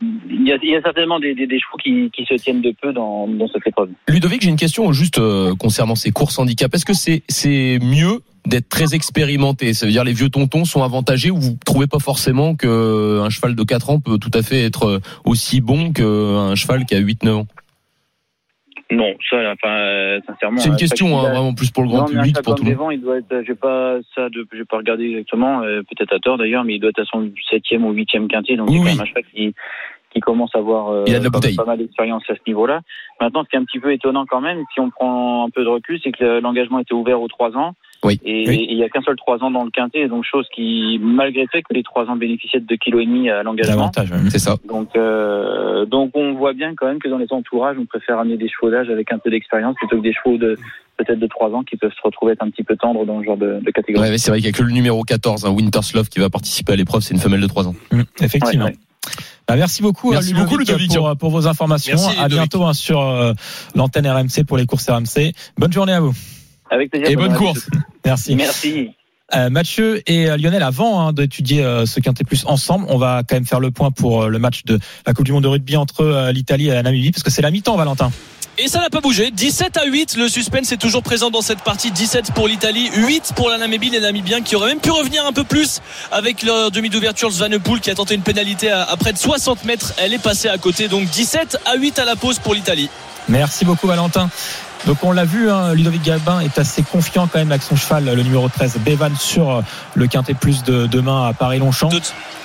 il 0.00 0.46
y 0.46 0.52
a, 0.52 0.58
il 0.62 0.70
y 0.70 0.76
a 0.76 0.82
certainement 0.82 1.18
des, 1.18 1.34
des, 1.34 1.46
des 1.46 1.58
chevaux 1.58 1.76
qui, 1.82 2.10
qui 2.10 2.24
se 2.24 2.34
tiennent 2.34 2.60
de 2.60 2.72
peu 2.80 2.92
dans, 2.92 3.26
dans 3.26 3.48
cette 3.48 3.66
épreuve. 3.66 3.90
Ludovic, 4.08 4.42
j'ai 4.42 4.50
une 4.50 4.56
question 4.56 4.92
juste 4.92 5.18
euh, 5.18 5.54
concernant 5.56 5.94
ces 5.94 6.10
courses 6.10 6.38
handicap. 6.38 6.72
Est-ce 6.74 6.84
que 6.84 6.92
c'est 6.92 7.22
c'est 7.28 7.78
mieux 7.82 8.20
d'être 8.46 8.68
très 8.68 8.94
expérimenté? 8.94 9.74
Ça 9.74 9.86
veut 9.86 9.92
dire 9.92 10.04
les 10.04 10.12
vieux 10.12 10.28
tontons 10.30 10.64
sont 10.64 10.82
avantagés 10.82 11.30
ou 11.30 11.38
vous 11.38 11.56
trouvez 11.64 11.86
pas 11.86 11.98
forcément 11.98 12.54
que 12.54 13.20
un 13.24 13.30
cheval 13.30 13.56
de 13.56 13.62
4 13.62 13.90
ans 13.90 14.00
peut 14.00 14.18
tout 14.18 14.30
à 14.34 14.42
fait 14.42 14.64
être 14.64 14.86
euh, 14.86 15.00
aussi 15.24 15.60
bon 15.60 15.92
qu'un 15.92 16.54
cheval 16.54 16.86
qui 16.86 16.94
a 16.94 17.00
8-9 17.00 17.30
ans? 17.30 17.46
Non, 18.90 19.12
ça, 19.28 19.52
enfin, 19.52 19.68
euh, 19.80 20.20
sincèrement. 20.26 20.58
C'est 20.58 20.68
une 20.68 20.74
euh, 20.74 20.78
question 20.78 21.18
hein, 21.18 21.30
vraiment 21.30 21.54
plus 21.54 21.70
pour 21.70 21.82
le 21.82 21.90
grand 21.90 22.00
Non, 22.00 22.06
public, 22.06 22.36
pour 22.42 22.54
tout 22.54 22.64
le 22.64 22.74
monde. 22.74 22.92
Il 22.94 23.00
doit 23.02 23.18
être, 23.18 23.42
j'ai 23.46 23.54
pas 23.54 23.98
ça, 24.14 24.30
de, 24.30 24.46
j'ai 24.52 24.64
pas 24.64 24.78
regardé 24.78 25.04
exactement, 25.10 25.60
euh, 25.62 25.82
peut-être 25.82 26.12
à 26.14 26.18
tort 26.18 26.38
d'ailleurs, 26.38 26.64
mais 26.64 26.74
il 26.76 26.80
doit 26.80 26.90
être 26.90 27.02
à 27.02 27.04
son 27.04 27.30
septième 27.50 27.84
ou 27.84 27.92
huitième 27.92 28.28
quintet, 28.28 28.56
donc 28.56 28.70
Oui, 28.70 28.76
c'est 28.78 28.82
quand 28.84 28.88
même 28.94 29.00
un 29.00 29.04
cheval 29.04 29.24
qui, 29.34 29.54
qui 30.14 30.20
commence 30.20 30.54
à 30.54 30.58
avoir 30.58 30.88
euh, 30.88 31.04
Il 31.06 31.14
a 31.14 31.18
de 31.18 31.24
la 31.24 31.28
quand 31.30 31.34
même 31.34 31.40
bouteille. 31.42 31.56
pas 31.56 31.64
mal 31.66 31.78
d'expérience 31.78 32.22
à 32.30 32.34
ce 32.34 32.40
niveau-là. 32.46 32.80
Maintenant, 33.20 33.44
ce 33.44 33.50
qui 33.50 33.56
est 33.56 33.58
un 33.58 33.64
petit 33.64 33.78
peu 33.78 33.92
étonnant 33.92 34.24
quand 34.24 34.40
même, 34.40 34.64
si 34.72 34.80
on 34.80 34.88
prend 34.88 35.46
un 35.46 35.50
peu 35.50 35.64
de 35.64 35.68
recul, 35.68 36.00
c'est 36.02 36.12
que 36.12 36.24
le- 36.24 36.40
l'engagement 36.40 36.78
était 36.78 36.94
ouvert 36.94 37.20
aux 37.20 37.28
trois 37.28 37.54
ans. 37.58 37.74
Oui. 38.04 38.20
Et 38.24 38.44
Oui. 38.48 38.66
il 38.70 38.76
y 38.78 38.84
a 38.84 38.88
qu'un 38.88 39.02
seul 39.02 39.16
trois 39.16 39.42
ans 39.42 39.50
dans 39.50 39.64
le 39.64 39.70
quintet, 39.70 40.06
donc 40.08 40.24
chose 40.24 40.46
qui, 40.54 41.00
malgré 41.02 41.42
le 41.42 41.48
fait 41.50 41.62
que 41.62 41.74
les 41.74 41.82
trois 41.82 42.04
ans 42.06 42.16
bénéficiaient 42.16 42.60
de 42.60 42.66
deux 42.66 42.76
kilos 42.76 43.02
et 43.02 43.06
demi 43.06 43.28
à 43.28 43.42
l'engagement. 43.42 43.90
C'est 44.30 44.38
ça. 44.38 44.56
donc, 44.68 44.90
euh, 44.96 45.84
donc 45.84 46.12
on 46.14 46.34
voit 46.34 46.52
bien 46.52 46.74
quand 46.76 46.86
même 46.86 46.98
que 47.00 47.08
dans 47.08 47.18
les 47.18 47.26
entourages, 47.30 47.76
on 47.80 47.86
préfère 47.86 48.18
amener 48.18 48.36
des 48.36 48.48
chevaux 48.48 48.70
d'âge 48.70 48.88
avec 48.88 49.12
un 49.12 49.18
peu 49.18 49.30
d'expérience 49.30 49.74
plutôt 49.76 49.96
que 49.96 50.02
des 50.02 50.12
chevaux 50.12 50.38
de 50.38 50.56
peut-être 50.96 51.18
de 51.20 51.26
3 51.26 51.50
ans 51.52 51.62
qui 51.62 51.76
peuvent 51.76 51.92
se 51.92 52.02
retrouver 52.02 52.32
être 52.32 52.42
un 52.42 52.50
petit 52.50 52.64
peu 52.64 52.76
tendres 52.76 53.04
dans 53.06 53.20
ce 53.20 53.24
genre 53.26 53.36
de, 53.36 53.60
de 53.64 53.70
catégorie. 53.70 54.04
Ouais, 54.04 54.10
mais 54.10 54.18
c'est 54.18 54.30
vrai 54.30 54.38
qu'il 54.40 54.46
y 54.46 54.52
a 54.52 54.56
que 54.56 54.62
le 54.64 54.72
numéro 54.72 55.02
14, 55.04 55.44
un 55.46 55.50
Winterslove, 55.50 56.08
qui 56.08 56.18
va 56.18 56.28
participer 56.28 56.72
à 56.72 56.76
l'épreuve. 56.76 57.02
C'est 57.02 57.14
une 57.14 57.20
femelle 57.20 57.40
de 57.40 57.46
3 57.46 57.68
ans. 57.68 57.74
Mmh, 57.92 58.02
effectivement. 58.20 58.64
Ouais, 58.64 58.70
ouais. 58.72 58.76
Bah, 59.46 59.56
merci 59.56 59.80
beaucoup, 59.80 60.10
Merci 60.10 60.30
Ludovic, 60.32 60.44
beaucoup, 60.48 60.58
Ludovic. 60.58 60.94
pour, 60.94 61.16
pour 61.16 61.30
vos 61.30 61.46
informations. 61.46 61.96
Merci, 61.96 62.18
à 62.20 62.28
bientôt 62.28 62.64
hein, 62.64 62.72
sur 62.74 63.00
euh, 63.00 63.32
l'antenne 63.74 64.06
RMC 64.06 64.44
pour 64.46 64.56
les 64.56 64.66
courses 64.66 64.88
RMC. 64.90 65.32
Bonne 65.56 65.72
journée 65.72 65.92
à 65.94 66.00
vous. 66.00 66.12
Avec 66.70 66.90
plaisir. 66.90 67.08
Et 67.10 67.16
bonne 67.16 67.34
course. 67.34 67.68
Merci. 68.04 68.36
Merci. 68.36 68.90
Euh, 69.34 69.50
Mathieu 69.50 70.02
et 70.06 70.30
euh, 70.30 70.38
Lionel, 70.38 70.62
avant 70.62 71.00
hein, 71.00 71.12
d'étudier 71.12 71.62
euh, 71.62 71.84
ce 71.84 72.00
quintet 72.00 72.24
plus 72.24 72.46
ensemble, 72.46 72.86
on 72.88 72.96
va 72.96 73.22
quand 73.28 73.36
même 73.36 73.44
faire 73.44 73.60
le 73.60 73.70
point 73.70 73.90
pour 73.90 74.22
euh, 74.22 74.28
le 74.28 74.38
match 74.38 74.64
de 74.64 74.78
la 75.06 75.12
Coupe 75.12 75.26
du 75.26 75.32
Monde 75.32 75.42
de 75.42 75.48
rugby 75.48 75.76
entre 75.76 76.00
euh, 76.00 76.32
l'Italie 76.32 76.68
et 76.68 76.72
la 76.72 76.82
Namibie, 76.82 77.12
parce 77.12 77.22
que 77.22 77.30
c'est 77.30 77.42
la 77.42 77.50
mi-temps, 77.50 77.76
Valentin. 77.76 78.10
Et 78.56 78.68
ça 78.68 78.80
n'a 78.80 78.88
pas 78.90 79.00
bougé. 79.00 79.30
17 79.30 79.76
à 79.76 79.84
8. 79.84 80.16
Le 80.16 80.28
suspense 80.28 80.72
est 80.72 80.78
toujours 80.78 81.02
présent 81.02 81.30
dans 81.30 81.42
cette 81.42 81.60
partie. 81.60 81.92
17 81.92 82.32
pour 82.32 82.48
l'Italie, 82.48 82.90
8 82.92 83.34
pour 83.36 83.50
la 83.50 83.58
Namibie. 83.58 83.90
Les 83.90 84.00
Namibiens 84.00 84.40
qui 84.40 84.56
auraient 84.56 84.70
même 84.70 84.80
pu 84.80 84.90
revenir 84.90 85.24
un 85.26 85.32
peu 85.32 85.44
plus 85.44 85.80
avec 86.10 86.42
leur 86.42 86.72
demi 86.72 86.88
d'ouverture 86.88 87.30
Svanepoel 87.30 87.80
qui 87.80 87.90
a 87.90 87.94
tenté 87.94 88.14
une 88.16 88.22
pénalité 88.22 88.70
à, 88.70 88.82
à 88.82 88.96
près 88.96 89.12
de 89.12 89.18
60 89.18 89.64
mètres. 89.64 89.92
Elle 89.98 90.12
est 90.12 90.22
passée 90.22 90.48
à 90.48 90.58
côté. 90.58 90.88
Donc 90.88 91.08
17 91.08 91.58
à 91.66 91.76
8 91.76 92.00
à 92.00 92.04
la 92.04 92.16
pause 92.16 92.40
pour 92.40 92.54
l'Italie. 92.54 92.88
Merci 93.28 93.64
beaucoup, 93.64 93.86
Valentin. 93.86 94.28
Donc 94.86 94.98
on 95.02 95.12
l'a 95.12 95.24
vu, 95.24 95.50
hein, 95.50 95.74
Ludovic 95.74 96.02
Gabin 96.02 96.40
est 96.40 96.58
assez 96.58 96.82
confiant 96.82 97.26
quand 97.30 97.38
même 97.38 97.50
avec 97.50 97.62
son 97.62 97.76
cheval, 97.76 98.04
le 98.04 98.22
numéro 98.22 98.48
13, 98.48 98.78
Bevan, 98.78 99.14
sur 99.16 99.50
euh, 99.50 99.62
le 99.94 100.06
quintet 100.06 100.34
plus 100.34 100.62
de 100.62 100.86
demain 100.86 101.28
à 101.28 101.32
Paris-Longchamp. 101.32 101.90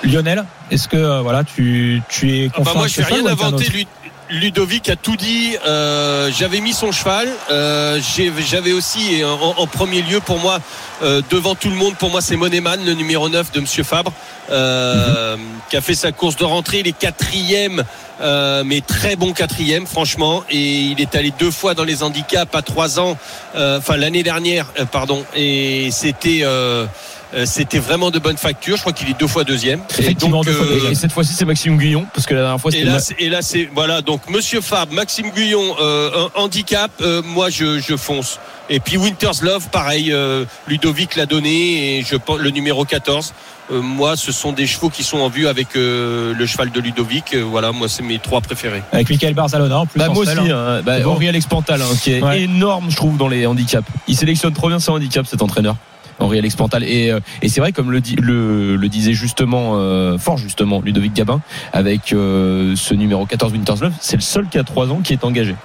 Lionel, 0.02 0.44
est-ce 0.70 0.88
que 0.88 0.96
euh, 0.96 1.20
voilà, 1.22 1.44
tu, 1.44 2.02
tu 2.08 2.32
es 2.36 2.46
Ah 2.52 2.58
bah 2.58 2.64
confiant 2.64 2.78
moi, 2.78 2.86
je 2.88 2.92
ce 2.94 3.00
vais 3.00 3.06
cheval 3.08 3.20
rien 3.22 3.32
inventer. 3.32 3.54
autre 3.66 3.72
Lu- 3.72 3.86
Ludovic 4.30 4.88
a 4.88 4.96
tout 4.96 5.16
dit. 5.16 5.54
Euh, 5.66 6.30
j'avais 6.36 6.60
mis 6.60 6.72
son 6.72 6.92
cheval. 6.92 7.28
Euh, 7.52 8.00
J'avais 8.46 8.72
aussi, 8.72 9.22
en, 9.22 9.54
en 9.60 9.66
premier 9.66 10.00
lieu, 10.00 10.20
pour 10.20 10.38
moi, 10.38 10.60
euh, 11.02 11.20
devant 11.30 11.54
tout 11.54 11.68
le 11.68 11.76
monde, 11.76 11.94
pour 11.96 12.10
moi, 12.10 12.22
c'est 12.22 12.34
Moneman, 12.36 12.82
le 12.84 12.94
numéro 12.94 13.28
9 13.28 13.52
de 13.52 13.60
Monsieur 13.60 13.84
Fabre, 13.84 14.12
euh, 14.50 15.36
qui 15.68 15.76
a 15.76 15.82
fait 15.82 15.94
sa 15.94 16.10
course 16.10 16.36
de 16.36 16.44
rentrée. 16.44 16.80
Il 16.80 16.88
est 16.88 16.92
quatrième, 16.98 17.84
euh, 18.20 18.62
mais 18.64 18.80
très 18.80 19.16
bon 19.16 19.32
quatrième, 19.32 19.86
franchement. 19.86 20.44
Et 20.50 20.58
il 20.80 21.00
est 21.00 21.14
allé 21.14 21.32
deux 21.38 21.50
fois 21.50 21.74
dans 21.74 21.84
les 21.84 22.02
handicaps 22.02 22.54
à 22.54 22.62
trois 22.62 22.98
ans, 23.00 23.16
euh, 23.56 23.78
enfin 23.78 23.96
l'année 23.96 24.22
dernière, 24.22 24.66
euh, 24.78 24.84
pardon. 24.84 25.24
Et 25.34 25.90
c'était. 25.92 26.40
euh, 26.42 26.86
euh, 27.34 27.46
c'était 27.46 27.80
vraiment 27.80 28.12
de 28.12 28.20
bonne 28.20 28.36
facture. 28.36 28.76
Je 28.76 28.82
crois 28.82 28.92
qu'il 28.92 29.08
est 29.10 29.18
deux 29.18 29.26
fois 29.26 29.42
deuxième. 29.42 29.80
Et 29.98 30.02
Effectivement, 30.02 30.36
donc, 30.36 30.44
deux 30.46 30.52
fois 30.52 30.66
euh, 30.66 30.74
deuxième. 30.74 30.92
Et 30.92 30.94
cette 30.94 31.10
fois-ci, 31.10 31.32
c'est 31.34 31.44
Maxime 31.44 31.76
Guyon, 31.78 32.06
parce 32.14 32.26
que 32.26 32.34
la 32.34 32.42
dernière 32.42 32.60
fois, 32.60 32.70
et 32.70 32.74
c'était 33.00 33.24
et 33.24 33.28
là, 33.28 33.42
c'est 33.42 33.68
voilà. 33.74 34.02
Donc, 34.02 34.30
Monsieur 34.30 34.60
Fab, 34.60 34.92
Maxime 34.92 35.30
Guyon, 35.34 35.74
euh, 35.80 36.28
un 36.36 36.40
handicap. 36.40 36.92
euh, 37.00 37.22
moi, 37.24 37.50
je, 37.50 37.80
je 37.80 37.96
fonce. 37.96 38.38
Et 38.70 38.78
puis 38.78 38.96
Winters 38.98 39.42
Love, 39.42 39.68
pareil. 39.70 40.12
euh, 40.12 40.44
Ludovic 40.68 41.16
l'a 41.16 41.26
donné 41.26 41.98
et 41.98 42.02
je 42.08 42.14
pense 42.14 42.38
le 42.38 42.50
numéro 42.50 42.84
14. 42.84 43.34
Euh, 43.72 43.80
moi, 43.80 44.16
ce 44.16 44.30
sont 44.30 44.52
des 44.52 44.66
chevaux 44.66 44.90
qui 44.90 45.02
sont 45.02 45.18
en 45.18 45.28
vue 45.28 45.46
avec 45.48 45.74
euh, 45.74 46.34
le 46.34 46.46
cheval 46.46 46.70
de 46.70 46.80
Ludovic. 46.80 47.32
Euh, 47.34 47.40
voilà, 47.42 47.72
moi, 47.72 47.88
c'est 47.88 48.02
mes 48.02 48.18
trois 48.18 48.40
préférés. 48.42 48.82
Avec 48.92 49.08
Michael 49.08 49.32
Barzalona 49.34 49.78
en 49.78 49.86
plus. 49.86 49.98
Bah, 49.98 50.10
en 50.10 50.12
moi 50.14 50.22
aussi, 50.24 50.32
hein. 50.38 50.56
hein. 50.78 50.82
Bah, 50.84 51.00
bon. 51.00 51.12
Henri 51.12 51.28
Alex 51.28 51.46
Pantal, 51.46 51.80
hein, 51.80 51.86
qui 52.02 52.12
est 52.12 52.22
Ouais. 52.22 52.42
énorme, 52.42 52.90
je 52.90 52.96
trouve, 52.96 53.16
dans 53.16 53.28
les 53.28 53.46
handicaps. 53.46 53.88
Il 54.06 54.16
sélectionne 54.16 54.52
trop 54.52 54.68
bien 54.68 54.78
ses 54.78 54.90
handicaps, 54.90 55.28
cet 55.30 55.40
entraîneur. 55.40 55.76
Henri 56.20 56.38
Alex 56.38 56.54
Pantal 56.54 56.84
et, 56.84 57.12
et 57.42 57.48
c'est 57.48 57.58
vrai 57.60 57.72
comme 57.72 57.90
le, 57.90 58.00
dit- 58.00 58.14
le, 58.14 58.76
le 58.76 58.88
disait 58.88 59.14
justement 59.14 59.72
euh, 59.74 60.16
fort 60.16 60.36
justement 60.38 60.80
Ludovic 60.80 61.12
Gabin 61.12 61.40
avec 61.72 62.12
euh, 62.12 62.76
ce 62.76 62.94
numéro 62.94 63.26
14 63.26 63.52
Winterslove 63.52 63.92
c'est 63.98 64.14
le 64.14 64.22
seul 64.22 64.46
qui 64.48 64.56
a 64.56 64.62
3 64.62 64.92
ans 64.92 65.00
qui 65.02 65.12
est 65.12 65.24
engagé 65.24 65.56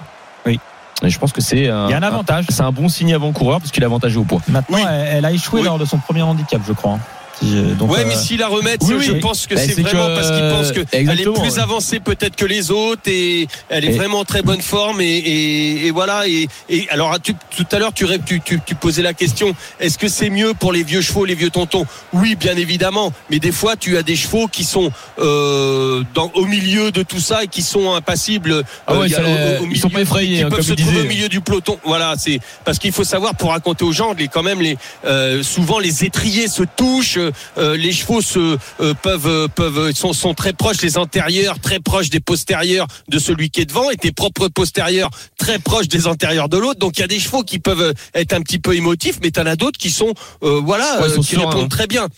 Oui. 0.46 0.58
et 1.04 1.08
je 1.08 1.18
pense 1.20 1.32
que 1.32 1.40
c'est 1.40 1.68
un, 1.68 1.86
Il 1.86 1.92
y 1.92 1.94
a 1.94 1.98
un 1.98 2.02
avantage. 2.02 2.46
c'est 2.48 2.62
un 2.62 2.72
bon 2.72 2.88
signe 2.88 3.14
avant-coureur 3.14 3.60
parce 3.60 3.70
qu'il 3.70 3.84
est 3.84 3.86
avantagé 3.86 4.16
au 4.16 4.24
poids 4.24 4.40
Maintenant, 4.48 4.78
Oui. 4.78 4.84
elle, 4.90 5.18
elle 5.18 5.24
a 5.24 5.30
échoué 5.30 5.60
Oui. 5.60 5.66
lors 5.66 5.78
de 5.78 5.84
son 5.84 5.98
premier 5.98 6.22
handicap, 6.22 6.60
je 6.66 6.72
crois. 6.72 6.98
Si, 7.42 7.56
euh, 7.56 7.74
Donc, 7.74 7.90
ouais, 7.90 8.00
euh, 8.00 8.04
mais 8.06 8.16
s'il 8.16 8.38
la 8.40 8.48
remettent, 8.48 8.82
oui, 8.84 8.94
oui. 8.98 9.04
je 9.06 9.12
pense 9.12 9.46
que 9.46 9.54
Bah, 9.54 9.60
c'est 9.64 9.80
vraiment 9.80 10.08
que- 10.08 10.14
parce 10.14 10.30
qu'il 10.30 10.48
pense 10.50 10.72
que 10.72 10.80
elle 10.92 11.20
est 11.20 11.24
plus 11.32 11.58
avancée 11.58 11.98
peut-être 12.00 12.36
que 12.36 12.44
les 12.44 12.70
autres 12.70 13.02
et 13.06 13.48
elle 13.70 13.84
est 13.84 13.92
Et- 13.92 13.96
vraiment 13.96 14.20
en 14.20 14.24
très 14.24 14.42
bonne 14.42 14.60
forme 14.60 15.00
et, 15.00 15.04
et, 15.06 15.86
et 15.86 15.90
voilà. 15.90 16.28
Et, 16.28 16.48
et 16.68 16.86
alors 16.90 17.16
tu- 17.20 17.34
tout 17.56 17.66
à 17.72 17.78
l'heure 17.78 17.92
tu, 17.94 18.06
tu, 18.26 18.40
tu, 18.40 18.60
tu 18.64 18.74
posais 18.74 19.02
la 19.02 19.14
question 19.14 19.54
est-ce 19.78 19.96
que 19.96 20.08
c'est 20.08 20.28
mieux 20.30 20.52
pour 20.54 20.72
les 20.72 20.82
vieux 20.82 21.00
chevaux 21.00 21.24
les 21.24 21.34
vieux 21.34 21.50
tontons? 21.50 21.86
Oui 22.12 22.34
bien 22.34 22.56
évidemment. 22.56 23.12
Mais 23.30 23.38
des 23.38 23.52
fois 23.52 23.74
tu 23.76 23.96
as 23.96 24.02
des 24.02 24.16
chevaux 24.16 24.46
qui 24.46 24.64
sont 24.64 24.90
euh, 25.18 26.02
dans, 26.14 26.30
au 26.34 26.44
milieu 26.44 26.90
de 26.90 27.02
tout 27.02 27.20
ça 27.20 27.44
et 27.44 27.48
qui 27.48 27.62
sont 27.62 27.94
impassibles 27.94 28.64
Ah 28.86 28.94
ouais, 28.98 29.06
il 29.06 29.12
y 29.12 29.14
a- 29.14 29.18
ça, 29.18 29.24
ils 29.70 29.78
sont 29.80 29.90
pas 29.90 30.00
effrayés, 30.02 30.36
qui 30.38 30.42
hein, 30.42 30.48
peuvent 30.50 30.58
comme 30.66 30.76
se 30.76 30.82
trouver 30.82 31.02
au 31.02 31.04
milieu 31.04 31.28
du 31.28 31.40
peloton. 31.40 31.78
Voilà 31.84 32.14
c'est 32.18 32.40
parce 32.64 32.78
qu'il 32.78 32.92
faut 32.92 33.04
savoir 33.04 33.34
pour 33.34 33.50
raconter 33.50 33.84
aux 33.84 33.92
gens 33.92 34.12
les 34.18 34.28
quand 34.28 34.42
même 34.42 34.60
les 34.60 34.76
euh, 35.06 35.42
souvent 35.42 35.78
les 35.78 36.04
étriers 36.04 36.48
se 36.48 36.62
touchent 36.76 37.18
euh, 37.58 37.76
les 37.76 37.92
chevaux 37.92 38.20
se 38.20 38.58
euh, 38.80 38.94
peuvent 38.94 39.26
euh, 39.26 39.48
peuvent 39.48 39.92
sont, 39.94 40.12
sont 40.12 40.34
très 40.34 40.52
proches 40.52 40.82
les 40.82 40.98
antérieurs 40.98 41.58
très 41.58 41.80
proches 41.80 42.10
des 42.10 42.20
postérieurs 42.20 42.86
de 43.08 43.18
celui 43.18 43.50
qui 43.50 43.60
est 43.60 43.66
devant 43.66 43.90
et 43.90 43.96
tes 43.96 44.12
propres 44.12 44.48
postérieurs 44.48 45.10
très 45.38 45.58
proches 45.58 45.88
des 45.88 46.06
antérieurs 46.06 46.48
de 46.48 46.58
l'autre 46.58 46.78
donc 46.78 46.98
il 46.98 47.00
y 47.00 47.04
a 47.04 47.08
des 47.08 47.20
chevaux 47.20 47.42
qui 47.42 47.58
peuvent 47.58 47.94
être 48.14 48.32
un 48.32 48.40
petit 48.40 48.58
peu 48.58 48.74
émotifs 48.74 49.18
mais 49.22 49.30
t'en 49.30 49.46
as 49.46 49.56
d'autres 49.56 49.78
qui 49.78 49.90
sont 49.90 50.14
euh, 50.42 50.60
voilà 50.64 51.00
Ouais, 51.00 51.08
euh, 51.08 51.14
sont 51.14 51.22
qui 51.22 51.36
répondent 51.36 51.64
hein. 51.64 51.68
très 51.68 51.86
bien 51.86 52.08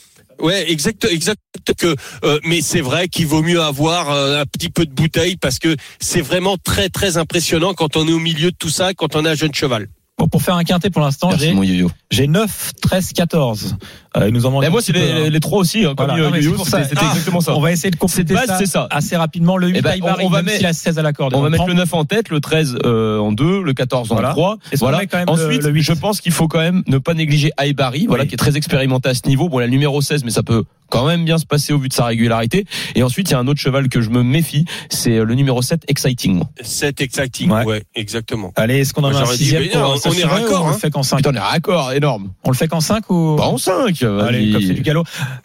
Ouais, 0.43 0.71
exact, 0.71 1.07
exact. 1.09 1.41
Que, 1.79 1.95
euh, 2.25 2.41
mais 2.45 2.61
c'est 2.61 2.81
vrai 2.81 3.07
qu'il 3.07 3.27
vaut 3.27 3.43
mieux 3.43 3.61
avoir 3.61 4.11
euh, 4.11 4.41
un 4.41 4.45
petit 4.45 4.71
peu 4.71 4.85
de 4.85 4.93
bouteille 4.93 5.37
parce 5.37 5.61
que 5.61 5.77
c'est 6.01 6.21
vraiment 6.21 6.57
très 6.57 6.89
très 6.89 7.17
impressionnant 7.17 7.75
quand 7.75 7.97
on 7.97 8.09
est 8.09 8.13
au 8.13 8.19
milieu 8.19 8.51
de 8.51 8.57
tout 8.57 8.69
ça, 8.69 8.93
quand 8.95 9.15
on 9.15 9.25
a 9.25 9.31
un 9.31 9.35
jeune 9.35 9.55
cheval. 9.55 9.89
Bon, 10.19 10.29
pour 10.29 10.43
faire 10.43 10.55
un 10.57 10.63
quintet 10.63 10.91
pour 10.91 11.01
l'instant, 11.03 11.31
Merci 11.31 11.47
j'ai 11.47 11.53
mon 11.55 11.63
yo-yo. 11.63 11.91
j'ai 12.11 12.27
9, 12.27 12.73
13, 12.83 13.13
14. 13.15 13.77
Euh, 14.19 14.29
il 14.29 14.35
nous 14.35 14.45
en 14.45 14.51
manque 14.51 14.65
un 14.65 14.69
moi, 14.71 14.83
c'est 14.83 14.93
peu, 14.93 15.01
hein. 15.01 15.15
les, 15.25 15.31
les 15.31 15.41
trois 15.41 15.59
aussi, 15.59 15.87
hein, 15.87 15.95
comme 15.97 16.07
Voilà, 16.07 16.31
pour 16.55 16.69
ça. 16.69 16.85
c'était 16.85 17.01
Ah, 17.03 17.09
exactement 17.13 17.41
ça. 17.41 17.57
On 17.57 17.61
va 17.61 17.73
essayer 17.73 17.91
de 17.91 17.97
compléter 17.97 18.35
base, 18.35 18.47
ça, 18.47 18.59
c'est 18.59 18.67
ça. 18.67 18.87
assez 18.91 19.17
rapidement. 19.17 19.57
Le 19.57 19.69
8 19.69 19.77
Eh 19.79 19.81
ben, 19.83 19.95
on- 20.03 20.27
on 20.27 20.29
va 20.29 20.39
même 20.39 20.45
mettre- 20.47 20.59
s'il 20.59 20.67
a 20.67 20.75
16 20.75 20.99
à 20.99 21.03
la 21.03 21.15
corde. 21.15 21.35
On 21.35 21.41
va 21.41 21.49
mettre 21.49 21.67
le 21.67 21.73
9 21.73 21.93
en 21.95 22.05
tête, 22.05 22.29
le 22.29 22.41
13 22.41 22.77
euh, 22.85 23.19
en 23.19 23.33
2, 23.33 23.63
le 23.63 23.73
14 23.73 24.13
en 24.13 24.15
Voilà. 24.15 24.31
3. 24.31 24.59
Est-ce 24.71 24.81
qu'on 24.81 24.87
Voilà. 24.87 24.99
met 24.99 25.07
quand 25.07 25.17
même 25.17 25.27
le- 25.27 25.33
Ensuite, 25.33 25.63
le 25.63 25.71
huit 25.71 25.83
je 25.83 25.95
pense 25.95 26.21
qu'il 26.21 26.33
faut 26.33 26.47
quand 26.47 26.61
même 26.61 26.83
ne 26.87 26.99
pas 26.99 27.15
négliger 27.15 27.51
Aibari, 27.59 28.05
voilà, 28.07 28.25
Oui. 28.25 28.29
qui 28.29 28.35
est 28.35 28.39
très 28.39 28.57
expérimenté 28.57 29.09
à 29.09 29.15
ce 29.15 29.23
niveau. 29.27 29.49
Bon, 29.49 29.59
la 29.61 29.67
numéro 29.69 30.03
16, 30.03 30.25
mais 30.25 30.31
ça 30.31 30.43
peut 30.43 30.65
quand 30.93 31.07
même 31.07 31.25
bien 31.25 31.39
se 31.39 31.47
passer 31.47 31.73
au 31.73 31.79
vu 31.79 31.89
de 31.89 31.95
sa 31.95 32.05
régularité. 32.05 32.67
Et 32.95 33.03
ensuite, 33.03 33.31
il 33.31 33.33
y 33.33 33.35
a 33.35 33.39
un 33.39 33.47
autre 33.47 33.59
cheval 33.61 33.89
que 33.89 34.03
je 34.03 34.11
me 34.11 34.23
méfie, 34.23 34.67
c'est 34.91 35.17
euh, 35.17 35.25
le 35.25 35.35
numéro 35.35 35.63
7, 35.63 35.85
Exciting. 35.89 36.35
moi. 36.35 36.51
C'est 36.61 37.01
exciting. 37.01 37.51
Ouais. 37.51 37.65
Ouais. 37.65 37.83
exactement. 37.95 38.53
Allez, 38.57 38.81
est-ce 38.81 38.93
qu'on 38.93 39.03
en 39.05 39.15
a 39.15 39.23
un 39.23 39.25
sixième 39.25 39.69
pour 39.71 39.81
non, 39.81 39.95
on 40.05 40.13
est 40.13 40.25
raccord, 40.25 40.65
On 40.65 40.69
hein. 40.69 40.73
le 40.73 40.79
fait 40.79 40.91
qu'en 40.91 41.03
5 41.03 41.17
Putain, 41.17 41.31
on 41.31 41.35
est 41.35 41.39
raccord, 41.39 41.93
énorme. 41.95 42.33
On 42.45 42.51
le 42.51 42.57
fait 42.57 42.69
qu'en 42.69 42.83
5 42.83 43.09
ou? 43.11 43.37
Pas 43.39 43.47
en 43.47 43.57
5. 43.57 44.03
Allez, 44.03 44.53
comme 44.53 44.61
c'est 44.61 44.75
du 44.75 44.83
galop. 44.83 45.05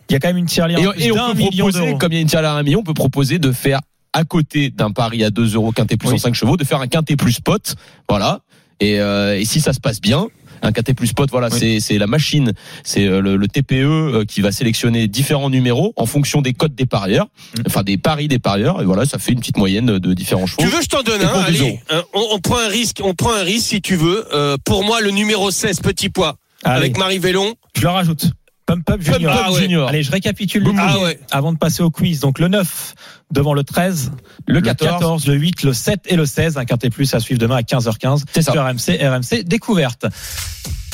Il 0.09 0.13
y 0.13 0.15
a 0.17 0.19
quand 0.19 0.27
même 0.27 0.35
une 0.37 0.47
tirelire 0.47 0.79
Et, 0.79 1.05
et 1.05 1.11
on 1.13 1.15
peut 1.31 1.37
million 1.37 1.65
proposer, 1.67 1.85
d'euros. 1.85 1.97
comme 1.97 2.11
il 2.11 2.15
y 2.15 2.17
a 2.17 2.21
une 2.21 2.27
tirelire 2.27 2.49
à 2.51 2.57
un 2.59 2.63
million, 2.63 2.79
on 2.79 2.83
peut 2.83 2.93
proposer 2.93 3.39
de 3.39 3.53
faire 3.53 3.79
à 4.11 4.25
côté 4.25 4.69
d'un 4.69 4.91
pari 4.91 5.23
à 5.23 5.29
2 5.29 5.55
euros 5.55 5.71
quintet 5.71 5.95
plus 5.95 6.09
Oui. 6.09 6.15
en 6.15 6.17
5 6.17 6.33
chevaux, 6.33 6.57
de 6.57 6.65
faire 6.65 6.81
un 6.81 6.87
quintet 6.87 7.15
plus 7.15 7.31
spot. 7.31 7.75
Voilà. 8.09 8.41
Et, 8.81 8.99
euh, 8.99 9.39
et 9.39 9.45
si 9.45 9.61
ça 9.61 9.71
se 9.71 9.79
passe 9.79 10.01
bien, 10.01 10.27
un 10.61 10.71
quintet 10.71 10.93
plus 10.93 11.07
spot, 11.07 11.29
voilà, 11.31 11.49
Oui. 11.51 11.57
c'est 11.59 11.79
c'est 11.79 11.97
la 11.97 12.07
machine, 12.07 12.53
c'est 12.83 13.05
euh, 13.05 13.21
le, 13.21 13.35
le 13.37 13.47
TPE 13.47 13.73
euh, 13.73 14.25
qui 14.25 14.41
va 14.41 14.51
sélectionner 14.51 15.07
différents 15.07 15.49
numéros 15.49 15.93
en 15.95 16.05
fonction 16.05 16.41
des 16.41 16.53
codes 16.53 16.75
des 16.75 16.85
parieurs, 16.85 17.27
Mm. 17.57 17.61
enfin 17.67 17.83
des 17.83 17.97
paris 17.97 18.27
des 18.27 18.39
parieurs. 18.39 18.81
Et 18.81 18.85
voilà, 18.85 19.05
ça 19.05 19.19
fait 19.19 19.31
une 19.31 19.39
petite 19.39 19.57
moyenne 19.57 19.99
de 19.99 20.13
différents 20.13 20.45
chevaux. 20.47 20.61
Tu 20.61 20.67
veux, 20.67 20.81
je 20.81 20.87
t'en 20.87 21.01
donne 21.03 21.21
un. 21.21 21.27
Allez, 21.41 21.79
hein, 21.89 22.03
on, 22.13 22.23
on 22.33 22.39
prend 22.39 22.57
un 22.59 22.67
risque. 22.67 23.01
On 23.03 23.13
prend 23.13 23.31
un 23.33 23.43
risque 23.43 23.67
si 23.67 23.81
tu 23.81 23.95
veux. 23.95 24.25
Euh, 24.33 24.57
pour 24.65 24.83
moi, 24.83 25.01
le 25.01 25.11
numéro 25.11 25.51
16, 25.51 25.79
petit 25.81 26.09
poids, 26.09 26.37
Allez, 26.63 26.77
avec 26.77 26.97
Marie 26.97 27.19
Vélon. 27.19 27.53
je 27.75 27.81
le 27.83 27.89
rajoute. 27.89 28.25
Pump 28.67 28.87
Up 28.89 29.01
Junior. 29.01 29.33
Ah 29.35 29.51
ouais. 29.51 29.61
Junior. 29.61 29.87
Allez, 29.89 30.03
je 30.03 30.11
récapitule 30.11 30.63
Ah 30.77 30.99
ouais. 30.99 31.19
avant 31.31 31.53
de 31.53 31.57
passer 31.57 31.81
au 31.81 31.89
quiz. 31.89 32.19
Donc 32.19 32.37
le 32.37 32.49
9 32.49 32.93
devant 33.31 33.53
le 33.53 33.63
13, 33.63 34.11
le 34.45 34.61
14, 34.61 35.25
le 35.25 35.33
8, 35.35 35.63
le 35.63 35.73
7 35.73 36.01
et 36.07 36.15
le 36.17 36.25
16. 36.25 36.57
Un 36.57 36.65
quintet 36.65 36.89
plus 36.89 37.13
à 37.15 37.19
suivre 37.19 37.39
demain 37.39 37.55
à 37.55 37.61
15h15 37.61 38.23
C'est 38.33 38.49
RMC, 38.51 38.99
RMC 39.01 39.43
Découverte. 39.45 40.05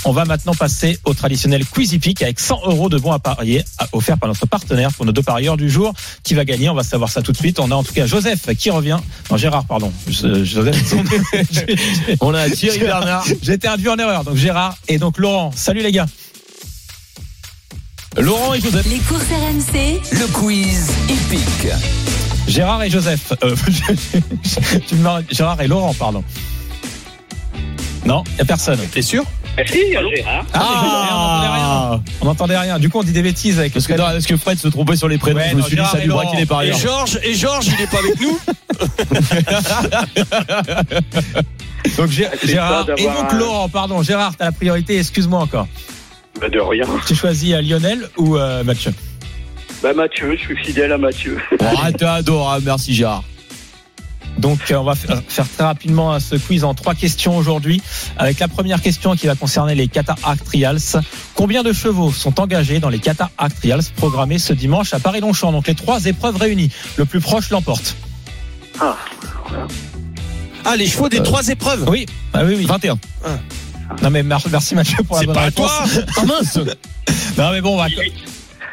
On 0.06 0.12
va 0.12 0.26
maintenant 0.26 0.54
passer 0.54 1.00
au 1.06 1.14
traditionnel 1.14 1.66
Quizy 1.66 1.98
Peak 1.98 2.22
avec 2.22 2.38
100 2.40 2.60
euros 2.66 2.90
de 2.90 2.98
bons 2.98 3.14
à 3.14 3.20
parier 3.20 3.64
offerts 3.94 4.18
par 4.18 4.28
notre 4.28 4.46
partenaire 4.46 4.92
pour 4.92 5.06
nos 5.06 5.14
deux 5.14 5.24
parieurs 5.24 5.56
du 5.56 5.70
jour. 5.70 5.94
Qui 6.24 6.34
va 6.34 6.44
gagner? 6.44 6.68
On 6.70 6.74
va 6.76 6.84
savoir 6.84 7.10
ça 7.10 7.22
tout 7.22 7.32
de 7.32 7.38
suite. 7.38 7.58
On 7.60 7.72
a 7.72 7.76
en 7.76 7.84
tout 7.84 7.94
cas 7.94 8.06
Joseph 8.06 8.54
qui 8.58 8.70
revient. 8.70 9.00
Non, 9.32 9.38
Gérard, 9.38 9.64
pardon. 9.66 9.94
Je- 10.08 10.44
Joseph. 10.44 10.94
On 12.22 12.34
a 12.34 12.50
Thierry 12.50 12.80
Bernard, 12.82 13.26
été 13.48 13.68
induit 13.68 13.88
en 13.90 13.96
erreur. 13.98 14.26
Donc 14.26 14.36
Gérard 14.36 14.78
et 14.90 14.98
donc 14.98 15.18
Laurent. 15.18 15.52
Salut 15.56 15.82
les 15.82 15.92
gars. 15.94 16.06
Laurent 18.20 18.54
et 18.54 18.62
Joseph. 18.62 18.86
Les 18.90 19.00
courses 19.00 19.24
RMC, 19.30 20.00
Le 20.12 20.28
quiz 20.28 20.92
épique. 21.10 21.68
Gérard 22.48 22.84
et 22.84 22.90
Joseph. 22.90 23.34
Euh, 23.44 23.56
tu 24.88 24.96
me 24.96 25.02
marres- 25.04 25.22
Gérard 25.32 25.62
et 25.62 25.68
Laurent, 25.68 25.94
pardon. 25.94 26.24
Non, 28.06 28.24
il 28.32 28.36
n'y 28.36 28.42
a 28.42 28.46
personne. 28.46 28.80
T'es 28.92 29.02
sûr? 29.02 29.24
Si, 29.66 29.80
Gérard. 29.92 30.46
Ah, 30.54 30.62
on 30.62 31.16
n'entendait 31.16 31.48
rien. 31.48 32.04
On 32.22 32.26
n'entendait 32.26 32.58
rien. 32.58 32.80
Du 32.80 32.90
coup, 32.90 33.00
on 33.00 33.04
dit 33.04 33.12
des 33.14 33.22
bêtises 33.22 33.60
avec 33.60 33.74
Parce 33.74 33.88
que, 33.88 33.94
non, 33.94 34.04
parce 34.04 34.26
que 34.26 34.36
Fred 34.38 34.58
se 34.60 34.68
trompait 34.68 34.96
sur 34.96 35.08
les 35.08 35.18
prénoms, 35.18 35.40
Ouais, 35.40 35.50
je 35.52 35.56
me 35.56 35.62
non, 35.62 35.68
suis 35.68 35.76
dit 35.78 35.84
ça 35.86 36.00
et 36.00 36.06
lui 36.06 36.14
les 36.38 36.46
Et. 36.46 36.74
Georges, 36.74 37.20
et 37.24 37.34
Georges, 37.34 37.68
il 37.68 37.82
est 37.82 37.88
pas 37.90 38.00
avec 38.00 38.20
nous? 38.20 38.40
Donc 41.98 42.10
C'est 42.12 42.48
Gérard 42.48 42.86
et 42.98 43.04
donc 43.06 43.34
Laurent, 43.34 43.68
pardon. 43.70 44.02
Gérard, 44.04 44.36
t'as 44.38 44.46
la 44.46 44.52
priorité. 44.54 44.98
Excuse-moi 45.00 45.40
encore. 45.40 45.68
Bah, 46.44 46.50
de 46.50 46.60
rien. 46.60 46.86
Tu 47.08 47.16
choisis 47.16 47.54
euh, 47.54 47.62
Lionel 47.62 48.10
ou 48.18 48.36
euh, 48.36 48.66
Mathieu? 48.66 48.94
Bah, 49.82 49.94
Mathieu, 49.94 50.36
je 50.36 50.42
suis 50.42 50.58
fidèle 50.58 50.92
à 50.92 50.98
Mathieu. 50.98 51.38
Oh, 51.54 51.66
t'es 51.98 52.04
adorable, 52.04 52.66
merci 52.66 52.94
Gérard. 52.94 53.24
Donc 54.38 54.60
euh, 54.70 54.76
on 54.76 54.84
va 54.84 54.94
faire 54.96 55.22
très 55.30 55.64
rapidement 55.64 56.20
ce 56.20 56.36
quiz 56.36 56.66
en 56.66 56.74
trois 56.74 56.96
questions 56.96 57.38
aujourd'hui. 57.38 57.82
Avec 58.18 58.40
la 58.40 58.50
première 58.50 58.82
question 58.82 59.16
qui 59.16 59.26
va 59.28 59.36
concerner 59.36 59.74
les 59.74 59.88
Qatar 59.88 60.18
Arc 60.22 60.44
Trials. 60.44 60.82
Combien 61.34 61.64
de 61.64 61.72
chevaux 61.72 62.12
sont 62.12 62.42
engagés 62.42 62.82
dans 62.82 62.90
les 62.90 63.00
Qatar 63.00 63.30
Arc 63.38 63.56
Trials 63.56 63.84
programmés 63.96 64.38
ce 64.38 64.52
dimanche 64.52 64.94
à 64.94 65.00
Paris-Longchamp? 65.00 65.54
Donc 65.54 65.68
les 65.68 65.76
trois 65.76 66.08
épreuves 66.08 66.36
réunies. 66.36 66.72
Le 66.98 67.06
plus 67.06 67.22
proche 67.22 67.52
l'emporte. 67.52 67.96
Ah, 70.66 70.76
les 70.76 70.88
chevaux 70.88 71.08
des 71.08 71.24
trois 71.24 71.48
épreuves. 71.48 71.86
Oui, 71.88 72.06
ah 72.34 72.44
oui, 72.44 72.56
oui. 72.58 72.66
21. 72.66 73.00
Non 74.02 74.10
mais 74.10 74.24
mer- 74.24 74.40
merci 74.52 74.76
Mathieu 74.76 75.04
pour 75.04 75.16
la 75.16 75.22
C'est 75.22 75.26
bonne 75.28 75.36
pas 75.36 75.42
à 75.42 75.46
réponse. 75.46 75.72
toi. 75.94 76.04
Ah 76.18 76.26
mince 76.26 76.58
Non 77.38 77.52
mais 77.52 77.62
bon, 77.62 77.74
on 77.76 77.78
va. 77.78 77.88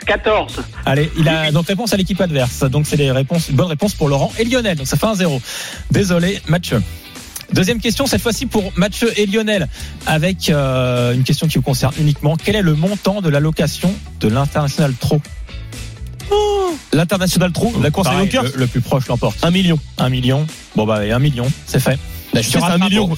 14. 0.07 0.61
Allez, 0.87 1.11
il 1.19 1.29
a 1.29 1.53
donc 1.53 1.67
réponse 1.67 1.93
à 1.93 1.97
l'équipe 1.97 2.21
adverse. 2.21 2.61
Donc 2.65 2.87
c'est 2.87 2.97
les 2.97 3.11
réponses, 3.13 3.49
une 3.49 3.57
bonne 3.57 3.67
réponse 3.69 3.95
pour 3.95 4.09
Laurent 4.09 4.33
et 4.39 4.45
Lionel. 4.45 4.77
Donc 4.79 4.87
ça 4.87 4.97
fait 4.97 5.07
un 5.07 5.15
0 5.15 5.41
Désolé, 5.91 6.41
Mathieu. 6.49 6.83
Deuxième 7.53 7.81
question, 7.81 8.07
cette 8.07 8.23
fois-ci 8.23 8.47
pour 8.47 8.73
Mathieu 8.77 9.13
et 9.19 9.27
Lionel, 9.27 9.69
avec 10.07 10.49
euh, 10.51 11.13
une 11.15 11.25
question 11.25 11.49
qui 11.49 11.57
vous 11.59 11.63
concerne 11.63 11.93
uniquement. 11.99 12.37
Quel 12.37 12.55
est 12.57 12.63
le 12.63 12.75
montant 12.75 13.21
de 13.21 13.29
l'allocation 13.29 13.93
de 14.21 14.29
l'international 14.29 14.95
Trop 14.99 15.21
L'international 16.93 17.53
trop, 17.53 17.73
la 17.83 17.91
course 17.91 18.09
à 18.09 18.15
le, 18.23 18.53
le 18.57 18.67
plus 18.67 18.81
proche 18.81 19.07
l'emporte. 19.09 19.37
1 19.43 19.51
million. 19.51 19.79
Un 19.99 20.09
million. 20.09 20.47
Bon 20.77 20.87
bah 20.87 21.05
et 21.05 21.11
un 21.13 21.19
million, 21.19 21.51
c'est 21.67 21.81
fait. 21.81 21.99
Bah, 22.33 22.41
je 22.43 22.49
c'est 22.49 22.63
un 22.63 22.79
million. 22.79 23.11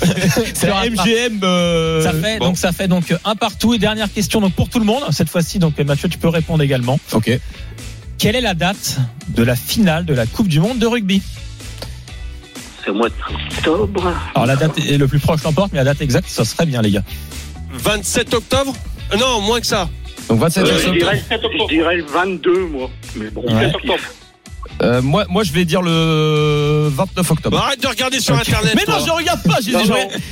C'est. 0.54 0.68
MGM. 0.90 1.40
euh, 1.42 2.02
Ça 2.02 2.12
fait 2.12 2.38
bon. 2.38 2.46
donc 2.46 2.58
ça 2.58 2.72
fait 2.72 2.88
donc 2.88 3.14
un 3.24 3.34
partout 3.34 3.74
et 3.74 3.78
dernière 3.78 4.10
question 4.12 4.40
donc 4.40 4.54
pour 4.54 4.68
tout 4.70 4.78
le 4.78 4.84
monde 4.86 5.02
cette 5.10 5.28
fois-ci 5.28 5.58
donc 5.58 5.78
Mathieu 5.78 6.08
tu 6.08 6.18
peux 6.18 6.28
répondre 6.28 6.62
également. 6.62 6.98
Ok. 7.12 7.30
Quelle 8.18 8.36
est 8.36 8.40
la 8.40 8.54
date 8.54 8.98
de 9.28 9.42
la 9.42 9.56
finale 9.56 10.04
de 10.06 10.14
la 10.14 10.26
Coupe 10.26 10.48
du 10.48 10.60
Monde 10.60 10.78
de 10.78 10.86
rugby? 10.86 11.20
C'est 12.84 12.90
au 12.90 12.94
mois 12.94 13.08
d'octobre. 13.08 14.12
Alors 14.34 14.46
la 14.46 14.56
date 14.56 14.78
est 14.78 14.96
le 14.98 15.06
plus 15.08 15.18
proche 15.20 15.42
l'emporte 15.42 15.72
mais 15.72 15.78
la 15.78 15.84
date 15.84 16.00
exacte 16.00 16.28
ça 16.28 16.44
serait 16.44 16.66
bien 16.66 16.80
les 16.82 16.90
gars. 16.92 17.02
27 17.72 18.34
octobre? 18.34 18.72
Euh, 19.12 19.16
Non, 19.18 19.40
moins 19.40 19.60
que 19.60 19.66
ça. 19.66 19.88
Donc 20.28 20.38
27 20.40 20.62
Euh, 20.64 20.66
je, 20.66 20.72
octobre. 20.74 20.94
dirais, 20.94 21.22
je 21.30 21.66
dirais 21.74 21.96
le 21.96 22.04
22, 22.04 22.66
moi. 22.66 22.90
Mais 23.16 23.28
bon, 23.30 23.42
Ouais. 23.42 23.66
17 23.66 23.74
octobre. 23.76 23.98
Euh, 24.80 25.02
moi, 25.02 25.24
moi, 25.28 25.44
je 25.44 25.52
vais 25.52 25.64
dire 25.64 25.82
le 25.82 26.88
29 26.92 27.30
octobre. 27.30 27.56
Bah, 27.56 27.64
arrête 27.66 27.82
de 27.82 27.86
regarder 27.86 28.20
sur. 28.20 28.34
Internet. 28.36 28.72
Mais 28.74 28.90
non, 28.92 28.98
je 29.04 29.10
regarde 29.10 29.42
pas. 29.42 29.58
J'ai. 29.64 29.72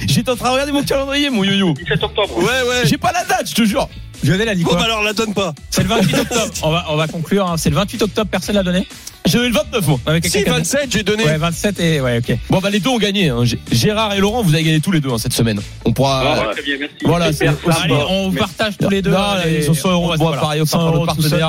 J'étais 0.09 0.31
en 0.31 0.37
train 0.37 0.49
de 0.49 0.53
regarder 0.55 0.73
mon 0.73 0.83
calendrier, 0.83 1.31
mon 1.31 1.45
yo-yo. 1.45 1.75
17 1.75 2.03
octobre. 2.03 2.37
Ouais, 2.39 2.45
ouais. 2.45 2.83
J'ai 2.85 2.99
pas 2.99 3.13
la 3.13 3.25
date, 3.25 3.49
je 3.51 3.55
te 3.55 3.65
jure. 3.65 3.89
Lionel 4.25 4.49
a 4.51 4.55
dit 4.55 4.65
Bon, 4.65 4.75
bah 4.75 4.83
alors, 4.85 5.03
la 5.03 5.13
donne 5.15 5.33
pas. 5.33 5.55
C'est 5.71 5.83
le 5.83 5.89
28 5.89 6.15
octobre. 6.21 6.53
On 6.63 6.71
va, 6.71 6.85
on 6.91 6.97
va 6.97 7.07
conclure. 7.09 7.47
hein. 7.49 7.57
C'est 7.57 7.71
le 7.71 7.77
28 7.77 8.03
octobre. 8.03 8.31
Personne 8.31 8.55
l'a 8.55 8.63
donné? 8.63 8.87
J'avais 9.27 9.49
le 9.49 9.55
29, 9.55 9.87
moi. 9.87 9.99
Avec 10.07 10.25
Si, 10.27 10.33
quelqu'un 10.33 10.51
qui 10.51 10.55
a- 10.57 10.59
27, 10.59 10.93
j'ai 10.93 11.03
donné. 11.03 11.25
Ouais, 11.25 11.37
27 11.39 11.79
et 11.81 12.01
ouais, 12.01 12.19
ok. 12.19 12.37
Bon, 12.51 12.59
bah, 12.59 12.69
les 12.71 12.81
deux 12.81 12.91
ont 12.91 12.99
gagné. 12.99 13.29
hein. 13.29 13.45
Gérard 13.71 14.13
et 14.15 14.19
Laurent, 14.19 14.43
vous 14.43 14.53
avez 14.55 14.63
gagné 14.65 14.81
tous 14.81 14.91
les 14.93 15.01
deux 15.01 15.11
hein, 15.11 15.19
cette 15.19 15.33
semaine. 15.33 15.61
On 15.85 15.93
pourra. 15.93 16.23
Ah, 16.25 16.49
ouais, 16.49 16.53
très 16.55 16.63
bien, 16.63 16.77
merci. 16.81 16.95
Voilà, 17.05 17.33
c'est- 17.33 17.47
Allez, 17.47 17.95
on 18.11 18.31
Mais- 18.31 18.41
partage 18.41 18.75
tous 18.79 18.89
les 18.91 19.01
deux. 19.03 19.11
Non, 19.11 19.19
hein, 19.19 19.37
les- 19.45 19.65
ils 19.65 19.71
ont 19.71 19.75
100 19.75 19.91
euros 19.93 20.13
on 20.19 20.31
va- 20.31 20.37
pareil, 20.39 20.63
100 20.67 20.79
par 20.79 20.87
euros 20.89 21.07
notre 21.07 21.17
tout 21.17 21.23
seul. 21.23 21.47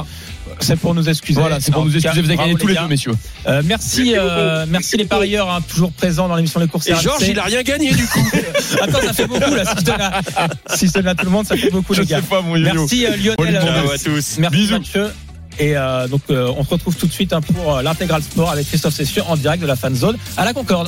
C'est 0.61 0.75
pour 0.75 0.93
nous 0.93 1.09
excuser. 1.09 1.39
Voilà, 1.39 1.59
c'est 1.59 1.71
pour 1.71 1.81
En 1.81 1.85
nous 1.85 1.95
excuser. 1.95 2.21
Vous 2.21 2.29
avez 2.29 2.37
gagné 2.37 2.55
tous 2.55 2.67
les 2.67 2.75
deux, 2.75 2.87
messieurs. 2.87 3.13
Euh, 3.47 3.61
merci, 3.65 4.13
euh, 4.15 4.65
merci 4.69 4.97
les 4.97 5.05
parieurs, 5.05 5.49
hein, 5.49 5.59
toujours 5.67 5.91
présents 5.91 6.27
dans 6.27 6.35
l'émission 6.35 6.59
Les 6.59 6.67
courses 6.67 6.87
Et. 6.87 6.95
Georges, 6.95 7.27
il 7.27 7.39
a 7.39 7.43
rien 7.43 7.63
gagné 7.63 7.91
du 7.91 8.05
coup. 8.07 8.29
Attends, 8.81 9.01
ça 9.01 9.13
fait 9.13 9.27
beaucoup 9.27 9.53
là. 9.53 9.65
Si 9.65 9.75
je 9.79 9.83
donne 9.83 10.01
à, 10.01 10.21
si 10.75 10.87
je 10.87 10.93
donne 10.93 11.07
à 11.07 11.15
tout 11.15 11.25
le 11.25 11.31
monde, 11.31 11.45
ça 11.45 11.57
fait 11.57 11.71
beaucoup 11.71 11.93
Je 11.93 12.01
les 12.01 12.07
gars. 12.07 12.21
pas, 12.21 12.41
mon. 12.41 12.57
Merci 12.57 13.05
euh, 13.05 13.15
Lionel. 13.17 13.57
À 13.57 13.97
tous. 13.97 14.37
Merci 14.37 14.57
Bisous. 14.57 14.73
Mathieu. 14.73 15.07
Et 15.59 15.75
euh, 15.75 16.07
donc 16.07 16.21
euh, 16.29 16.51
on 16.57 16.63
se 16.63 16.69
retrouve 16.69 16.95
tout 16.95 17.07
de 17.07 17.11
suite 17.11 17.33
hein, 17.33 17.41
pour 17.41 17.75
euh, 17.77 17.81
l'intégral 17.81 18.23
sport 18.23 18.49
avec 18.49 18.67
Christophe 18.67 18.93
Cessieux 18.93 19.23
en 19.27 19.35
direct 19.35 19.61
de 19.61 19.67
la 19.67 19.75
fan 19.75 19.95
zone 19.95 20.17
à 20.37 20.45
la 20.45 20.53
Concorde. 20.53 20.87